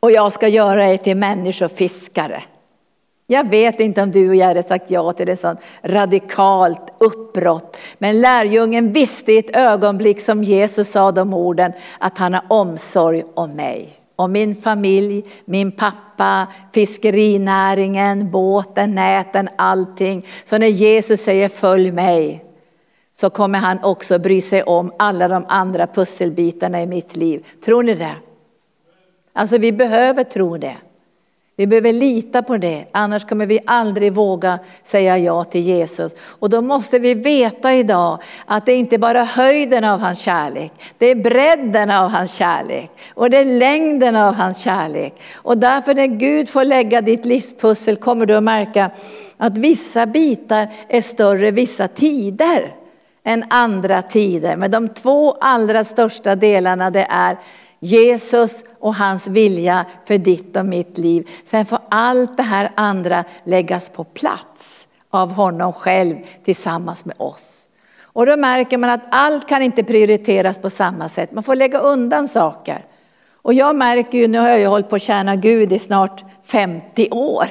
Och 0.00 0.12
jag 0.12 0.32
ska 0.32 0.48
göra 0.48 0.92
er 0.92 0.96
till 0.96 1.16
människofiskare. 1.16 2.42
Jag 3.26 3.50
vet 3.50 3.80
inte 3.80 4.02
om 4.02 4.10
du 4.10 4.28
och 4.28 4.36
jag 4.36 4.46
hade 4.46 4.62
sagt 4.62 4.90
ja 4.90 5.12
till 5.12 5.28
ett 5.28 5.40
sånt 5.40 5.60
radikalt 5.82 6.94
uppbrott. 6.98 7.76
Men 7.98 8.20
lärjungen 8.20 8.92
visste 8.92 9.32
i 9.32 9.38
ett 9.38 9.56
ögonblick 9.56 10.20
som 10.20 10.44
Jesus 10.44 10.90
sa 10.90 11.12
de 11.12 11.34
orden 11.34 11.72
att 11.98 12.18
han 12.18 12.34
har 12.34 12.44
omsorg 12.48 13.24
om 13.34 13.56
mig 13.56 13.98
om 14.18 14.32
min 14.32 14.56
familj, 14.56 15.24
min 15.44 15.72
pappa, 15.72 16.46
fiskerinäringen, 16.72 18.30
båten, 18.30 18.94
näten, 18.94 19.48
allting. 19.56 20.26
Så 20.44 20.58
när 20.58 20.66
Jesus 20.66 21.20
säger 21.20 21.48
följ 21.48 21.92
mig 21.92 22.44
så 23.16 23.30
kommer 23.30 23.58
han 23.58 23.78
också 23.82 24.18
bry 24.18 24.40
sig 24.40 24.62
om 24.62 24.92
alla 24.98 25.28
de 25.28 25.44
andra 25.48 25.86
pusselbitarna 25.86 26.82
i 26.82 26.86
mitt 26.86 27.16
liv. 27.16 27.46
Tror 27.64 27.82
ni 27.82 27.94
det? 27.94 28.14
Alltså 29.32 29.58
vi 29.58 29.72
behöver 29.72 30.24
tro 30.24 30.56
det. 30.56 30.76
Vi 31.58 31.66
behöver 31.66 31.92
lita 31.92 32.42
på 32.42 32.56
det, 32.56 32.84
annars 32.92 33.24
kommer 33.24 33.46
vi 33.46 33.58
aldrig 33.66 34.12
våga 34.12 34.58
säga 34.84 35.18
ja 35.18 35.44
till 35.44 35.60
Jesus. 35.60 36.14
Och 36.20 36.50
då 36.50 36.62
måste 36.62 36.98
vi 36.98 37.14
veta 37.14 37.74
idag 37.74 38.18
att 38.46 38.66
det 38.66 38.74
inte 38.74 38.98
bara 38.98 39.20
är 39.20 39.24
höjden 39.24 39.84
av 39.84 40.00
hans 40.00 40.18
kärlek, 40.18 40.72
det 40.98 41.06
är 41.06 41.14
bredden 41.14 41.90
av 41.90 42.10
hans 42.10 42.32
kärlek 42.32 42.90
och 43.14 43.30
det 43.30 43.36
är 43.38 43.44
längden 43.44 44.16
av 44.16 44.34
hans 44.34 44.58
kärlek. 44.58 45.20
Och 45.34 45.58
därför 45.58 45.94
när 45.94 46.06
Gud 46.06 46.48
får 46.48 46.64
lägga 46.64 47.00
ditt 47.00 47.24
livspussel 47.24 47.96
kommer 47.96 48.26
du 48.26 48.36
att 48.36 48.42
märka 48.42 48.90
att 49.36 49.58
vissa 49.58 50.06
bitar 50.06 50.68
är 50.88 51.00
större 51.00 51.50
vissa 51.50 51.88
tider 51.88 52.74
än 53.24 53.44
andra 53.50 54.02
tider. 54.02 54.56
Men 54.56 54.70
de 54.70 54.88
två 54.88 55.32
allra 55.40 55.84
största 55.84 56.36
delarna 56.36 56.90
det 56.90 57.06
är 57.10 57.36
Jesus 57.80 58.64
och 58.78 58.94
hans 58.94 59.26
vilja 59.26 59.84
för 60.04 60.18
ditt 60.18 60.56
och 60.56 60.66
mitt 60.66 60.98
liv. 60.98 61.28
Sen 61.46 61.66
får 61.66 61.78
allt 61.88 62.36
det 62.36 62.42
här 62.42 62.72
andra 62.74 63.24
läggas 63.44 63.88
på 63.88 64.04
plats 64.04 64.86
av 65.10 65.32
honom 65.32 65.72
själv 65.72 66.16
tillsammans 66.44 67.04
med 67.04 67.16
oss. 67.18 67.58
Och 68.00 68.26
då 68.26 68.36
märker 68.36 68.78
man 68.78 68.90
att 68.90 69.02
allt 69.10 69.48
kan 69.48 69.62
inte 69.62 69.84
prioriteras 69.84 70.58
på 70.58 70.70
samma 70.70 71.08
sätt. 71.08 71.32
Man 71.32 71.44
får 71.44 71.56
lägga 71.56 71.78
undan 71.78 72.28
saker. 72.28 72.84
Och 73.42 73.54
jag 73.54 73.76
märker 73.76 74.18
ju, 74.18 74.28
nu 74.28 74.38
har 74.38 74.48
jag 74.48 74.60
ju 74.60 74.66
hållit 74.66 74.88
på 74.88 74.96
att 74.96 75.02
tjäna 75.02 75.36
Gud 75.36 75.72
i 75.72 75.78
snart 75.78 76.24
50 76.44 77.08
år. 77.10 77.48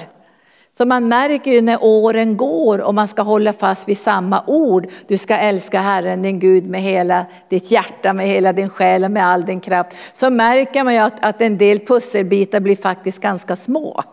Så 0.78 0.86
man 0.86 1.08
märker 1.08 1.52
ju 1.52 1.62
när 1.62 1.84
åren 1.84 2.38
går 2.38 2.80
och 2.80 2.96
man 2.96 3.08
ska 3.08 3.22
hålla 3.22 3.54
fast 3.54 3.90
vid 3.90 3.98
samma 3.98 4.44
ord. 4.48 4.88
Du 5.08 5.18
ska 5.18 5.38
älska 5.38 5.80
Herren 5.80 6.22
din 6.22 6.40
Gud 6.40 6.70
med 6.70 6.82
hela 6.82 7.26
ditt 7.50 7.72
hjärta, 7.72 8.14
med 8.14 8.28
hela 8.28 8.54
din 8.54 8.70
själ 8.70 9.04
och 9.04 9.12
med 9.12 9.26
all 9.28 9.46
din 9.46 9.60
kraft. 9.60 9.98
Så 10.14 10.30
märker 10.30 10.84
man 10.84 10.94
ju 10.94 11.00
att, 11.00 11.26
att 11.26 11.42
en 11.42 11.58
del 11.58 11.80
pusselbitar 11.80 12.60
blir 12.60 12.76
faktiskt 12.76 13.20
ganska 13.20 13.56
små. 13.56 14.04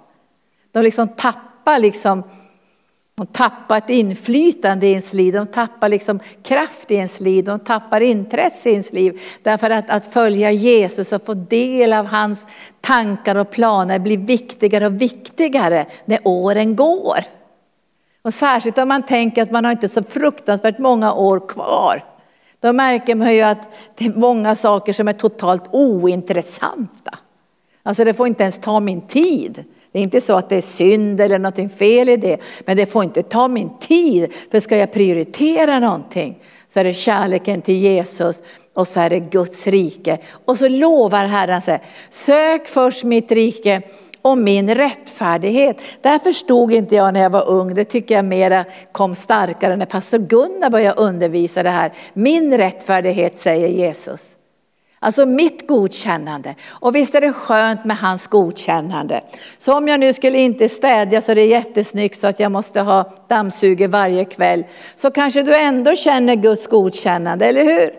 De 0.73 0.83
liksom 0.83 1.09
tappar 1.09 1.79
liksom 1.79 2.23
de 3.17 3.27
tappar 3.27 3.79
ett 3.79 3.91
inflytande 3.91 4.87
i 4.87 4.91
ens 4.91 5.12
liv, 5.12 5.35
de 5.35 5.47
tappar 5.47 5.89
liksom 5.89 6.21
kraft 6.43 6.91
i 6.91 6.95
ens 6.95 7.21
liv, 7.21 7.45
de 7.45 7.59
tappar 7.59 8.01
intresse 8.01 8.69
i 8.69 8.73
ens 8.73 8.93
liv. 8.93 9.21
Därför 9.43 9.71
att, 9.71 9.91
att 9.91 10.12
följa 10.12 10.51
Jesus 10.51 11.12
och 11.12 11.27
få 11.27 11.35
del 11.35 11.93
av 11.93 12.07
hans 12.07 12.47
tankar 12.81 13.35
och 13.35 13.51
planer 13.51 13.99
blir 13.99 14.19
viktigare 14.19 14.87
och 14.87 15.01
viktigare 15.01 15.87
när 16.05 16.19
åren 16.25 16.77
går. 16.77 17.19
Och 18.23 18.35
särskilt 18.35 18.79
om 18.79 18.89
man 18.89 19.03
tänker 19.03 19.43
att 19.43 19.51
man 19.51 19.65
har 19.65 19.73
inte 19.73 19.89
så 19.89 20.03
fruktansvärt 20.03 20.79
många 20.79 21.15
år 21.15 21.49
kvar. 21.49 22.05
Då 22.61 22.73
märker 22.73 23.15
man 23.15 23.35
ju 23.35 23.41
att 23.41 23.75
det 23.95 24.05
är 24.07 24.12
många 24.12 24.55
saker 24.55 24.93
som 24.93 25.09
är 25.09 25.12
totalt 25.12 25.65
ointressanta. 25.71 27.19
Alltså 27.83 28.05
det 28.05 28.15
får 28.15 28.27
inte 28.27 28.43
ens 28.43 28.59
ta 28.59 28.81
min 28.81 29.07
tid. 29.07 29.65
Det 29.95 30.01
är 30.01 30.03
inte 30.03 30.21
så 30.21 30.37
att 30.37 30.49
det 30.49 30.57
är 30.57 30.61
synd 30.61 31.21
eller 31.21 31.39
någonting 31.39 31.71
fel 31.71 32.09
i 32.09 32.17
det, 32.17 32.39
men 32.67 32.77
det 32.77 32.87
får 32.87 33.05
inte 33.05 33.23
ta 33.23 33.49
min 33.49 33.79
tid. 33.79 34.33
För 34.51 34.61
ska 34.61 34.77
jag 34.77 34.93
prioritera 34.93 35.79
någonting 35.79 36.39
så 36.69 36.81
är 36.81 36.85
det 36.85 36.95
kärleken 36.95 37.63
till 37.63 37.77
Jesus 37.77 38.43
och 38.75 38.89
så 38.89 39.01
är 39.01 39.11
det 39.11 39.21
Guds 39.21 39.67
rike. 39.67 40.19
Och 40.45 40.59
så 40.59 40.69
lovar 40.69 41.25
Herren 41.25 41.63
sig, 41.63 41.81
sök 42.11 42.67
först 42.67 43.05
mitt 43.05 43.33
rike 43.33 43.83
och 44.23 44.39
min 44.39 44.75
rättfärdighet. 44.75 45.77
Det 46.01 46.09
här 46.09 46.19
förstod 46.19 46.73
inte 46.73 46.95
jag 46.95 47.15
när 47.15 47.23
jag 47.23 47.31
var 47.31 47.49
ung, 47.49 47.75
det 47.75 47.85
tycker 47.85 48.15
jag 48.15 48.25
mera 48.25 48.65
kom 48.93 49.15
starkare 49.15 49.77
när 49.77 49.87
pastor 49.87 50.19
Gunnar 50.19 50.71
började 50.71 51.01
undervisa 51.01 51.63
det 51.63 51.71
här. 51.71 51.93
Min 52.13 52.57
rättfärdighet 52.57 53.41
säger 53.41 53.69
Jesus. 53.69 54.37
Alltså 55.05 55.27
mitt 55.27 55.67
godkännande. 55.67 56.55
Och 56.69 56.97
visst 56.97 57.15
är 57.15 57.21
det 57.21 57.33
skönt 57.33 57.85
med 57.85 57.97
hans 57.97 58.27
godkännande. 58.27 59.21
Så 59.59 59.77
om 59.77 59.89
jag 59.89 60.01
nu 60.01 60.13
skulle 60.13 60.39
inte 60.39 60.69
städja 60.69 61.21
så 61.21 61.35
det 61.35 61.41
är 61.41 61.47
jättesnyggt 61.47 62.21
så 62.21 62.27
att 62.27 62.41
jag 62.41 62.53
måste 62.53 62.81
ha 62.81 63.13
dammsuger 63.29 63.89
varje 63.89 64.25
kväll. 64.25 64.65
Så 64.97 65.11
kanske 65.11 65.43
du 65.43 65.57
ändå 65.57 65.97
känner 65.97 66.35
Guds 66.35 66.67
godkännande, 66.67 67.47
eller 67.47 67.65
hur? 67.65 67.91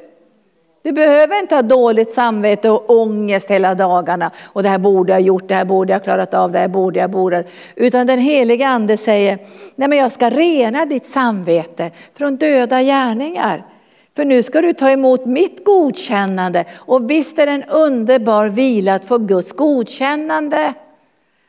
Du 0.84 0.92
behöver 0.92 1.40
inte 1.40 1.56
ha 1.56 1.62
dåligt 1.62 2.12
samvete 2.12 2.70
och 2.70 2.90
ångest 2.90 3.52
hela 3.52 3.76
dagarna. 3.76 4.32
Och 4.46 4.64
det 4.64 4.70
här 4.70 4.78
borde 4.78 5.14
jag 5.14 5.22
gjort, 5.22 5.48
det 5.48 5.56
här 5.56 5.66
borde 5.66 5.94
jag 5.94 6.04
klarat 6.04 6.34
av, 6.34 6.52
det 6.52 6.60
här 6.60 6.68
borde 6.68 7.00
jag 7.00 7.12
borde. 7.12 7.44
Utan 7.76 8.08
den 8.08 8.20
heliga 8.20 8.68
ande 8.68 8.98
säger, 8.98 9.40
nej 9.76 9.88
men 9.88 9.98
jag 9.98 10.12
ska 10.12 10.30
rena 10.30 10.86
ditt 10.86 11.06
samvete 11.06 11.92
från 12.18 12.38
döda 12.38 12.82
gärningar. 12.82 13.75
För 14.16 14.26
nu 14.26 14.44
ska 14.44 14.62
du 14.62 14.74
ta 14.74 14.90
emot 14.90 15.26
mitt 15.26 15.66
godkännande. 15.66 16.66
Och 16.76 17.12
visst 17.12 17.40
är 17.40 17.46
det 17.46 17.52
en 17.52 17.64
underbar 17.64 18.48
vila 18.48 18.96
att 18.96 19.06
få 19.06 19.18
Guds 19.18 19.52
godkännande. 19.52 20.74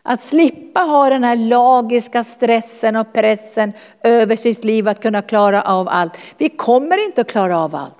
Att 0.02 0.20
slippa 0.20 0.80
ha 0.80 1.10
den 1.10 1.24
här 1.24 1.36
lagiska 1.36 2.24
stressen 2.24 2.96
och 2.96 3.12
pressen 3.12 3.72
över 4.02 4.36
sitt 4.36 4.64
liv 4.64 4.88
att 4.88 5.02
kunna 5.02 5.22
klara 5.22 5.62
av 5.62 5.88
allt. 5.88 6.12
Vi 6.38 6.48
kommer 6.48 7.04
inte 7.04 7.20
att 7.20 7.30
klara 7.30 7.58
av 7.58 7.74
allt. 7.74 7.94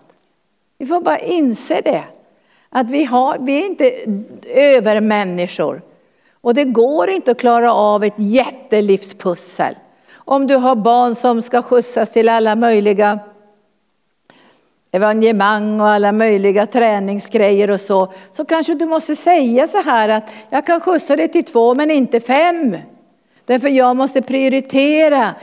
Vi 0.79 0.87
får 0.87 1.01
bara 1.01 1.19
inse 1.19 1.81
det. 1.81 2.05
Att 2.71 2.91
vi, 2.91 3.05
har, 3.05 3.37
vi 3.41 3.63
är 3.63 3.67
inte 3.67 3.93
övermänniskor. 4.55 5.83
Och 6.41 6.55
det 6.55 6.65
går 6.65 7.11
inte 7.11 7.31
att 7.31 7.39
klara 7.39 7.75
av 7.75 8.05
ett 8.05 8.15
jättelivspussel. 8.17 9.75
Om 10.15 10.47
du 10.47 10.57
har 10.57 10.77
barn 10.77 11.15
som 11.15 11.43
ska 11.43 11.63
skjutsas 11.63 12.13
till 12.13 12.29
alla 12.29 12.57
möjliga 12.57 13.19
evenemang 14.97 15.81
och 15.81 15.89
alla 15.89 16.13
möjliga 16.13 16.67
träningsgrejer 16.67 17.71
och 17.71 17.81
så, 17.81 18.13
så 18.31 18.45
kanske 18.45 18.75
du 18.75 18.87
måste 18.87 19.17
säga 19.17 19.67
så 19.69 19.83
här 19.83 20.09
att 20.09 20.31
jag 20.51 20.67
kan 20.67 20.81
skjutsa 20.81 21.17
dig 21.17 21.29
till 21.29 21.45
två 21.45 21.75
men 21.75 21.91
inte 21.91 22.21
fem. 22.21 22.77
Därför 23.45 23.69
jag 23.69 23.97
måste 23.97 24.23
prioritera 24.23 25.35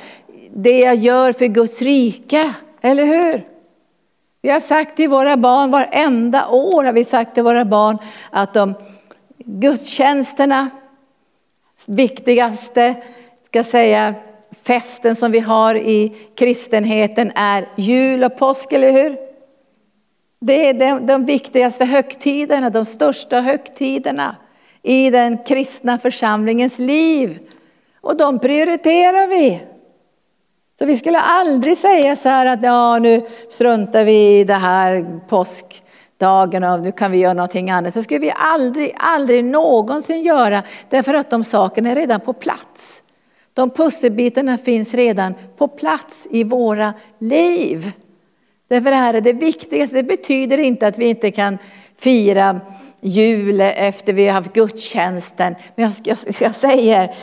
det 0.56 0.80
jag 0.80 0.96
gör 0.96 1.34
för 1.34 1.46
Guds 1.46 1.82
rike, 1.82 2.54
eller 2.82 3.06
hur? 3.06 3.46
Vi 4.42 4.50
har 4.50 4.60
sagt 4.60 4.96
till 4.96 5.10
våra 5.10 5.38
barn, 5.38 5.72
varenda 5.72 6.48
år 6.48 6.84
har 6.84 6.94
vi 6.94 7.04
sagt 7.04 7.34
till 7.34 7.44
våra 7.44 7.66
barn 7.66 7.98
att 8.30 8.54
de 8.54 8.74
gudstjänsterna, 9.38 10.70
viktigaste, 11.86 12.96
ska 13.46 13.64
säga 13.64 14.14
festen 14.64 15.16
som 15.16 15.32
vi 15.32 15.40
har 15.40 15.76
i 15.76 16.16
kristenheten 16.36 17.32
är 17.36 17.68
jul 17.76 18.24
och 18.24 18.38
påsk, 18.38 18.74
eller 18.74 18.92
hur? 18.92 19.33
Det 20.46 20.68
är 20.68 20.74
de, 20.74 21.06
de 21.06 21.26
viktigaste 21.26 21.86
högtiderna, 21.86 22.70
de 22.70 22.86
största 22.86 23.42
högtiderna 23.42 24.36
i 24.82 25.10
den 25.10 25.38
kristna 25.38 26.00
församlingens 26.00 26.80
liv. 26.80 27.40
Och 28.02 28.18
de 28.18 28.40
prioriterar 28.40 29.28
vi. 29.28 29.62
Så 30.80 30.86
vi 30.86 30.98
skulle 30.98 31.20
aldrig 31.20 31.78
säga 31.78 32.16
så 32.16 32.30
här 32.30 32.46
att 32.46 32.64
ja, 32.64 33.00
nu 33.00 33.22
struntar 33.50 34.04
vi 34.04 34.40
i 34.40 34.44
det 34.44 34.54
här 34.54 35.20
påskdagen 35.30 36.64
och 36.64 36.80
nu 36.80 36.92
kan 36.92 37.12
vi 37.12 37.18
göra 37.18 37.34
någonting 37.34 37.70
annat. 37.70 37.94
Det 37.94 38.04
skulle 38.04 38.20
vi 38.20 38.34
aldrig, 38.36 38.96
aldrig 38.98 39.46
någonsin 39.46 40.22
göra 40.22 40.64
därför 40.90 41.14
att 41.14 41.30
de 41.30 41.44
sakerna 41.44 41.90
är 41.90 41.96
redan 41.96 42.20
på 42.20 42.34
plats. 42.34 43.04
De 43.54 43.70
pusselbitarna 43.70 44.58
finns 44.58 44.94
redan 44.94 45.34
på 45.58 45.68
plats 45.68 46.28
i 46.30 46.44
våra 46.44 46.94
liv. 47.20 47.92
Därför 48.74 48.90
det 48.90 48.96
här 48.96 49.14
är 49.14 49.22
det 49.22 49.34
viktigaste. 49.34 49.96
Det 49.96 50.04
betyder 50.04 50.58
inte 50.58 50.88
att 50.88 50.98
vi 50.98 51.06
inte 51.06 51.32
kan 51.32 51.58
fira 51.98 52.62
jul 53.02 53.62
efter 53.62 54.14
vi 54.14 54.28
har 54.28 54.34
haft 54.34 54.54
gudstjänsten. 54.54 55.56
Men 55.76 55.86
jag, 55.86 55.94
jag, 56.04 56.36
jag 56.40 56.56
säger, 56.56 57.16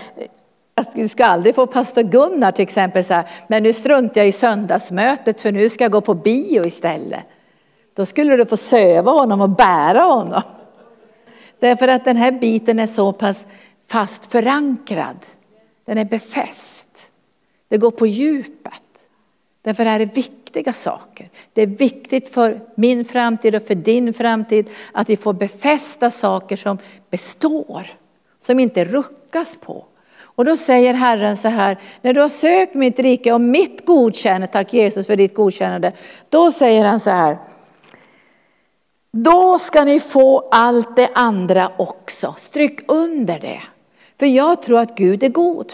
att 0.75 0.95
du 0.95 1.09
ska 1.09 1.25
aldrig 1.25 1.55
få 1.55 1.67
pastor 1.67 2.03
Gunnar 2.03 2.53
till 2.53 2.63
exempel 2.63 3.05
så 3.05 3.15
här, 3.15 3.29
men 3.49 3.63
nu 3.63 3.73
struntar 3.73 4.21
jag 4.21 4.29
i 4.29 4.33
söndagsmötet 4.33 5.41
för 5.41 5.53
nu 5.53 5.69
ska 5.69 5.85
jag 5.85 5.93
gå 5.93 6.01
på 6.01 6.15
bio 6.15 6.67
istället. 6.67 7.25
Då 7.95 8.07
skulle 8.07 8.37
du 8.37 8.47
få 8.47 8.57
söva 8.57 9.11
honom 9.11 9.41
och 9.41 9.51
bära 9.51 10.03
honom. 10.03 10.43
Därför 11.59 11.89
att 11.89 12.05
den 12.05 12.17
här 12.17 12.33
biten 12.33 12.79
är 12.79 12.87
så 12.87 13.13
pass 13.13 13.47
fast 13.89 14.33
förankrad. 14.33 15.27
Den 15.85 15.99
är 15.99 16.05
befäst. 16.05 16.89
Det 17.69 17.79
går 17.79 17.91
på 17.91 18.07
djupet. 18.07 18.90
Därför 19.63 19.87
är 19.87 19.99
det 19.99 20.17
viktiga 20.17 20.73
saker. 20.73 21.29
Det 21.53 21.63
är 21.63 21.67
viktigt 21.67 22.35
för 22.35 22.61
min 22.75 23.05
framtid 23.05 23.55
och 23.55 23.67
för 23.67 23.75
din 23.75 24.15
framtid 24.15 24.69
att 24.93 25.11
vi 25.11 25.17
får 25.17 25.33
befästa 25.33 26.11
saker 26.11 26.57
som 26.57 26.79
består, 27.11 27.87
som 28.41 28.61
inte 28.61 28.85
ruckas 28.85 29.57
på. 29.57 29.85
Och 30.23 30.45
då 30.45 30.57
säger 30.57 30.95
Herren 30.95 31.37
så 31.37 31.49
här, 31.49 31.79
när 32.03 32.15
du 32.15 32.21
har 32.21 32.29
sökt 32.29 32.75
mitt 32.75 32.99
rike 32.99 33.33
och 33.33 33.41
mitt 33.41 33.87
godkännande, 33.87 34.47
tack 34.47 34.73
Jesus 34.73 35.07
för 35.07 35.17
ditt 35.17 35.35
godkännande, 35.35 35.93
då 36.29 36.53
säger 36.53 36.85
han 36.85 37.01
så 37.01 37.11
här, 37.11 37.39
då 39.13 39.59
ska 39.59 39.85
ni 39.85 40.01
få 40.01 40.49
allt 40.51 40.97
det 40.97 41.09
andra 41.15 41.73
också. 41.79 42.35
Stryk 42.39 42.81
under 42.89 43.39
det. 43.39 43.63
För 44.19 44.27
jag 44.27 44.63
tror 44.63 44.79
att 44.79 44.97
Gud 44.97 45.23
är 45.23 45.29
god. 45.29 45.73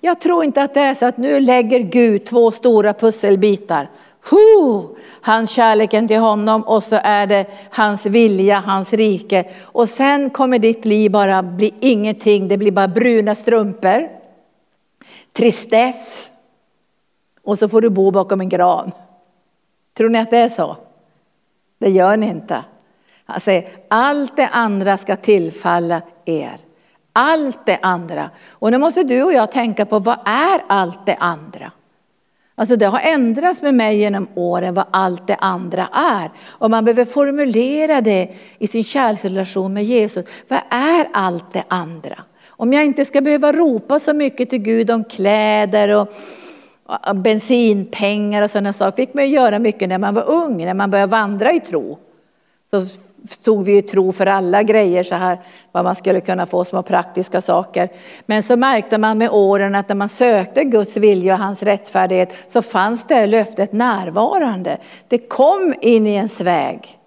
Jag 0.00 0.20
tror 0.20 0.44
inte 0.44 0.62
att 0.62 0.74
det 0.74 0.80
är 0.80 0.94
så 0.94 1.06
att 1.06 1.16
nu 1.16 1.40
lägger 1.40 1.80
Gud 1.80 2.26
två 2.26 2.50
stora 2.50 2.94
pusselbitar. 2.94 3.90
Huh! 4.30 4.84
Hans 5.20 5.50
kärleken 5.50 6.08
till 6.08 6.18
honom 6.18 6.62
och 6.62 6.84
så 6.84 7.00
är 7.02 7.26
det 7.26 7.46
hans 7.70 8.06
vilja, 8.06 8.58
hans 8.58 8.92
rike. 8.92 9.44
Och 9.62 9.88
sen 9.88 10.30
kommer 10.30 10.58
ditt 10.58 10.84
liv 10.84 11.10
bara 11.10 11.42
bli 11.42 11.74
ingenting, 11.80 12.48
det 12.48 12.56
blir 12.56 12.72
bara 12.72 12.88
bruna 12.88 13.34
strumpor, 13.34 14.08
tristess 15.32 16.30
och 17.42 17.58
så 17.58 17.68
får 17.68 17.80
du 17.80 17.90
bo 17.90 18.10
bakom 18.10 18.40
en 18.40 18.48
gran. 18.48 18.92
Tror 19.96 20.08
ni 20.08 20.18
att 20.18 20.30
det 20.30 20.38
är 20.38 20.48
så? 20.48 20.76
Det 21.78 21.90
gör 21.90 22.16
ni 22.16 22.26
inte. 22.26 22.64
Han 23.24 23.40
säger, 23.40 23.68
allt 23.88 24.36
det 24.36 24.48
andra 24.52 24.96
ska 24.96 25.16
tillfalla 25.16 26.02
er 26.24 26.67
allt 27.12 27.66
det 27.66 27.78
andra. 27.82 28.30
Och 28.50 28.70
nu 28.70 28.78
måste 28.78 29.02
du 29.02 29.22
och 29.22 29.32
jag 29.32 29.52
tänka 29.52 29.86
på 29.86 29.98
vad 29.98 30.18
är 30.24 30.60
allt 30.66 31.06
det 31.06 31.16
andra? 31.16 31.72
Alltså 32.54 32.76
det 32.76 32.86
har 32.86 33.00
ändrats 33.00 33.62
med 33.62 33.74
mig 33.74 33.98
genom 33.98 34.28
åren 34.34 34.74
vad 34.74 34.84
allt 34.90 35.26
det 35.26 35.36
andra 35.36 35.88
är. 35.92 36.30
Och 36.48 36.70
man 36.70 36.84
behöver 36.84 37.04
formulera 37.04 38.00
det 38.00 38.34
i 38.58 38.66
sin 38.66 38.84
kärleksrelation 38.84 39.74
med 39.74 39.84
Jesus. 39.84 40.24
Vad 40.48 40.60
är 40.70 41.08
allt 41.12 41.52
det 41.52 41.64
andra? 41.68 42.22
Om 42.48 42.72
jag 42.72 42.84
inte 42.84 43.04
ska 43.04 43.20
behöva 43.20 43.52
ropa 43.52 44.00
så 44.00 44.14
mycket 44.14 44.50
till 44.50 44.58
Gud 44.58 44.90
om 44.90 45.04
kläder 45.04 45.88
och 45.88 46.12
bensinpengar 47.14 48.42
och 48.42 48.50
sådana 48.50 48.72
saker. 48.72 48.96
fick 48.96 49.14
man 49.14 49.30
göra 49.30 49.58
mycket 49.58 49.88
när 49.88 49.98
man 49.98 50.14
var 50.14 50.30
ung, 50.30 50.64
när 50.64 50.74
man 50.74 50.90
började 50.90 51.10
vandra 51.10 51.52
i 51.52 51.60
tro. 51.60 51.98
Så 52.70 52.86
stod 53.28 53.64
vi 53.64 53.76
i 53.76 53.82
tro 53.82 54.12
för 54.12 54.26
alla 54.26 54.62
grejer 54.62 55.02
så 55.02 55.14
här, 55.14 55.38
vad 55.72 55.84
man 55.84 55.96
skulle 55.96 56.20
kunna 56.20 56.46
få 56.46 56.64
små 56.64 56.82
praktiska 56.82 57.40
saker. 57.40 57.88
Men 58.26 58.42
så 58.42 58.56
märkte 58.56 58.98
man 58.98 59.18
med 59.18 59.30
åren 59.30 59.74
att 59.74 59.88
när 59.88 59.96
man 59.96 60.08
sökte 60.08 60.64
Guds 60.64 60.96
vilja 60.96 61.34
och 61.34 61.40
hans 61.40 61.62
rättfärdighet 61.62 62.34
så 62.46 62.62
fanns 62.62 63.06
det 63.06 63.26
löftet 63.26 63.72
närvarande. 63.72 64.78
Det 65.08 65.18
kom 65.18 65.74
in 65.80 66.06
i 66.06 66.14
ens 66.14 66.40
väg. 66.40 66.98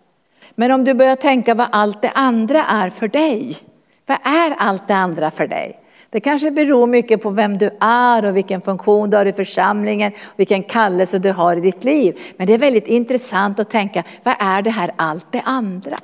Men 0.56 0.72
om 0.72 0.84
du 0.84 0.94
börjar 0.94 1.16
tänka 1.16 1.56
vad 1.56 1.68
allt 1.72 2.02
det 2.02 2.12
andra 2.14 2.64
är 2.64 2.90
för 2.90 3.08
dig. 3.08 3.58
Vad 4.06 4.18
är 4.24 4.56
allt 4.58 4.88
det 4.88 4.96
andra 4.96 5.32
för 5.32 5.48
dig? 5.48 5.81
Det 6.12 6.20
kanske 6.20 6.52
beror 6.52 6.88
mycket 6.88 7.22
på 7.22 7.30
vem 7.30 7.58
du 7.58 7.70
är 7.80 8.26
och 8.26 8.38
vilken 8.38 8.62
funktion 8.62 9.10
du 9.10 9.18
har 9.18 9.26
i 9.26 9.34
församlingen, 9.34 10.12
vilken 10.36 10.64
kallelse 10.64 11.20
du 11.20 11.32
har 11.32 11.58
i 11.58 11.62
ditt 11.62 11.84
liv. 11.84 12.20
Men 12.38 12.48
det 12.48 12.54
är 12.54 12.58
väldigt 12.58 12.88
intressant 12.88 13.60
att 13.60 13.70
tänka, 13.70 14.04
vad 14.24 14.36
är 14.40 14.62
det 14.62 14.70
här 14.70 14.92
allt 14.96 15.26
det 15.32 15.42
andra? 15.46 15.98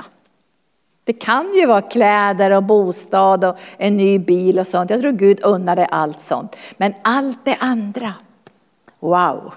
Det 1.04 1.14
kan 1.14 1.54
ju 1.56 1.66
vara 1.66 1.82
kläder 1.82 2.52
och 2.52 2.64
bostad 2.64 3.46
och 3.46 3.58
en 3.78 3.98
ny 3.98 4.20
bil 4.20 4.60
och 4.60 4.68
sånt. 4.68 4.90
Jag 4.90 5.02
tror 5.02 5.12
Gud 5.12 5.40
unnar 5.44 5.76
dig 5.76 5.88
allt 5.92 6.22
sånt. 6.22 6.56
Men 6.78 6.94
allt 7.02 7.46
det 7.46 7.56
andra, 7.60 8.14
wow! 9.00 9.54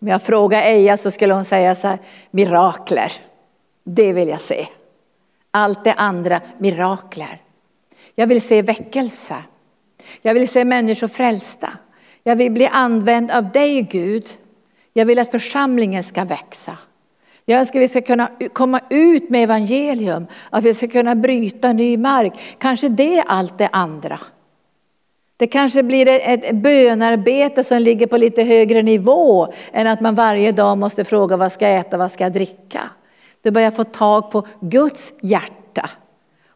Om 0.00 0.08
jag 0.08 0.22
frågar 0.22 0.62
Eja 0.62 0.96
så 0.96 1.10
skulle 1.10 1.34
hon 1.34 1.44
säga 1.44 1.74
så 1.74 1.88
här, 1.88 1.98
mirakler. 2.30 3.12
Det 3.84 4.12
vill 4.12 4.28
jag 4.28 4.40
se. 4.40 4.68
Allt 5.50 5.84
det 5.84 5.92
andra, 5.92 6.40
mirakler. 6.58 7.40
Jag 8.18 8.26
vill 8.26 8.42
se 8.42 8.62
väckelse. 8.62 9.36
Jag 10.22 10.34
vill 10.34 10.48
se 10.48 10.64
människor 10.64 11.08
frälsta. 11.08 11.72
Jag 12.22 12.36
vill 12.36 12.52
bli 12.52 12.66
använd 12.66 13.30
av 13.30 13.52
dig 13.52 13.82
Gud. 13.82 14.26
Jag 14.92 15.06
vill 15.06 15.18
att 15.18 15.30
församlingen 15.30 16.04
ska 16.04 16.24
växa. 16.24 16.78
Jag 17.44 17.60
önskar 17.60 17.78
att 17.78 17.82
vi 17.82 17.88
ska 17.88 18.00
kunna 18.00 18.30
komma 18.52 18.80
ut 18.90 19.30
med 19.30 19.42
evangelium, 19.42 20.26
att 20.50 20.64
vi 20.64 20.74
ska 20.74 20.88
kunna 20.88 21.14
bryta 21.14 21.72
ny 21.72 21.96
mark. 21.96 22.32
Kanske 22.58 22.88
det 22.88 23.18
är 23.18 23.24
allt 23.26 23.58
det 23.58 23.68
andra. 23.72 24.20
Det 25.36 25.46
kanske 25.46 25.82
blir 25.82 26.08
ett 26.08 26.56
bönarbete 26.56 27.64
som 27.64 27.78
ligger 27.78 28.06
på 28.06 28.16
lite 28.16 28.42
högre 28.42 28.82
nivå 28.82 29.52
än 29.72 29.86
att 29.86 30.00
man 30.00 30.14
varje 30.14 30.52
dag 30.52 30.78
måste 30.78 31.04
fråga 31.04 31.36
vad 31.36 31.52
ska 31.52 31.68
jag 31.68 31.80
äta, 31.80 31.98
vad 31.98 32.12
ska 32.12 32.24
jag 32.24 32.32
dricka. 32.32 32.90
Du 33.42 33.50
börjar 33.50 33.70
få 33.70 33.84
tag 33.84 34.30
på 34.30 34.46
Guds 34.60 35.12
hjärta 35.22 35.90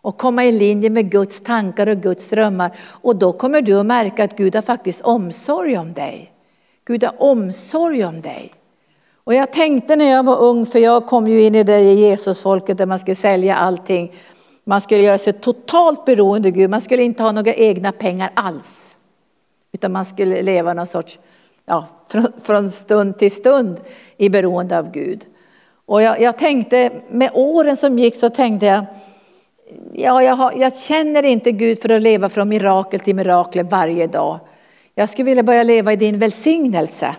och 0.03 0.19
komma 0.19 0.45
i 0.45 0.53
linje 0.53 0.91
med 0.91 1.11
Guds 1.11 1.41
tankar 1.41 1.87
och 1.87 1.97
Guds 1.97 2.29
drömmar. 2.29 2.77
Och 2.89 3.17
då 3.17 3.33
kommer 3.33 3.63
du 3.63 3.79
att 3.79 3.87
märka 3.87 4.25
att 4.25 4.37
Gud 4.37 4.55
har 4.55 4.63
faktiskt 4.63 5.01
omsorg 5.01 5.79
om 5.79 5.93
dig. 5.93 6.33
Gud 6.85 7.05
har 7.05 7.23
omsorg 7.23 8.05
om 8.05 8.21
dig. 8.21 8.53
Och 9.25 9.35
jag 9.35 9.53
tänkte 9.53 9.97
när 9.97 10.11
jag 10.11 10.23
var 10.23 10.39
ung, 10.39 10.67
för 10.67 10.79
jag 10.79 11.07
kom 11.07 11.27
ju 11.27 11.45
in 11.45 11.55
i 11.55 11.63
det 11.63 11.79
Jesusfolket 11.79 12.79
där 12.79 12.87
man 12.87 12.99
skulle 12.99 13.15
sälja 13.15 13.57
allting. 13.57 14.13
Man 14.65 14.81
skulle 14.81 15.03
göra 15.03 15.19
sig 15.19 15.33
totalt 15.33 16.05
beroende 16.05 16.49
av 16.49 16.55
Gud, 16.55 16.71
man 16.71 16.81
skulle 16.81 17.03
inte 17.03 17.23
ha 17.23 17.33
några 17.33 17.55
egna 17.55 17.93
pengar 17.93 18.31
alls. 18.35 18.97
Utan 19.73 19.93
man 19.93 20.05
skulle 20.05 20.43
leva 20.43 20.75
någon 20.75 20.87
sorts, 20.87 21.19
ja, 21.67 21.87
från, 22.09 22.27
från 22.43 22.71
stund 22.71 23.19
till 23.19 23.33
stund 23.33 23.81
i 24.17 24.29
beroende 24.29 24.79
av 24.79 24.93
Gud. 24.93 25.25
Och 25.87 26.03
jag, 26.03 26.21
jag 26.21 26.39
tänkte, 26.39 26.91
med 27.11 27.31
åren 27.35 27.77
som 27.77 27.99
gick 27.99 28.17
så 28.17 28.31
tänkte 28.31 28.67
jag, 28.67 28.85
ja, 29.93 30.23
jag, 30.23 30.37
har, 30.37 30.53
jag 30.53 30.77
känner 30.77 31.23
inte 31.23 31.53
Gud 31.53 31.83
för 31.83 31.89
att 31.89 32.03
leva 32.03 32.29
från 32.29 32.49
mirakel 32.49 33.01
till 33.01 33.17
mirakel 33.17 33.67
varje 33.67 34.07
dag. 34.07 34.41
Jag 34.95 35.09
skulle 35.09 35.25
vilja 35.25 35.43
börja 35.43 35.63
leva 35.63 35.93
i 35.93 35.97
din 35.97 36.19
välsignelse. 36.19 37.17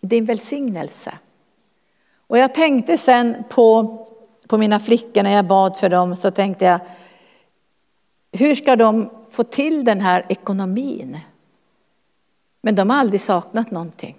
Din 0.00 0.24
välsignelse. 0.24 1.12
Och 2.26 2.38
jag 2.38 2.54
tänkte 2.54 2.98
sen 2.98 3.44
på, 3.48 3.98
på 4.46 4.58
mina 4.58 4.80
flickor 4.80 5.22
när 5.22 5.30
jag 5.30 5.46
bad 5.46 5.76
för 5.76 5.88
dem 5.88 6.16
så 6.16 6.30
tänkte 6.30 6.64
jag, 6.64 6.80
hur 8.32 8.54
ska 8.54 8.76
de 8.76 9.10
få 9.30 9.44
till 9.44 9.84
den 9.84 10.00
här 10.00 10.26
ekonomin? 10.28 11.18
Men 12.60 12.74
de 12.74 12.90
har 12.90 12.96
aldrig 12.96 13.20
saknat 13.20 13.70
någonting. 13.70 14.16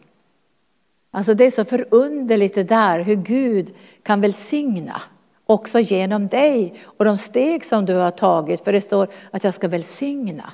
Alltså 1.12 1.34
det 1.34 1.46
är 1.46 1.52
så 1.52 1.66
förunderligt 1.66 2.56
det 2.56 2.64
där 2.64 3.00
hur 3.00 3.16
Gud 3.16 3.74
kan 4.04 4.22
välsigna 4.22 5.02
också 5.46 5.80
genom 5.80 6.28
dig 6.28 6.74
och 6.86 7.06
de 7.06 7.18
steg 7.18 7.66
som 7.66 7.86
du 7.86 7.94
har 7.94 8.12
tagit. 8.12 8.64
För 8.64 8.74
det 8.74 8.82
står 8.82 9.08
att 9.32 9.44
jag 9.44 9.54
ska 9.54 9.68
välsigna. 9.68 10.54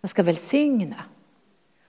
Jag 0.00 0.10
ska 0.10 0.22
välsigna. 0.22 0.96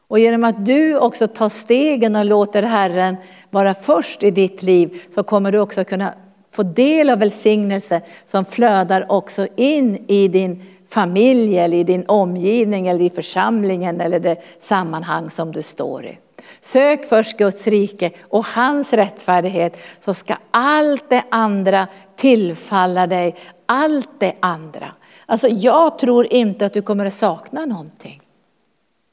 Och 0.07 0.19
genom 0.19 0.43
att 0.43 0.65
du 0.65 0.97
också 0.97 1.27
tar 1.27 1.49
stegen 1.49 2.15
och 2.15 2.25
låter 2.25 2.63
Herren 2.63 3.15
vara 3.49 3.73
först 3.73 4.23
i 4.23 4.31
ditt 4.31 4.63
liv 4.63 5.01
så 5.15 5.23
kommer 5.23 5.51
du 5.51 5.59
också 5.59 5.83
kunna 5.83 6.13
få 6.51 6.63
del 6.63 7.09
av 7.09 7.19
välsignelse 7.19 8.01
som 8.25 8.45
flödar 8.45 9.11
också 9.11 9.47
in 9.55 10.05
i 10.07 10.27
din 10.27 10.63
familj 10.89 11.59
eller 11.59 11.77
i 11.77 11.83
din 11.83 12.05
omgivning 12.07 12.87
eller 12.87 13.01
i 13.01 13.09
församlingen 13.09 14.01
eller 14.01 14.19
det 14.19 14.43
sammanhang 14.59 15.29
som 15.29 15.51
du 15.51 15.63
står 15.63 16.05
i. 16.05 16.17
Sök 16.61 17.05
först 17.05 17.37
Guds 17.37 17.67
rike 17.67 18.11
och 18.21 18.45
hans 18.45 18.93
rättfärdighet 18.93 19.77
så 19.99 20.13
ska 20.13 20.35
allt 20.51 21.09
det 21.09 21.23
andra 21.29 21.87
tillfalla 22.15 23.07
dig. 23.07 23.35
Allt 23.65 24.19
det 24.19 24.33
andra. 24.39 24.93
Alltså 25.25 25.47
jag 25.47 25.99
tror 25.99 26.33
inte 26.33 26.65
att 26.65 26.73
du 26.73 26.81
kommer 26.81 27.05
att 27.05 27.13
sakna 27.13 27.65
någonting. 27.65 28.21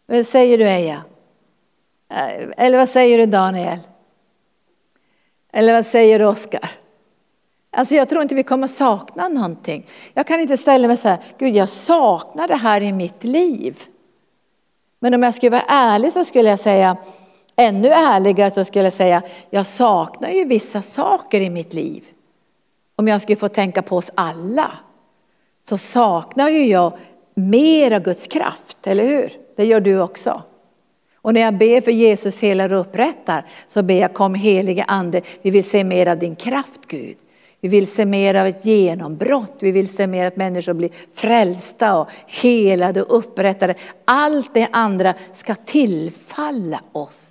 Vad 0.06 0.26
säger 0.26 0.58
du 0.58 0.68
Eja? 0.68 1.02
Eh, 2.10 2.48
eller 2.56 2.78
vad 2.78 2.88
säger 2.88 3.18
du 3.18 3.26
Daniel? 3.26 3.78
Eller 5.52 5.74
vad 5.74 5.86
säger 5.86 6.18
du 6.18 6.24
Oskar? 6.24 6.70
Alltså 7.70 7.94
jag 7.94 8.08
tror 8.08 8.22
inte 8.22 8.34
vi 8.34 8.42
kommer 8.42 8.66
sakna 8.66 9.28
någonting. 9.28 9.86
Jag 10.14 10.26
kan 10.26 10.40
inte 10.40 10.56
ställa 10.56 10.88
mig 10.88 10.96
så 10.96 11.08
här, 11.08 11.18
Gud 11.38 11.54
jag 11.54 11.68
saknar 11.68 12.48
det 12.48 12.56
här 12.56 12.80
i 12.80 12.92
mitt 12.92 13.24
liv. 13.24 13.82
Men 14.98 15.14
om 15.14 15.22
jag 15.22 15.34
skulle 15.34 15.50
vara 15.50 15.64
ärlig 15.68 16.12
så 16.12 16.24
skulle 16.24 16.48
jag 16.48 16.60
säga, 16.60 16.96
ännu 17.58 17.88
ärligare 17.88 18.50
så 18.50 18.64
skulle 18.64 18.84
jag 18.84 18.92
säga, 18.92 19.22
jag 19.50 19.66
saknar 19.66 20.30
ju 20.30 20.44
vissa 20.44 20.82
saker 20.82 21.40
i 21.40 21.50
mitt 21.50 21.72
liv. 21.72 22.04
Om 22.96 23.08
jag 23.08 23.22
skulle 23.22 23.36
få 23.36 23.48
tänka 23.48 23.82
på 23.82 23.96
oss 23.96 24.10
alla, 24.14 24.70
så 25.68 25.78
saknar 25.78 26.48
ju 26.48 26.66
jag 26.66 26.92
mer 27.34 27.90
av 27.90 28.02
Guds 28.02 28.26
kraft, 28.26 28.86
eller 28.86 29.04
hur? 29.04 29.32
Det 29.56 29.64
gör 29.64 29.80
du 29.80 30.00
också. 30.00 30.42
Och 31.16 31.34
när 31.34 31.40
jag 31.40 31.54
ber 31.54 31.80
för 31.80 31.90
Jesus 31.90 32.40
helar 32.40 32.72
och 32.72 32.80
upprättar 32.80 33.46
så 33.68 33.82
ber 33.82 33.94
jag 33.94 34.14
kom 34.14 34.34
helige 34.34 34.84
ande, 34.84 35.22
vi 35.42 35.50
vill 35.50 35.70
se 35.70 35.84
mer 35.84 36.06
av 36.06 36.18
din 36.18 36.36
kraft 36.36 36.80
Gud. 36.86 37.16
Vi 37.60 37.68
vill 37.68 37.86
se 37.86 38.06
mer 38.06 38.34
av 38.34 38.46
ett 38.46 38.64
genombrott. 38.64 39.56
Vi 39.60 39.72
vill 39.72 39.88
se 39.88 40.06
mer 40.06 40.26
att 40.26 40.36
människor 40.36 40.72
blir 40.72 40.90
frälsta 41.14 41.98
och 41.98 42.08
helade 42.26 43.02
och 43.02 43.18
upprättade. 43.18 43.74
Allt 44.04 44.54
det 44.54 44.68
andra 44.72 45.14
ska 45.32 45.54
tillfalla 45.54 46.80
oss. 46.92 47.27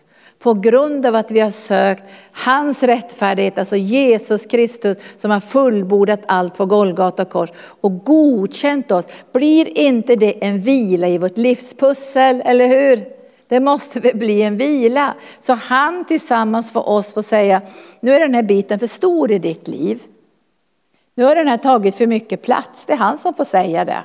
På 0.47 0.53
grund 0.53 1.05
av 1.05 1.15
att 1.15 1.31
vi 1.31 1.39
har 1.39 1.51
sökt 1.51 2.03
hans 2.31 2.83
rättfärdighet, 2.83 3.57
alltså 3.57 3.75
Jesus 3.75 4.45
Kristus 4.45 4.97
som 5.17 5.31
har 5.31 5.39
fullbordat 5.39 6.19
allt 6.25 6.57
på 6.57 6.65
Golgata 6.65 7.25
kors 7.25 7.49
och 7.81 8.03
godkänt 8.03 8.91
oss. 8.91 9.05
Blir 9.33 9.77
inte 9.77 10.15
det 10.15 10.45
en 10.45 10.61
vila 10.61 11.07
i 11.07 11.17
vårt 11.17 11.37
livspussel, 11.37 12.41
eller 12.45 12.67
hur? 12.67 13.07
Det 13.47 13.59
måste 13.59 13.99
väl 13.99 14.17
bli 14.17 14.41
en 14.41 14.57
vila. 14.57 15.13
Så 15.39 15.53
han 15.53 16.05
tillsammans 16.05 16.71
för 16.71 16.89
oss 16.89 17.13
får 17.13 17.21
säga, 17.21 17.61
nu 17.99 18.15
är 18.15 18.19
den 18.19 18.33
här 18.33 18.43
biten 18.43 18.79
för 18.79 18.87
stor 18.87 19.31
i 19.31 19.39
ditt 19.39 19.67
liv. 19.67 20.03
Nu 21.15 21.23
har 21.23 21.35
den 21.35 21.47
här 21.47 21.57
tagit 21.57 21.95
för 21.95 22.07
mycket 22.07 22.41
plats. 22.41 22.85
Det 22.85 22.93
är 22.93 22.97
han 22.97 23.17
som 23.17 23.33
får 23.33 23.45
säga 23.45 23.85
det. 23.85 24.03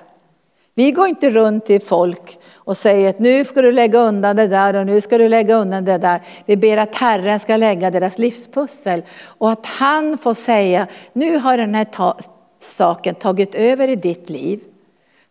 Vi 0.74 0.90
går 0.90 1.06
inte 1.06 1.30
runt 1.30 1.66
till 1.66 1.82
folk 1.82 2.38
och 2.54 2.76
säger 2.76 3.10
att 3.10 3.18
nu 3.18 3.44
ska 3.44 3.62
du 3.62 3.72
lägga 3.72 3.98
undan 3.98 4.36
det 4.36 4.46
där 4.46 4.74
och 4.74 4.86
nu 4.86 5.00
ska 5.00 5.18
du 5.18 5.28
lägga 5.28 5.54
undan 5.54 5.84
det 5.84 5.98
där. 5.98 6.22
Vi 6.46 6.56
ber 6.56 6.76
att 6.76 6.94
Herren 6.94 7.40
ska 7.40 7.56
lägga 7.56 7.90
deras 7.90 8.18
livspussel 8.18 9.02
och 9.24 9.50
att 9.50 9.66
han 9.66 10.18
får 10.18 10.34
säga 10.34 10.86
nu 11.12 11.38
har 11.38 11.56
den 11.56 11.74
här 11.74 11.84
ta 11.84 12.18
saken 12.58 13.14
tagit 13.14 13.54
över 13.54 13.88
i 13.88 13.96
ditt 13.96 14.30
liv. 14.30 14.60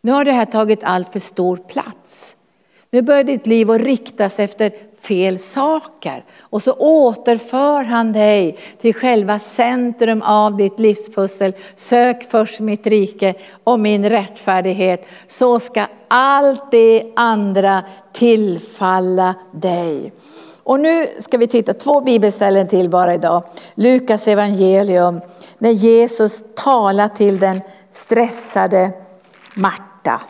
Nu 0.02 0.12
har 0.12 0.26
det 0.26 0.32
här 0.32 0.46
tagit 0.46 0.84
allt 0.84 1.12
för 1.12 1.20
stor 1.20 1.58
plats. 1.58 2.36
Nu 2.92 3.02
börjar 3.02 3.24
ditt 3.24 3.48
liv 3.48 3.72
att 3.72 3.82
riktas 3.82 4.40
efter 4.40 4.72
fel 5.02 5.40
saker. 5.40 6.24
Och 6.40 6.62
så 6.62 6.74
återför 6.74 7.84
han 7.84 8.14
dig 8.14 8.58
till 8.82 8.96
själva 8.96 9.40
centrum 9.40 10.22
av 10.22 10.56
ditt 10.56 10.80
livspussel. 10.80 11.54
Sök 11.76 12.32
först 12.32 12.60
mitt 12.60 12.88
rike 12.88 13.34
och 13.64 13.80
min 13.80 14.10
rättfärdighet 14.10 15.06
så 15.28 15.60
ska 15.60 15.86
allt 16.08 16.72
det 16.72 17.12
andra 17.16 17.84
tillfalla 18.14 19.36
dig. 19.52 20.14
Och 20.64 20.80
nu 20.80 21.08
ska 21.20 21.38
vi 21.38 21.48
titta 21.48 21.74
två 21.74 22.02
bibelställen 22.02 22.68
till 22.68 22.90
bara 22.90 23.14
idag. 23.14 23.44
Lukas 23.76 24.28
evangelium, 24.28 25.22
när 25.58 25.72
Jesus 25.72 26.44
talar 26.56 27.08
till 27.08 27.40
den 27.40 27.62
stressade 27.92 28.92
Marta. 29.56 30.22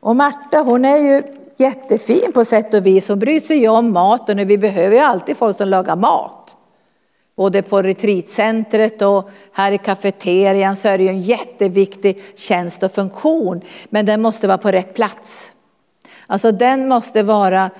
Och 0.00 0.16
Marta 0.16 0.58
hon 0.58 0.84
är 0.84 0.96
ju 0.96 1.22
jättefin 1.60 2.32
på 2.32 2.44
sätt 2.44 2.74
och 2.74 2.86
vis. 2.86 3.08
Hon 3.08 3.18
bryr 3.18 3.40
sig 3.40 3.58
ju 3.58 3.68
om 3.68 3.92
maten 3.92 4.38
och 4.38 4.50
vi 4.50 4.58
behöver 4.58 4.96
ju 4.96 5.02
alltid 5.02 5.36
folk 5.36 5.56
som 5.56 5.68
lagar 5.68 5.96
mat. 5.96 6.56
Både 7.36 7.62
på 7.62 7.82
retreatcentret 7.82 9.02
och 9.02 9.30
här 9.52 9.72
i 9.72 9.78
kafeterian 9.78 10.76
så 10.76 10.88
är 10.88 10.98
det 10.98 11.04
ju 11.04 11.10
en 11.10 11.22
jätteviktig 11.22 12.22
tjänst 12.36 12.82
och 12.82 12.92
funktion. 12.92 13.60
Men 13.88 14.06
den 14.06 14.22
måste 14.22 14.46
vara 14.46 14.58
på 14.58 14.70
rätt 14.70 14.94
plats. 14.94 15.52
Alltså 16.26 16.52
den 16.52 16.88
måste 16.88 17.22
vara 17.22 17.70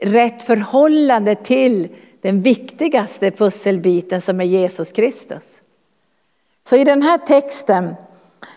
rätt 0.00 0.42
förhållande 0.42 1.34
till 1.34 1.88
den 2.20 2.42
viktigaste 2.42 3.30
pusselbiten 3.30 4.20
som 4.20 4.40
är 4.40 4.44
Jesus 4.44 4.92
Kristus. 4.92 5.60
Så 6.68 6.76
i 6.76 6.84
den 6.84 7.02
här 7.02 7.18
texten 7.18 7.94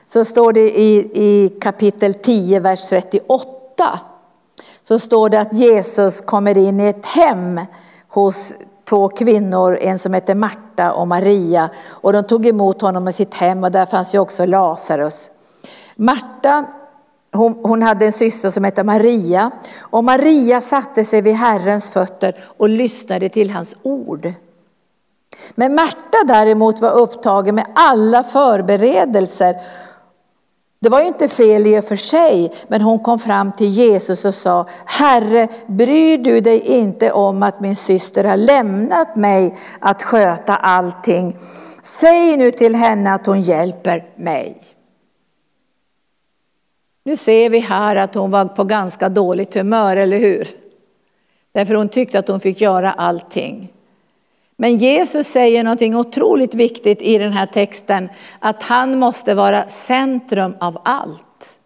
så 0.07 0.25
står 0.25 0.53
det 0.53 0.79
i, 0.79 1.11
i 1.13 1.49
kapitel 1.61 2.13
10, 2.13 2.59
vers 2.59 2.89
38. 2.89 3.99
Så 4.87 4.99
står 4.99 5.29
det 5.29 5.39
att 5.39 5.53
Jesus 5.53 6.21
kommer 6.21 6.57
in 6.57 6.79
i 6.79 6.87
ett 6.87 7.05
hem 7.05 7.61
hos 8.07 8.53
två 8.89 9.09
kvinnor, 9.09 9.77
en 9.81 9.99
som 9.99 10.13
heter 10.13 10.35
Marta 10.35 10.91
och 10.91 11.07
Maria. 11.07 11.69
Och 11.87 12.13
de 12.13 12.23
tog 12.23 12.45
emot 12.45 12.81
honom 12.81 13.07
i 13.07 13.13
sitt 13.13 13.33
hem 13.33 13.63
och 13.63 13.71
där 13.71 13.85
fanns 13.85 14.15
ju 14.15 14.19
också 14.19 14.45
Lazarus. 14.45 15.29
Marta 15.95 16.65
hon, 17.31 17.59
hon, 17.63 17.81
hade 17.81 18.05
en 18.05 18.13
syster 18.13 18.51
som 18.51 18.63
hette 18.63 18.83
Maria 18.83 19.51
och 19.79 20.03
Maria 20.03 20.61
satte 20.61 21.05
sig 21.05 21.21
vid 21.21 21.35
Herrens 21.35 21.89
fötter 21.89 22.35
och 22.57 22.69
lyssnade 22.69 23.29
till 23.29 23.49
hans 23.49 23.75
ord. 23.83 24.33
Men 25.55 25.75
Marta 25.75 26.17
däremot 26.27 26.79
var 26.79 26.91
upptagen 26.91 27.55
med 27.55 27.65
alla 27.75 28.23
förberedelser. 28.23 29.55
Det 30.79 30.89
var 30.89 31.01
ju 31.01 31.07
inte 31.07 31.27
fel 31.27 31.67
i 31.67 31.79
och 31.79 31.83
för 31.83 31.95
sig, 31.95 32.53
men 32.67 32.81
hon 32.81 32.99
kom 32.99 33.19
fram 33.19 33.51
till 33.51 33.67
Jesus 33.69 34.25
och 34.25 34.35
sa 34.35 34.65
Herre, 34.85 35.47
bryr 35.67 36.17
du 36.17 36.41
dig 36.41 36.59
inte 36.59 37.11
om 37.11 37.43
att 37.43 37.59
min 37.59 37.75
syster 37.75 38.23
har 38.23 38.37
lämnat 38.37 39.15
mig 39.15 39.57
att 39.79 40.03
sköta 40.03 40.55
allting? 40.55 41.37
Säg 41.83 42.37
nu 42.37 42.51
till 42.51 42.75
henne 42.75 43.13
att 43.13 43.25
hon 43.25 43.41
hjälper 43.41 44.05
mig. 44.15 44.61
Nu 47.03 47.15
ser 47.15 47.49
vi 47.49 47.59
här 47.59 47.95
att 47.95 48.15
hon 48.15 48.31
var 48.31 48.45
på 48.45 48.63
ganska 48.63 49.09
dåligt 49.09 49.53
humör, 49.53 49.97
eller 49.97 50.17
hur? 50.17 50.47
Därför 51.51 51.75
hon 51.75 51.89
tyckte 51.89 52.19
att 52.19 52.27
hon 52.27 52.39
fick 52.39 52.61
göra 52.61 52.91
allting. 52.91 53.73
Men 54.57 54.77
Jesus 54.77 55.27
säger 55.27 55.63
någonting 55.63 55.95
otroligt 55.95 56.53
viktigt 56.53 57.01
i 57.01 57.17
den 57.17 57.33
här 57.33 57.45
texten, 57.45 58.09
att 58.39 58.63
han 58.63 58.99
måste 58.99 59.35
vara 59.35 59.67
centrum 59.67 60.55
av 60.59 60.81
allt. 60.83 61.57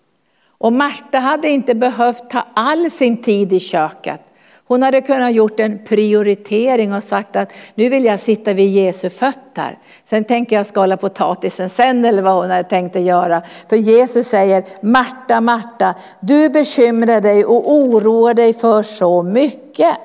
Och 0.57 0.73
Marta 0.73 1.19
hade 1.19 1.49
inte 1.49 1.75
behövt 1.75 2.29
ta 2.29 2.45
all 2.53 2.91
sin 2.91 3.17
tid 3.17 3.53
i 3.53 3.59
köket. 3.59 4.21
Hon 4.67 4.83
hade 4.83 5.01
kunnat 5.01 5.33
gjort 5.33 5.59
en 5.59 5.85
prioritering 5.85 6.93
och 6.93 7.03
sagt 7.03 7.35
att 7.35 7.53
nu 7.75 7.89
vill 7.89 8.05
jag 8.05 8.19
sitta 8.19 8.53
vid 8.53 8.69
Jesu 8.71 9.09
fötter. 9.09 9.79
Sen 10.03 10.23
tänker 10.23 10.55
jag 10.55 10.65
skala 10.65 10.97
potatisen 10.97 11.69
sen 11.69 12.05
eller 12.05 12.21
vad 12.21 12.33
hon 12.33 12.49
hade 12.49 12.69
tänkt 12.69 12.95
att 12.95 13.01
göra. 13.01 13.41
För 13.69 13.75
Jesus 13.75 14.27
säger 14.27 14.63
Marta, 14.81 15.41
Marta, 15.41 15.95
du 16.19 16.49
bekymrar 16.49 17.21
dig 17.21 17.45
och 17.45 17.71
oroar 17.71 18.33
dig 18.33 18.53
för 18.53 18.83
så 18.83 19.23
mycket. 19.23 19.97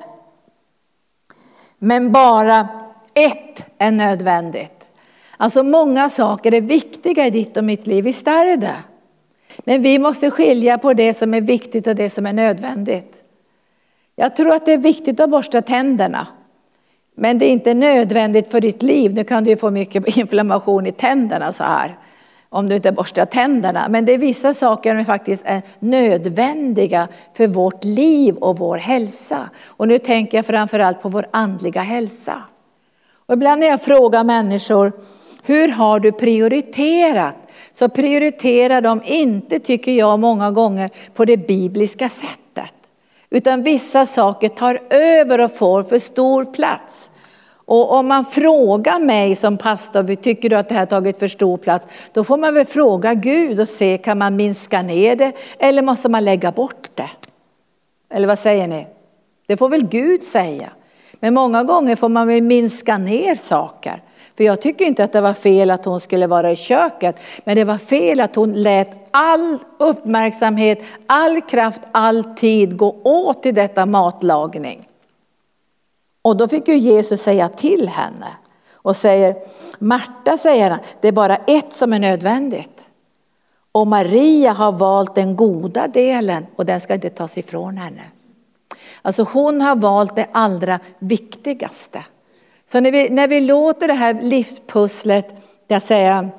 Men 1.79 2.11
bara 2.11 2.67
ett 3.13 3.65
är 3.77 3.91
nödvändigt. 3.91 4.87
Alltså 5.37 5.63
många 5.63 6.09
saker 6.09 6.53
är 6.53 6.61
viktiga 6.61 7.27
i 7.27 7.29
ditt 7.29 7.57
och 7.57 7.63
mitt 7.63 7.87
liv, 7.87 8.03
visst 8.03 8.27
är 8.27 8.45
det 8.45 8.55
det? 8.55 8.77
Men 9.57 9.81
vi 9.81 9.99
måste 9.99 10.31
skilja 10.31 10.77
på 10.77 10.93
det 10.93 11.13
som 11.13 11.33
är 11.33 11.41
viktigt 11.41 11.87
och 11.87 11.95
det 11.95 12.09
som 12.09 12.25
är 12.25 12.33
nödvändigt. 12.33 13.23
Jag 14.15 14.35
tror 14.35 14.53
att 14.53 14.65
det 14.65 14.73
är 14.73 14.77
viktigt 14.77 15.19
att 15.19 15.29
borsta 15.29 15.61
tänderna. 15.61 16.27
Men 17.15 17.39
det 17.39 17.45
är 17.45 17.49
inte 17.49 17.73
nödvändigt 17.73 18.51
för 18.51 18.61
ditt 18.61 18.83
liv. 18.83 19.13
Nu 19.13 19.23
kan 19.23 19.43
du 19.43 19.57
få 19.57 19.71
mycket 19.71 20.07
inflammation 20.17 20.85
i 20.85 20.91
tänderna 20.91 21.53
så 21.53 21.63
här. 21.63 21.97
Om 22.49 22.69
du 22.69 22.75
inte 22.75 22.91
borstar 22.91 23.25
tänderna. 23.25 23.87
Men 23.89 24.05
det 24.05 24.13
är 24.13 24.17
vissa 24.17 24.53
saker 24.53 24.95
som 24.95 25.05
faktiskt 25.05 25.43
är 25.45 25.61
nödvändiga 25.79 27.07
för 27.33 27.47
vårt 27.47 27.83
liv 27.83 28.35
och 28.35 28.57
vår 28.57 28.77
hälsa. 28.77 29.49
Och 29.65 29.87
nu 29.87 29.99
tänker 29.99 30.37
jag 30.37 30.45
framförallt 30.45 31.01
på 31.01 31.09
vår 31.09 31.27
andliga 31.31 31.81
hälsa. 31.81 32.41
Och 33.25 33.33
ibland 33.33 33.59
när 33.59 33.67
jag 33.67 33.81
frågar 33.81 34.23
människor, 34.23 34.91
hur 35.43 35.67
har 35.67 35.99
du 35.99 36.11
prioriterat? 36.11 37.35
Så 37.73 37.89
prioriterar 37.89 38.81
de 38.81 39.01
inte, 39.05 39.59
tycker 39.59 39.91
jag 39.91 40.19
många 40.19 40.51
gånger, 40.51 40.89
på 41.13 41.25
det 41.25 41.37
bibliska 41.37 42.09
sättet. 42.09 42.73
Utan 43.29 43.63
vissa 43.63 44.05
saker 44.05 44.49
tar 44.49 44.81
över 44.89 45.41
och 45.41 45.55
får 45.55 45.83
för 45.83 45.99
stor 45.99 46.45
plats. 46.45 47.09
Och 47.67 47.91
om 47.91 48.07
man 48.07 48.25
frågar 48.25 48.99
mig 48.99 49.35
som 49.35 49.57
pastor, 49.57 50.15
tycker 50.15 50.49
du 50.49 50.55
att 50.55 50.69
det 50.69 50.75
här 50.75 50.85
tagit 50.85 51.19
för 51.19 51.27
stor 51.27 51.57
plats? 51.57 51.87
Då 52.13 52.23
får 52.23 52.37
man 52.37 52.53
väl 52.53 52.65
fråga 52.65 53.13
Gud 53.13 53.59
och 53.59 53.69
se, 53.69 53.97
kan 53.97 54.17
man 54.17 54.35
minska 54.35 54.81
ner 54.81 55.15
det 55.15 55.31
eller 55.59 55.81
måste 55.81 56.09
man 56.09 56.25
lägga 56.25 56.51
bort 56.51 56.89
det? 56.95 57.09
Eller 58.09 58.27
vad 58.27 58.39
säger 58.39 58.67
ni? 58.67 58.87
Det 59.47 59.57
får 59.57 59.69
väl 59.69 59.87
Gud 59.87 60.23
säga. 60.23 60.69
Men 61.19 61.33
många 61.33 61.63
gånger 61.63 61.95
får 61.95 62.09
man 62.09 62.27
väl 62.27 62.41
minska 62.41 62.97
ner 62.97 63.35
saker. 63.35 64.01
För 64.37 64.43
jag 64.43 64.61
tycker 64.61 64.85
inte 64.85 65.03
att 65.03 65.13
det 65.13 65.21
var 65.21 65.33
fel 65.33 65.71
att 65.71 65.85
hon 65.85 66.01
skulle 66.01 66.27
vara 66.27 66.51
i 66.51 66.55
köket, 66.55 67.19
men 67.43 67.55
det 67.55 67.63
var 67.63 67.77
fel 67.77 68.19
att 68.19 68.35
hon 68.35 68.53
lät 68.53 68.91
all 69.11 69.57
uppmärksamhet, 69.77 70.81
all 71.07 71.41
kraft, 71.41 71.81
all 71.91 72.23
tid 72.23 72.77
gå 72.77 72.95
åt 73.03 73.43
till 73.43 73.55
detta 73.55 73.85
matlagning. 73.85 74.87
Och 76.27 76.37
då 76.37 76.47
fick 76.47 76.67
ju 76.67 76.77
Jesus 76.77 77.21
säga 77.21 77.49
till 77.49 77.89
henne 77.89 78.27
och 78.71 78.95
säger, 78.95 79.35
Marta 79.79 80.37
säger 80.37 80.69
han, 80.69 80.79
det 81.01 81.07
är 81.07 81.11
bara 81.11 81.35
ett 81.35 81.73
som 81.73 81.93
är 81.93 81.99
nödvändigt. 81.99 82.89
Och 83.71 83.87
Maria 83.87 84.51
har 84.51 84.71
valt 84.71 85.15
den 85.15 85.35
goda 85.35 85.87
delen 85.87 86.45
och 86.55 86.65
den 86.65 86.81
ska 86.81 86.93
inte 86.93 87.09
tas 87.09 87.37
ifrån 87.37 87.77
henne. 87.77 88.01
Alltså 89.01 89.23
hon 89.23 89.61
har 89.61 89.75
valt 89.75 90.15
det 90.15 90.27
allra 90.31 90.79
viktigaste. 90.99 92.03
Så 92.71 92.79
när 92.79 92.91
vi, 92.91 93.09
när 93.09 93.27
vi 93.27 93.41
låter 93.41 93.87
det 93.87 93.93
här 93.93 94.21
livspusslet, 94.21 95.27
jag 95.67 95.81
säga, 95.81 96.29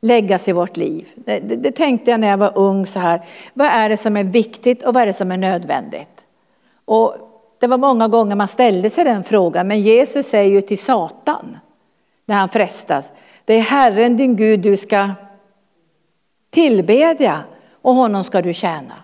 läggas 0.00 0.48
i 0.48 0.52
vårt 0.52 0.76
liv. 0.76 1.08
Det, 1.14 1.40
det, 1.40 1.56
det, 1.56 1.72
tänkte 1.72 2.10
jag 2.10 2.20
när 2.20 2.28
jag 2.28 2.38
var 2.38 2.58
ung 2.58 2.86
så 2.86 2.98
här. 2.98 3.22
Vad 3.54 3.66
är 3.66 3.88
det 3.88 3.96
som 3.96 4.16
är 4.16 4.24
viktigt 4.24 4.82
och 4.82 4.94
vad 4.94 5.02
är 5.02 5.06
det 5.06 5.12
som 5.12 5.32
är 5.32 5.38
nödvändigt? 5.38 6.24
Och 6.84 7.31
det 7.62 7.68
var 7.68 7.78
många 7.78 8.08
gånger 8.08 8.36
man 8.36 8.48
ställde 8.48 8.90
sig 8.90 9.04
den 9.04 9.24
frågan, 9.24 9.68
men 9.68 9.80
Jesus 9.80 10.26
säger 10.26 10.50
ju 10.50 10.60
till 10.60 10.78
Satan 10.78 11.58
när 12.26 12.36
han 12.36 12.48
frestas. 12.48 13.12
Det 13.44 13.54
är 13.54 13.60
Herren 13.60 14.16
din 14.16 14.36
Gud 14.36 14.60
du 14.60 14.76
ska 14.76 15.10
tillbedja 16.50 17.40
och 17.82 17.94
honom 17.94 18.24
ska 18.24 18.42
du 18.42 18.54
tjäna. 18.54 18.94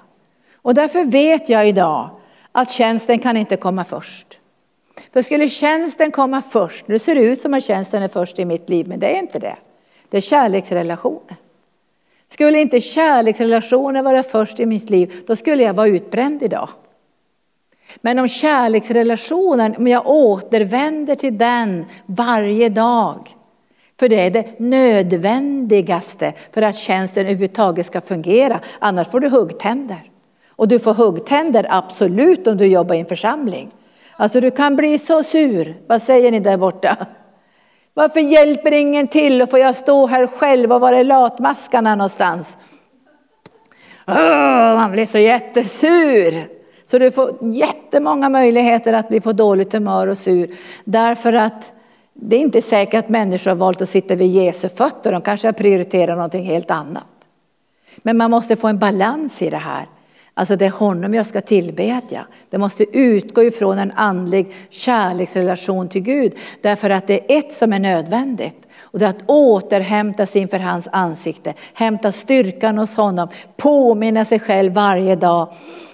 Och 0.55 0.75
därför 0.75 1.05
vet 1.05 1.49
jag 1.49 1.69
idag 1.69 2.11
att 2.53 2.71
tjänsten 2.71 3.19
kan 3.19 3.37
inte 3.37 3.57
komma 3.57 3.85
först. 3.85 4.39
För 5.13 5.23
skulle 5.23 5.49
tjänsten 5.49 6.11
komma 6.11 6.43
först, 6.51 6.89
nu 6.89 6.99
ser 6.99 7.15
det 7.15 7.23
ut 7.23 7.41
som 7.41 7.55
att 7.55 7.65
tjänsten 7.65 8.03
är 8.03 8.09
först 8.09 8.39
i 8.39 8.45
mitt 8.45 8.69
liv, 8.69 8.89
men 8.89 9.01
det 9.01 9.07
är 9.17 9.19
inte 9.19 9.39
det. 9.39 9.57
Det 10.11 10.17
är 10.17 10.21
kärleksrelationer. 10.21 11.37
Skulle 12.29 12.61
inte 12.61 12.81
kärleksrelationer 12.81 14.03
vara 14.03 14.23
först 14.23 14.61
i 14.61 14.67
mitt 14.67 14.91
liv, 14.91 15.23
då 15.27 15.37
skulle 15.37 15.63
jag 15.63 15.75
vara 15.75 15.89
utbränd 15.89 16.43
idag. 16.43 16.69
Men 18.01 18.19
om 18.19 18.29
kärleksrelationen, 18.29 19.77
om 19.77 19.87
jag 19.87 20.07
återvänder 20.07 21.15
till 21.15 21.39
den 21.39 21.87
varje 22.07 22.69
dag, 22.69 23.35
för 23.99 24.09
det 24.09 24.21
är 24.21 24.31
det 24.31 24.59
nödvändigaste 24.59 26.33
för 26.53 26.63
att 26.63 26.77
tjänsten 26.77 27.23
överhuvudtaget 27.23 27.87
ska 27.87 28.01
fungera, 28.01 28.61
annars 28.79 29.09
får 29.09 29.21
du 29.21 29.29
huggtänder. 29.29 30.03
Och 30.49 30.69
du 30.69 30.79
får 30.79 30.95
huggtänder 30.95 31.67
absolut 31.71 32.47
om 32.47 32.57
du 32.57 32.67
jobbar 32.67 32.95
i 32.95 32.99
en 32.99 33.07
församling. 33.07 33.69
Alltså 34.17 34.41
du 34.41 34.51
kan 34.51 34.77
bli 34.77 34.99
så 34.99 35.23
sur. 35.23 35.77
Vad 35.87 36.03
säger 36.03 36.31
ni 36.31 36.41
där 36.41 36.57
borta? 36.57 36.97
Varför 37.95 38.21
hjälper 38.21 38.73
ingen 38.73 39.07
till 39.07 39.43
och 39.43 39.51
får 39.51 39.59
jag 39.59 39.75
stå 39.75 40.07
här 40.07 40.27
själv 40.27 40.73
och 40.73 40.81
vara 40.81 41.03
latmaskarna 41.03 41.95
någonstans? 41.95 42.57
Oh, 44.07 44.75
man 44.75 44.93
blir 44.93 45.07
så 45.07 45.19
jättesur. 45.19 46.58
Så 46.91 46.99
du 46.99 47.11
får 47.11 47.37
jättemånga 47.41 48.29
möjligheter 48.29 48.93
att 48.93 49.09
bli 49.09 49.21
på 49.21 49.33
dåligt 49.33 49.73
humör 49.73 50.07
och 50.07 50.19
sur. 50.19 50.51
Därför 50.85 51.33
att 51.33 51.73
det 52.15 52.37
är 52.37 52.41
inte 52.41 52.63
säkert 52.63 53.05
att 53.05 53.09
människor 53.09 53.51
har 53.51 53.57
valt 53.57 53.83
att 53.83 53.89
sitta 53.89 54.15
vid 54.15 54.31
Jesu 54.31 54.69
fötter. 54.69 55.13
De 55.13 55.23
kanske 55.23 55.49
har 55.49 55.53
prioriterat 55.53 56.17
någonting 56.17 56.45
helt 56.45 56.71
annat. 56.71 57.05
Men 57.97 58.17
man 58.17 58.31
måste 58.31 58.57
få 58.57 58.69
en 58.69 58.79
balans 58.79 59.43
i 59.43 59.51
det 59.51 59.57
här. 59.57 59.87
Alltså 60.35 60.57
det 60.57 60.67
är 60.67 60.71
honom 60.71 61.15
jag 61.15 61.27
ska 61.27 61.41
tillbedja. 61.41 62.27
Det 62.51 62.59
måste 62.59 62.99
utgå 62.99 63.43
ifrån 63.43 63.79
en 63.79 63.93
andlig 63.97 64.55
kärleksrelation 64.71 65.89
till 65.89 66.03
Gud. 66.03 66.33
Därför 66.61 66.91
att 66.91 67.07
det 67.07 67.15
är 67.15 67.39
ett 67.39 67.53
som 67.53 67.73
är 67.73 67.79
nödvändigt. 67.79 68.67
Och 68.81 68.99
det 68.99 69.05
är 69.05 69.11
att 69.11 69.25
återhämta 69.27 70.27
sig 70.27 70.43
inför 70.43 70.59
hans 70.59 70.89
ansikte, 70.93 71.55
hämta 71.75 72.13
styrkan 72.13 72.79
hos 72.79 72.97
honom, 72.97 73.29
påminna 73.57 74.25
sig 74.25 74.41
själv 74.41 74.73
varje 74.73 75.17
dag 75.17 75.49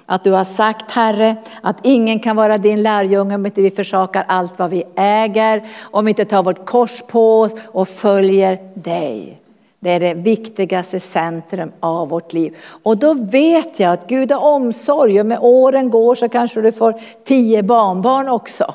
att 0.07 0.25
du 0.25 0.31
har 0.31 0.45
sagt 0.45 0.91
Herre 0.91 1.37
att 1.61 1.77
ingen 1.83 2.21
kan 2.21 2.37
vara 2.37 2.59
din 2.59 2.83
lärjunge 2.83 3.35
om 3.35 3.47
inte 3.47 3.63
vi 3.63 3.71
försakar 3.71 4.25
allt 4.29 4.59
vad 4.59 4.71
vi 4.71 4.85
äger, 4.97 5.63
om 5.83 6.05
vi 6.05 6.11
inte 6.11 6.25
tar 6.25 6.43
vårt 6.43 6.67
kors 6.67 7.03
på 7.07 7.41
oss 7.41 7.53
och 7.67 7.89
följer 7.89 8.59
dig. 8.75 9.41
Det 9.81 9.91
är 9.91 10.01
det 10.01 10.15
viktigaste 10.15 11.01
centrum 11.01 11.73
av 11.81 12.09
vårt 12.09 12.33
liv. 12.33 12.57
Och 12.83 12.97
då 12.97 13.15
vet 13.15 13.81
jag 13.81 13.93
att 13.93 14.09
Gud 14.09 14.33
har 14.33 14.41
omsorg 14.41 15.21
och 15.21 15.27
med 15.27 15.39
åren 15.41 15.91
går 15.91 16.15
så 16.15 16.29
kanske 16.29 16.61
du 16.61 16.73
får 16.73 17.01
tio 17.25 17.63
barnbarn 17.63 18.29
också. 18.29 18.75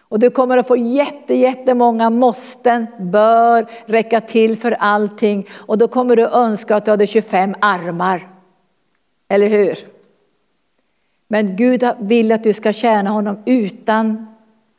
Och 0.00 0.18
du 0.18 0.30
kommer 0.30 0.58
att 0.58 0.66
få 0.66 0.76
jätte, 0.76 1.34
jättemånga 1.34 2.10
måsten, 2.10 2.86
bör, 2.98 3.66
räcka 3.86 4.20
till 4.20 4.58
för 4.58 4.72
allting. 4.72 5.48
Och 5.54 5.78
då 5.78 5.88
kommer 5.88 6.16
du 6.16 6.22
önska 6.22 6.76
att 6.76 6.84
du 6.84 6.90
hade 6.90 7.06
25 7.06 7.54
armar. 7.60 8.28
Eller 9.28 9.48
hur? 9.48 9.93
Men 11.34 11.56
Gud 11.56 11.84
vill 11.98 12.32
att 12.32 12.42
du 12.42 12.52
ska 12.52 12.72
tjäna 12.72 13.10
honom 13.10 13.42
utan 13.44 14.26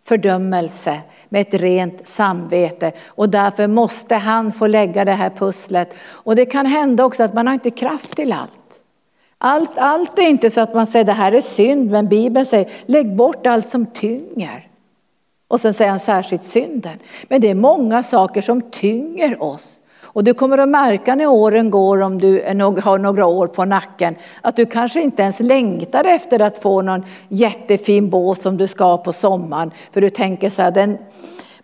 fördömelse, 0.07 0.99
med 1.29 1.41
ett 1.41 1.53
rent 1.53 2.07
samvete. 2.07 2.91
Och 3.07 3.29
därför 3.29 3.67
måste 3.67 4.15
han 4.15 4.51
få 4.51 4.67
lägga 4.67 5.05
det 5.05 5.11
här 5.11 5.29
pusslet. 5.29 5.95
Och 6.07 6.35
det 6.35 6.45
kan 6.45 6.65
hända 6.65 7.05
också 7.05 7.23
att 7.23 7.33
man 7.33 7.47
har 7.47 7.53
inte 7.53 7.69
kraft 7.69 8.11
till 8.15 8.33
allt. 8.33 8.81
Allt, 9.37 9.77
allt 9.77 10.19
är 10.19 10.29
inte 10.29 10.49
så 10.49 10.61
att 10.61 10.73
man 10.73 10.87
säger 10.87 11.05
det 11.05 11.11
här 11.11 11.31
är 11.31 11.41
synd, 11.41 11.91
men 11.91 12.07
Bibeln 12.07 12.45
säger 12.45 12.69
lägg 12.85 13.15
bort 13.15 13.47
allt 13.47 13.67
som 13.67 13.85
tynger. 13.85 14.67
Och 15.47 15.61
sen 15.61 15.73
säger 15.73 15.91
han 15.91 15.99
särskilt 15.99 16.43
synden. 16.43 16.99
Men 17.27 17.41
det 17.41 17.49
är 17.49 17.55
många 17.55 18.03
saker 18.03 18.41
som 18.41 18.61
tynger 18.61 19.43
oss. 19.43 19.74
Och 20.15 20.23
du 20.23 20.33
kommer 20.33 20.57
att 20.57 20.69
märka 20.69 21.15
när 21.15 21.27
åren 21.27 21.71
går, 21.71 22.01
om 22.01 22.17
du 22.17 22.43
har 22.83 22.97
några 22.97 23.25
år 23.25 23.47
på 23.47 23.65
nacken, 23.65 24.15
att 24.41 24.55
du 24.55 24.65
kanske 24.65 25.01
inte 25.01 25.23
ens 25.23 25.39
längtar 25.39 26.03
efter 26.03 26.39
att 26.39 26.59
få 26.59 26.81
någon 26.81 27.05
jättefin 27.29 28.09
båt 28.09 28.41
som 28.41 28.57
du 28.57 28.67
ska 28.67 28.83
ha 28.83 28.97
på 28.97 29.13
sommaren. 29.13 29.71
För 29.91 30.01
du 30.01 30.09
tänker 30.09 30.49
så 30.49 30.61
här, 30.61 30.71
den 30.71 30.97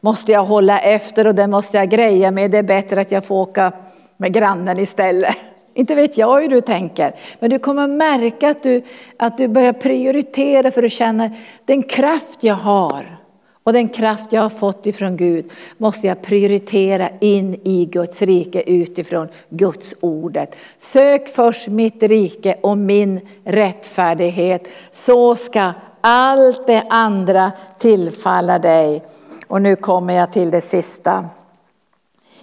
måste 0.01 0.31
jag 0.31 0.43
hålla 0.43 0.79
efter 0.79 1.27
och 1.27 1.35
den 1.35 1.51
måste 1.51 1.77
jag 1.77 1.89
greja 1.89 2.31
med. 2.31 2.51
Det 2.51 2.57
är 2.57 2.63
bättre 2.63 3.01
att 3.01 3.11
jag 3.11 3.25
får 3.25 3.35
åka 3.35 3.71
med 4.17 4.33
grannen 4.33 4.79
istället. 4.79 5.35
Inte 5.73 5.95
vet 5.95 6.17
jag 6.17 6.41
hur 6.41 6.49
du 6.49 6.61
tänker, 6.61 7.13
men 7.39 7.49
du 7.49 7.59
kommer 7.59 7.87
märka 7.87 8.49
att 8.49 8.63
du, 8.63 8.81
att 9.17 9.37
du 9.37 9.47
börjar 9.47 9.73
prioritera 9.73 10.71
för 10.71 10.83
att 10.83 10.91
känna 10.91 11.29
den 11.65 11.83
kraft 11.83 12.43
jag 12.43 12.55
har 12.55 13.20
och 13.63 13.73
den 13.73 13.87
kraft 13.87 14.33
jag 14.33 14.41
har 14.41 14.49
fått 14.49 14.85
ifrån 14.85 15.17
Gud 15.17 15.51
måste 15.77 16.07
jag 16.07 16.21
prioritera 16.21 17.09
in 17.19 17.59
i 17.63 17.85
Guds 17.85 18.21
rike 18.21 18.61
utifrån 18.61 19.27
Guds 19.49 19.93
ordet. 19.99 20.55
Sök 20.77 21.27
först 21.27 21.67
mitt 21.67 22.03
rike 22.03 22.57
och 22.61 22.77
min 22.77 23.21
rättfärdighet 23.43 24.67
så 24.91 25.35
ska 25.35 25.73
allt 26.01 26.67
det 26.67 26.83
andra 26.89 27.51
tillfalla 27.79 28.59
dig. 28.59 29.03
Och 29.47 29.61
nu 29.61 29.75
kommer 29.75 30.13
jag 30.13 30.33
till 30.33 30.51
det 30.51 30.61
sista 30.61 31.25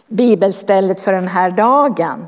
bibelstället 0.07 1.01
för 1.01 1.13
den 1.13 1.29
här 1.29 1.51
dagen. 1.51 2.27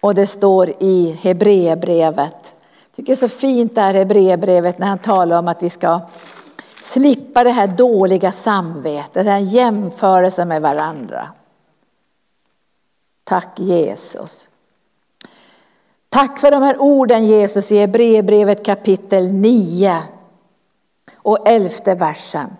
Och 0.00 0.14
det 0.14 0.26
står 0.26 0.72
i 0.78 1.18
Hebreerbrevet. 1.22 2.54
Jag 2.90 2.96
tycker 2.96 3.16
det 3.16 3.24
är 3.24 3.28
så 3.28 3.36
fint 3.36 3.74
där 3.74 3.94
Hebreerbrevet 3.94 4.78
när 4.78 4.86
han 4.86 4.98
talar 4.98 5.38
om 5.38 5.48
att 5.48 5.62
vi 5.62 5.70
ska 5.70 6.00
slippa 6.86 7.44
det 7.44 7.50
här 7.50 7.66
dåliga 7.66 8.32
samvetet, 8.32 9.14
den 9.14 9.26
här 9.26 9.38
jämförelsen 9.38 10.48
med 10.48 10.62
varandra. 10.62 11.28
Tack 13.24 13.58
Jesus. 13.60 14.48
Tack 16.08 16.38
för 16.38 16.50
de 16.50 16.62
här 16.62 16.80
orden 16.80 17.26
Jesus 17.26 17.72
i 17.72 17.78
Hebreerbrevet 17.78 18.64
kapitel 18.64 19.32
9 19.32 20.02
och 21.16 21.48
elfte 21.48 21.94
versen. 21.94 22.50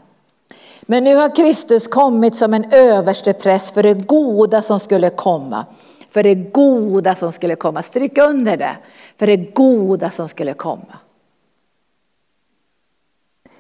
Men 0.83 1.05
nu 1.05 1.17
har 1.17 1.37
Kristus 1.37 1.89
kommit 1.89 2.37
som 2.37 2.55
en 2.55 2.73
överstepräst 2.73 3.75
för 3.75 3.83
det 3.83 4.07
goda 4.07 4.63
som 4.63 4.81
skulle 4.81 5.11
komma. 5.11 5.65
För 6.11 6.23
det 6.23 6.35
goda 6.35 7.15
som 7.15 7.33
skulle 7.33 7.57
komma. 7.57 7.83
Stryk 7.83 8.19
under 8.19 8.57
det. 8.57 8.77
För 9.19 9.27
det 9.27 9.37
goda 9.37 10.11
som 10.11 10.29
skulle 10.29 10.53
komma 10.53 10.99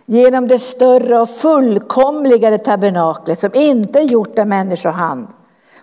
genom 0.06 0.48
det 0.48 0.58
större 0.58 1.20
och 1.20 1.30
fullkomligare 1.30 2.58
tabernaklet 2.58 3.38
som 3.38 3.54
inte 3.54 3.98
är 3.98 4.02
gjort 4.02 4.38
av 4.38 4.46
människohand 4.46 5.28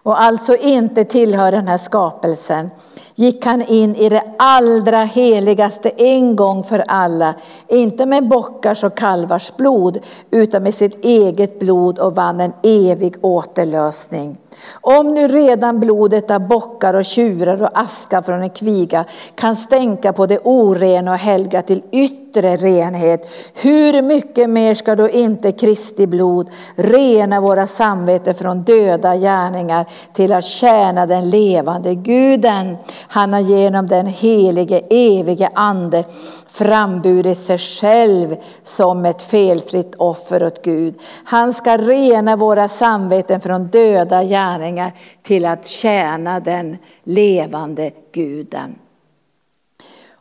och 0.03 0.21
alltså 0.21 0.55
inte 0.55 1.05
tillhör 1.05 1.51
den 1.51 1.67
här 1.67 1.77
skapelsen 1.77 2.69
gick 3.15 3.45
han 3.45 3.61
in 3.61 3.95
i 3.95 4.09
det 4.09 4.23
allra 4.37 5.03
heligaste 5.03 5.89
en 5.97 6.35
gång 6.35 6.63
för 6.63 6.83
alla, 6.87 7.33
inte 7.67 8.05
med 8.05 8.27
bockars 8.27 8.83
och 8.83 8.97
kalvars 8.97 9.55
blod 9.57 9.99
utan 10.31 10.63
med 10.63 10.73
sitt 10.73 11.05
eget 11.05 11.59
blod 11.59 11.99
och 11.99 12.15
vann 12.15 12.39
en 12.39 12.53
evig 12.63 13.15
återlösning. 13.21 14.37
Om 14.71 15.13
nu 15.13 15.27
redan 15.27 15.79
blodet 15.79 16.31
av 16.31 16.47
bockar 16.47 16.93
och 16.93 17.05
tjurar 17.05 17.63
och 17.63 17.79
aska 17.79 18.21
från 18.21 18.41
en 18.41 18.49
kviga 18.49 19.05
kan 19.35 19.55
stänka 19.55 20.13
på 20.13 20.25
det 20.25 20.39
orena 20.43 21.11
och 21.11 21.17
helga 21.17 21.61
till 21.61 21.83
yttre 21.91 22.57
renhet, 22.57 23.29
hur 23.53 24.01
mycket 24.01 24.49
mer 24.49 24.75
ska 24.75 24.95
då 24.95 25.09
inte 25.09 25.51
Kristi 25.51 26.07
blod 26.07 26.49
rena 26.75 27.41
våra 27.41 27.67
samveten 27.67 28.35
från 28.35 28.63
döda 28.63 29.15
gärningar 29.15 29.85
till 30.13 30.33
att 30.33 30.45
tjäna 30.45 31.05
den 31.05 31.29
levande 31.29 31.95
guden. 31.95 32.77
Han 33.07 33.33
har 33.33 33.39
genom 33.39 33.87
den 33.87 34.05
helige 34.05 34.81
evige 34.89 35.49
ande 35.53 36.03
framburit 36.47 37.39
sig 37.39 37.57
själv 37.57 38.35
som 38.63 39.05
ett 39.05 39.21
felfritt 39.21 39.95
offer 39.95 40.43
åt 40.43 40.61
Gud. 40.61 40.95
Han 41.23 41.53
ska 41.53 41.77
rena 41.77 42.35
våra 42.35 42.67
samveten 42.67 43.41
från 43.41 43.67
döda 43.67 44.23
gärningar 44.23 44.91
till 45.23 45.45
att 45.45 45.67
tjäna 45.67 46.39
den 46.39 46.77
levande 47.03 47.91
guden. 48.11 48.75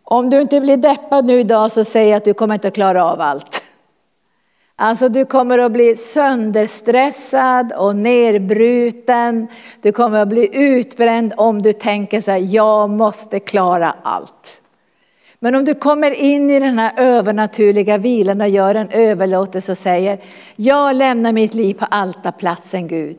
Om 0.05 0.30
du 0.30 0.41
inte 0.41 0.61
blir 0.61 0.76
deppad 0.76 1.24
nu 1.24 1.41
idag 1.41 1.72
så 1.72 1.85
säger 1.85 2.11
jag 2.11 2.16
att 2.16 2.24
du 2.24 2.35
kommer 2.35 2.55
inte 2.55 2.68
att 2.68 2.74
klara 2.74 3.05
av 3.05 3.20
allt. 3.20 3.62
Alltså 4.83 5.09
du 5.09 5.24
kommer 5.24 5.59
att 5.59 5.72
bli 5.72 5.97
sönderstressad 5.97 7.72
och 7.72 7.97
nerbruten. 7.97 9.47
Du 9.83 9.93
kommer 9.93 10.18
att 10.18 10.28
bli 10.28 10.49
utbränd 10.53 11.33
om 11.37 11.62
du 11.62 11.72
tänker 11.72 12.20
så 12.20 12.30
här, 12.30 12.39
jag 12.39 12.91
måste 12.91 13.41
klara 13.41 13.95
allt. 14.03 14.62
Men 15.39 15.55
om 15.55 15.64
du 15.64 15.74
kommer 15.74 16.11
in 16.11 16.51
i 16.51 16.61
den 16.61 16.78
här 16.78 16.93
övernaturliga 16.97 17.99
vilan 17.99 18.41
och 18.41 18.49
gör 18.49 18.74
en 18.74 18.89
överlåtelse 18.91 19.72
och 19.72 19.78
säger, 19.78 20.18
jag 20.57 20.97
lämnar 20.97 21.33
mitt 21.33 21.55
liv 21.55 21.74
på 21.74 21.85
altarplatsen 21.85 22.89
Gud. 22.89 23.16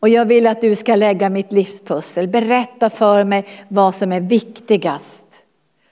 Och 0.00 0.08
jag 0.08 0.24
vill 0.24 0.46
att 0.46 0.60
du 0.60 0.74
ska 0.74 0.94
lägga 0.94 1.28
mitt 1.28 1.52
livspussel. 1.52 2.28
Berätta 2.28 2.90
för 2.90 3.24
mig 3.24 3.46
vad 3.68 3.94
som 3.94 4.12
är 4.12 4.20
viktigast. 4.20 5.26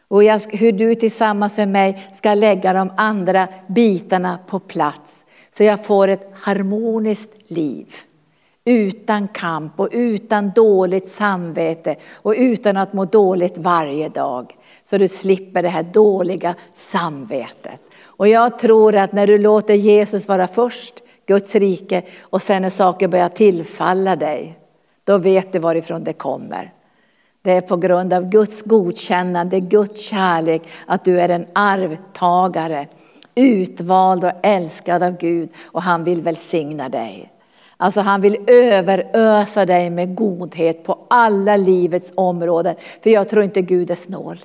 Och 0.09 0.25
jag, 0.25 0.41
hur 0.49 0.73
du 0.73 0.95
tillsammans 0.95 1.57
med 1.57 1.69
mig 1.69 2.11
ska 2.17 2.35
lägga 2.35 2.73
de 2.73 2.93
andra 2.97 3.49
bitarna 3.67 4.39
på 4.47 4.59
plats. 4.59 5.13
Så 5.57 5.65
jag 5.65 5.85
får 5.85 6.09
ett 6.09 6.31
harmoniskt 6.35 7.51
liv. 7.51 7.95
Utan 8.65 9.29
kamp 9.29 9.81
och 9.81 9.89
utan 9.93 10.51
dåligt 10.55 11.09
samvete 11.09 11.97
och 12.13 12.35
utan 12.37 12.77
att 12.77 12.93
må 12.93 13.05
dåligt 13.05 13.59
varje 13.59 14.09
dag. 14.09 14.57
Så 14.85 14.99
du 14.99 15.09
slipper 15.09 15.63
det 15.63 15.69
här 15.69 15.83
dåliga 15.83 16.55
samvetet. 16.75 17.81
Och 18.05 18.29
jag 18.29 18.59
tror 18.59 18.95
att 18.95 19.13
när 19.13 19.27
du 19.27 19.39
låter 19.39 19.75
Jesus 19.75 20.29
vara 20.29 20.47
först, 20.47 20.95
Guds 21.27 21.55
rike, 21.55 22.03
och 22.21 22.43
sen 22.43 22.63
när 22.63 22.71
saker 22.71 23.09
börjar 23.09 23.29
tillfalla 23.29 24.17
dig, 24.17 24.59
då 25.05 25.19
vet 25.19 25.53
du 25.53 25.59
varifrån 25.59 26.05
det 26.05 26.13
kommer. 26.13 26.73
Det 27.49 27.55
är 27.55 27.61
på 27.61 27.77
grund 27.77 28.13
av 28.13 28.29
Guds 28.29 28.63
godkännande, 28.63 29.61
Guds 29.61 30.01
kärlek, 30.01 30.63
att 30.87 31.05
du 31.05 31.21
är 31.21 31.29
en 31.29 31.47
arvtagare, 31.53 32.87
utvald 33.35 34.25
och 34.25 34.33
älskad 34.43 35.03
av 35.03 35.17
Gud 35.17 35.49
och 35.65 35.83
han 35.83 36.05
vill 36.05 36.23
välsigna 36.23 36.89
dig. 36.89 37.33
Alltså 37.77 38.01
han 38.01 38.21
vill 38.21 38.37
överösa 38.47 39.67
dig 39.67 39.91
med 39.91 40.15
godhet 40.15 40.85
på 40.85 40.99
alla 41.11 41.57
livets 41.57 42.13
områden. 42.15 42.75
För 43.03 43.11
jag 43.11 43.29
tror 43.29 43.43
inte 43.43 43.63
Gud 43.63 43.91
är 43.91 43.95
snål. 43.95 44.45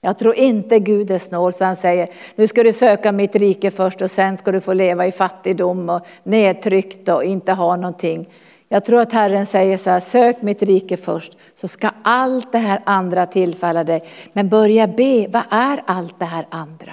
Jag 0.00 0.18
tror 0.18 0.34
inte 0.34 0.78
Gud 0.78 1.10
är 1.10 1.18
snål 1.18 1.52
så 1.52 1.64
han 1.64 1.76
säger 1.76 2.08
nu 2.36 2.46
ska 2.46 2.62
du 2.62 2.72
söka 2.72 3.12
mitt 3.12 3.36
rike 3.36 3.70
först 3.70 4.02
och 4.02 4.10
sen 4.10 4.36
ska 4.36 4.52
du 4.52 4.60
få 4.60 4.72
leva 4.72 5.06
i 5.06 5.12
fattigdom 5.12 5.88
och 5.88 6.06
nedtryckt 6.22 7.08
och 7.08 7.24
inte 7.24 7.52
ha 7.52 7.76
någonting. 7.76 8.28
Jag 8.68 8.84
tror 8.84 9.00
att 9.00 9.12
Herren 9.12 9.46
säger 9.46 9.76
så 9.76 9.90
här, 9.90 10.00
sök 10.00 10.42
mitt 10.42 10.62
rike 10.62 10.96
först 10.96 11.38
så 11.54 11.68
ska 11.68 11.90
allt 12.02 12.52
det 12.52 12.58
här 12.58 12.80
andra 12.84 13.26
tillfalla 13.26 13.84
dig. 13.84 14.02
Men 14.32 14.48
börja 14.48 14.86
be, 14.86 15.26
vad 15.28 15.42
är 15.50 15.82
allt 15.86 16.18
det 16.18 16.24
här 16.24 16.46
andra? 16.50 16.92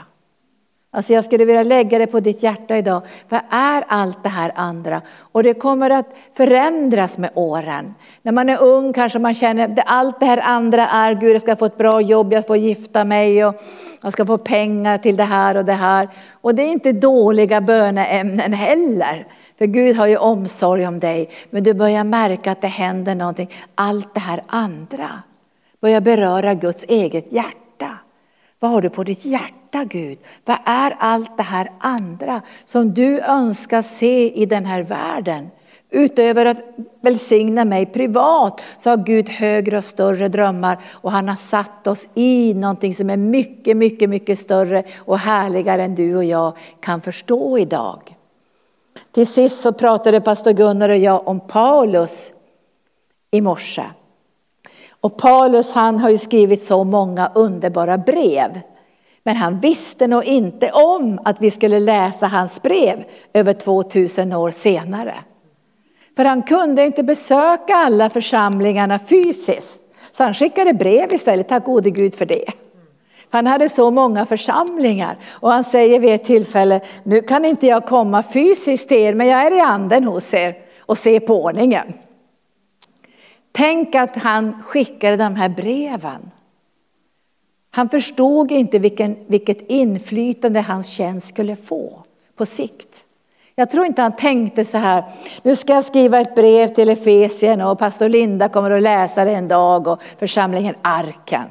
Alltså 0.96 1.14
jag 1.14 1.26
skulle 1.26 1.46
vilja 1.46 1.64
lägga 1.64 1.98
det 1.98 2.08
på 2.08 2.20
ditt 2.20 2.44
hjärta 2.44 2.78
idag. 2.78 3.02
Vad 3.30 3.42
är 3.50 3.84
allt 3.88 4.24
det 4.24 4.30
här 4.30 4.52
andra? 4.56 5.02
Och 5.20 5.44
det 5.44 5.54
kommer 5.54 5.90
att 5.90 6.16
förändras 6.38 7.18
med 7.18 7.30
åren. 7.34 7.94
När 8.22 8.32
man 8.32 8.50
är 8.50 8.62
ung 8.62 8.94
kanske 8.94 9.20
man 9.20 9.34
känner 9.34 9.70
att 9.70 9.80
allt 9.86 10.20
det 10.20 10.26
här 10.26 10.42
andra 10.44 10.88
är 10.88 11.14
Gud, 11.14 11.36
jag 11.36 11.42
ska 11.42 11.56
få 11.56 11.66
ett 11.66 11.78
bra 11.78 12.02
jobb, 12.02 12.34
jag 12.34 12.48
får 12.48 12.58
gifta 12.58 13.06
mig 13.06 13.46
och 13.46 13.56
jag 14.02 14.14
ska 14.14 14.26
få 14.26 14.38
pengar 14.38 14.98
till 14.98 15.18
det 15.18 15.24
här 15.24 15.58
och 15.58 15.66
det 15.66 15.74
här. 15.74 16.10
Och 16.42 16.56
det 16.56 16.64
är 16.64 16.72
inte 16.72 16.92
dåliga 16.92 17.62
böneämnen 17.62 18.54
heller. 18.54 19.28
För 19.64 19.68
Gud 19.68 19.96
har 19.96 20.08
ju 20.08 20.18
omsorg 20.18 20.88
om 20.88 21.00
dig. 21.00 21.30
Men 21.50 21.64
du 21.64 21.74
börjar 21.74 22.04
märka 22.04 22.52
att 22.52 22.62
det 22.62 22.68
händer 22.68 23.16
någonting. 23.16 23.50
Allt 23.76 24.14
det 24.14 24.20
här 24.20 24.44
andra 24.48 25.22
börjar 25.82 26.02
beröra 26.02 26.54
Guds 26.54 26.86
eget 26.88 27.32
hjärta. 27.32 27.98
Vad 28.60 28.72
har 28.72 28.82
du 28.82 28.90
på 28.90 29.04
ditt 29.04 29.26
hjärta 29.26 29.84
Gud? 29.84 30.18
Vad 30.46 30.58
är 30.66 30.96
allt 31.00 31.38
det 31.38 31.44
här 31.44 31.72
andra 31.80 32.42
som 32.66 32.94
du 32.94 33.20
önskar 33.20 33.82
se 33.82 34.42
i 34.42 34.46
den 34.46 34.66
här 34.66 34.82
världen? 34.82 35.50
Utöver 35.90 36.46
att 36.46 36.62
välsigna 37.02 37.66
mig 37.66 37.86
privat 37.86 38.62
så 38.78 38.90
har 38.90 38.98
Gud 38.98 39.30
högre 39.30 39.78
och 39.78 39.84
större 39.84 40.28
drömmar 40.28 40.78
och 40.92 41.12
han 41.12 41.28
har 41.28 41.36
satt 41.36 41.88
oss 41.88 42.10
i 42.14 42.54
någonting 42.54 42.96
som 42.96 43.10
är 43.10 43.18
mycket, 43.18 43.78
mycket, 43.78 44.10
mycket 44.10 44.40
större 44.40 44.84
och 44.98 45.20
härligare 45.20 45.84
än 45.84 45.96
du 45.96 46.16
och 46.16 46.24
jag 46.24 46.58
kan 46.80 47.02
förstå 47.02 47.58
idag. 47.58 48.16
Till 49.14 49.28
sist 49.28 49.62
så 49.62 49.74
pratade 49.74 50.22
pastor 50.22 50.52
Gunnar 50.52 50.90
och 50.90 50.98
jag 50.98 51.28
om 51.28 51.40
Paulus 51.40 52.34
i 53.32 53.42
morse. 53.42 53.84
Och 55.02 55.18
Paulus 55.18 55.74
han 55.74 56.00
har 56.00 56.10
ju 56.10 56.18
skrivit 56.18 56.64
så 56.64 56.84
många 56.84 57.32
underbara 57.36 57.98
brev. 57.98 58.62
Men 59.24 59.36
han 59.36 59.60
visste 59.60 60.08
nog 60.08 60.24
inte 60.24 60.72
om 60.72 61.20
att 61.26 61.42
vi 61.42 61.52
skulle 61.52 61.80
läsa 61.80 62.28
hans 62.28 62.62
brev 62.62 63.04
över 63.34 63.54
2000 63.54 64.34
år 64.34 64.52
senare. 64.52 65.16
För 66.16 66.26
han 66.26 66.44
kunde 66.44 66.86
inte 66.86 67.04
besöka 67.04 67.76
alla 67.76 68.10
församlingarna 68.10 69.00
fysiskt. 69.00 69.82
Så 70.12 70.24
han 70.24 70.34
skickade 70.34 70.74
brev 70.74 71.14
istället, 71.14 71.48
tack 71.48 71.66
gode 71.66 71.90
Gud 71.90 72.16
för 72.16 72.26
det. 72.26 72.63
Han 73.34 73.48
hade 73.48 73.70
så 73.70 73.92
många 73.92 74.26
församlingar 74.26 75.18
och 75.30 75.52
han 75.52 75.64
säger 75.64 76.00
vid 76.00 76.14
ett 76.14 76.24
tillfälle, 76.24 76.82
nu 77.04 77.22
kan 77.22 77.46
inte 77.46 77.68
jag 77.68 77.86
komma 77.86 78.24
fysiskt 78.24 78.88
till 78.88 78.98
er 78.98 79.14
men 79.14 79.28
jag 79.28 79.46
är 79.46 79.58
i 79.58 79.60
anden 79.60 80.04
hos 80.04 80.34
er 80.34 80.58
och 80.80 80.98
ser 80.98 81.20
på 81.20 81.44
ordningen. 81.44 81.94
Tänk 83.52 83.96
att 83.96 84.16
han 84.16 84.64
skickade 84.64 85.16
de 85.16 85.36
här 85.36 85.50
breven. 85.50 86.32
Han 87.72 87.90
förstod 87.90 88.52
inte 88.52 88.80
vilken, 88.80 89.18
vilket 89.28 89.62
inflytande 89.62 90.62
hans 90.62 90.88
tjänst 90.88 91.28
skulle 91.28 91.56
få 91.56 92.04
på 92.36 92.46
sikt. 92.46 93.06
Jag 93.56 93.72
tror 93.72 93.86
inte 93.86 94.02
han 94.02 94.16
tänkte 94.16 94.66
så 94.66 94.78
här, 94.78 95.04
nu 95.44 95.56
ska 95.56 95.74
jag 95.74 95.86
skriva 95.86 96.20
ett 96.20 96.36
brev 96.36 96.68
till 96.68 96.90
Efesien 96.90 97.62
och 97.62 97.80
pastor 97.80 98.10
Linda 98.10 98.50
kommer 98.50 98.72
att 98.72 98.82
läsa 98.84 99.26
det 99.26 99.32
en 99.32 99.48
dag 99.48 99.88
och 99.88 100.02
församlingen 100.20 100.76
Arken. 100.82 101.46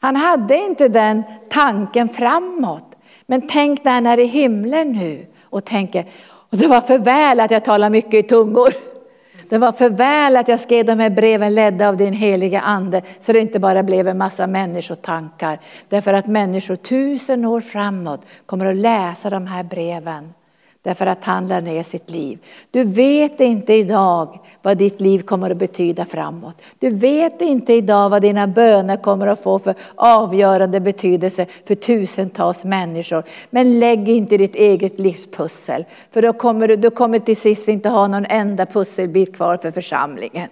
Han 0.00 0.16
hade 0.16 0.56
inte 0.56 0.88
den 0.88 1.22
tanken 1.50 2.08
framåt. 2.08 2.96
Men 3.26 3.48
tänk 3.48 3.84
när 3.84 3.92
han 3.92 4.06
är 4.06 4.20
i 4.20 4.24
himlen 4.24 4.92
nu 4.92 5.26
och 5.42 5.64
tänker, 5.64 6.04
och 6.50 6.56
det 6.56 6.66
var 6.66 6.80
för 6.80 6.98
väl 6.98 7.40
att 7.40 7.50
jag 7.50 7.64
talar 7.64 7.90
mycket 7.90 8.14
i 8.14 8.28
tungor. 8.28 8.72
Det 9.48 9.58
var 9.58 9.72
för 9.72 9.90
väl 9.90 10.36
att 10.36 10.48
jag 10.48 10.60
skrev 10.60 10.86
de 10.86 10.98
här 10.98 11.10
breven 11.10 11.54
ledda 11.54 11.88
av 11.88 11.96
din 11.96 12.12
heliga 12.12 12.60
ande 12.60 13.02
så 13.20 13.32
det 13.32 13.40
inte 13.40 13.58
bara 13.58 13.82
blev 13.82 14.08
en 14.08 14.18
massa 14.18 14.46
människotankar. 14.46 15.60
Därför 15.88 16.12
att 16.12 16.26
människor 16.26 16.76
tusen 16.76 17.44
år 17.44 17.60
framåt 17.60 18.26
kommer 18.46 18.66
att 18.66 18.76
läsa 18.76 19.30
de 19.30 19.46
här 19.46 19.62
breven 19.62 20.32
Därför 20.88 21.06
att 21.06 21.24
han 21.24 21.48
lär 21.48 21.60
ner 21.60 21.82
sitt 21.82 22.10
liv. 22.10 22.38
Du 22.70 22.84
vet 22.84 23.40
inte 23.40 23.74
idag 23.74 24.38
vad 24.62 24.78
ditt 24.78 25.00
liv 25.00 25.22
kommer 25.22 25.50
att 25.50 25.56
betyda 25.56 26.04
framåt. 26.04 26.62
Du 26.78 26.90
vet 26.90 27.40
inte 27.40 27.72
idag 27.72 28.10
vad 28.10 28.22
dina 28.22 28.46
böner 28.46 28.96
kommer 28.96 29.26
att 29.26 29.42
få 29.42 29.58
för 29.58 29.74
avgörande 29.94 30.80
betydelse 30.80 31.46
för 31.66 31.74
tusentals 31.74 32.64
människor. 32.64 33.24
Men 33.50 33.78
lägg 33.78 34.08
inte 34.08 34.36
ditt 34.36 34.54
eget 34.54 34.98
livspussel. 34.98 35.84
För 36.10 36.22
då 36.22 36.32
kommer 36.32 36.68
du, 36.68 36.76
du 36.76 36.90
kommer 36.90 37.18
till 37.18 37.36
sist 37.36 37.68
inte 37.68 37.88
ha 37.88 38.08
någon 38.08 38.26
enda 38.28 38.66
pusselbit 38.66 39.36
kvar 39.36 39.56
för 39.56 39.70
församlingen. 39.70 40.48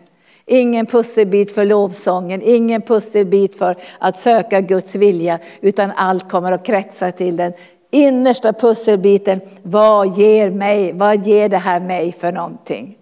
Ingen 0.46 0.86
pusselbit 0.86 1.52
för 1.52 1.64
lovsången, 1.64 2.42
ingen 2.42 2.82
pusselbit 2.82 3.58
för 3.58 3.76
att 3.98 4.16
söka 4.16 4.60
Guds 4.60 4.94
vilja, 4.94 5.38
utan 5.60 5.92
allt 5.96 6.30
kommer 6.30 6.52
att 6.52 6.66
kretsa 6.66 7.12
till 7.12 7.36
den 7.36 7.52
innersta 7.90 8.52
pusselbiten. 8.52 9.40
Vad 9.62 10.18
ger 10.18 10.50
mig? 10.50 10.92
Vad 10.92 11.26
ger 11.26 11.48
det 11.48 11.58
här 11.58 11.80
mig 11.80 12.12
för 12.12 12.32
någonting? 12.32 12.98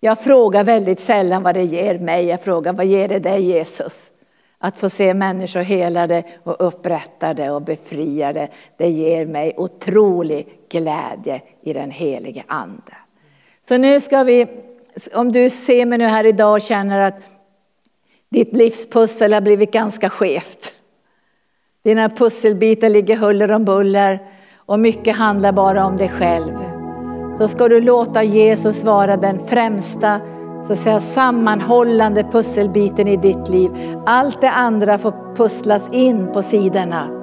Jag 0.00 0.20
frågar 0.20 0.64
väldigt 0.64 1.00
sällan 1.00 1.42
vad 1.42 1.54
det 1.54 1.62
ger 1.62 1.98
mig. 1.98 2.26
Jag 2.26 2.40
frågar 2.42 2.72
vad 2.72 2.86
ger 2.86 3.08
det 3.08 3.18
dig 3.18 3.42
Jesus? 3.42 4.10
Att 4.58 4.76
få 4.76 4.90
se 4.90 5.14
människor 5.14 5.60
helade 5.60 6.22
och 6.42 6.56
upprättade 6.58 7.50
och 7.50 7.62
befriade, 7.62 8.48
det 8.76 8.88
ger 8.88 9.26
mig 9.26 9.54
otrolig 9.56 10.48
glädje 10.68 11.42
i 11.62 11.72
den 11.72 11.90
helige 11.90 12.44
Ande. 12.46 12.92
Så 13.68 13.76
nu 13.76 14.00
ska 14.00 14.24
vi, 14.24 14.46
om 15.14 15.32
du 15.32 15.50
ser 15.50 15.86
mig 15.86 15.98
nu 15.98 16.04
här 16.04 16.26
idag 16.26 16.52
och 16.52 16.62
känner 16.62 17.00
att 17.00 17.14
ditt 18.28 18.56
livspussel 18.56 19.32
har 19.32 19.40
blivit 19.40 19.72
ganska 19.72 20.10
skevt. 20.10 20.74
Dina 21.84 22.08
pusselbitar 22.08 22.88
ligger 22.88 23.16
huller 23.16 23.52
om 23.52 23.64
buller 23.64 24.22
och 24.56 24.80
mycket 24.80 25.16
handlar 25.16 25.52
bara 25.52 25.86
om 25.86 25.96
dig 25.96 26.08
själv. 26.08 26.52
Så 27.38 27.48
ska 27.48 27.68
du 27.68 27.80
låta 27.80 28.22
Jesus 28.22 28.84
vara 28.84 29.16
den 29.16 29.46
främsta 29.46 30.20
så 30.66 30.72
att 30.72 30.78
säga, 30.78 31.00
sammanhållande 31.00 32.24
pusselbiten 32.24 33.08
i 33.08 33.16
ditt 33.16 33.48
liv. 33.48 33.70
Allt 34.06 34.40
det 34.40 34.50
andra 34.50 34.98
får 34.98 35.34
pusslas 35.36 35.88
in 35.92 36.32
på 36.32 36.42
sidorna. 36.42 37.13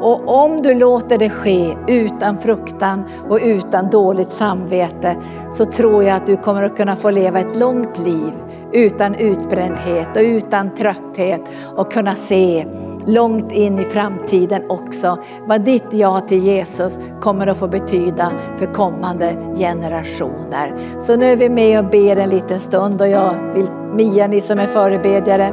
Och 0.00 0.44
om 0.44 0.62
du 0.62 0.74
låter 0.74 1.18
det 1.18 1.30
ske 1.30 1.76
utan 1.86 2.38
fruktan 2.38 3.04
och 3.28 3.38
utan 3.42 3.90
dåligt 3.90 4.30
samvete 4.30 5.16
så 5.52 5.64
tror 5.64 6.04
jag 6.04 6.16
att 6.16 6.26
du 6.26 6.36
kommer 6.36 6.62
att 6.62 6.76
kunna 6.76 6.96
få 6.96 7.10
leva 7.10 7.40
ett 7.40 7.56
långt 7.56 7.98
liv 7.98 8.32
utan 8.72 9.14
utbrändhet 9.14 10.08
och 10.16 10.22
utan 10.22 10.74
trötthet 10.74 11.40
och 11.76 11.92
kunna 11.92 12.14
se 12.14 12.66
långt 13.06 13.52
in 13.52 13.78
i 13.78 13.84
framtiden 13.84 14.62
också 14.68 15.18
vad 15.46 15.60
ditt 15.60 15.92
ja 15.92 16.20
till 16.20 16.44
Jesus 16.44 16.98
kommer 17.20 17.46
att 17.46 17.58
få 17.58 17.68
betyda 17.68 18.32
för 18.58 18.66
kommande 18.66 19.36
generationer. 19.56 20.74
Så 21.00 21.16
nu 21.16 21.32
är 21.32 21.36
vi 21.36 21.48
med 21.48 21.78
och 21.78 21.90
ber 21.90 22.16
en 22.16 22.30
liten 22.30 22.60
stund 22.60 23.00
och 23.00 23.08
jag 23.08 23.34
vill, 23.54 23.68
Mia, 23.94 24.26
ni 24.26 24.40
som 24.40 24.58
är 24.58 24.66
förebedjare, 24.66 25.52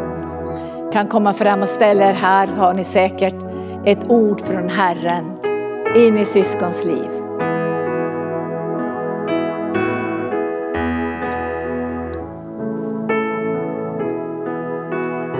kan 0.93 1.07
komma 1.07 1.33
fram 1.33 1.61
och 1.61 1.67
ställa 1.67 2.09
er 2.09 2.13
här 2.13 2.47
har 2.47 2.73
ni 2.73 2.83
säkert 2.83 3.54
ett 3.85 4.09
ord 4.09 4.41
från 4.41 4.69
Herren 4.69 5.25
in 5.95 6.17
i 6.17 6.25
syskons 6.25 6.85
liv. 6.85 7.09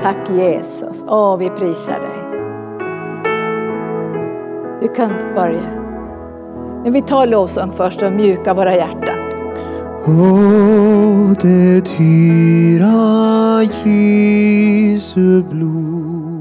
Tack 0.01 0.29
Jesus. 0.29 1.05
Åh, 1.07 1.37
vi 1.37 1.49
prisar 1.49 1.99
dig. 1.99 2.41
Du 4.81 4.87
kan 4.87 5.11
börja. 5.35 5.69
Men 6.83 6.93
vi 6.93 7.01
tar 7.01 7.27
lovsång 7.27 7.71
först 7.71 8.03
och 8.03 8.13
mjuka 8.13 8.53
våra 8.53 8.75
hjärtan. 8.75 9.17
Åh, 10.07 11.31
det 11.41 11.97
dyra 11.97 13.63
Jesu 13.63 15.43
blod 15.43 16.34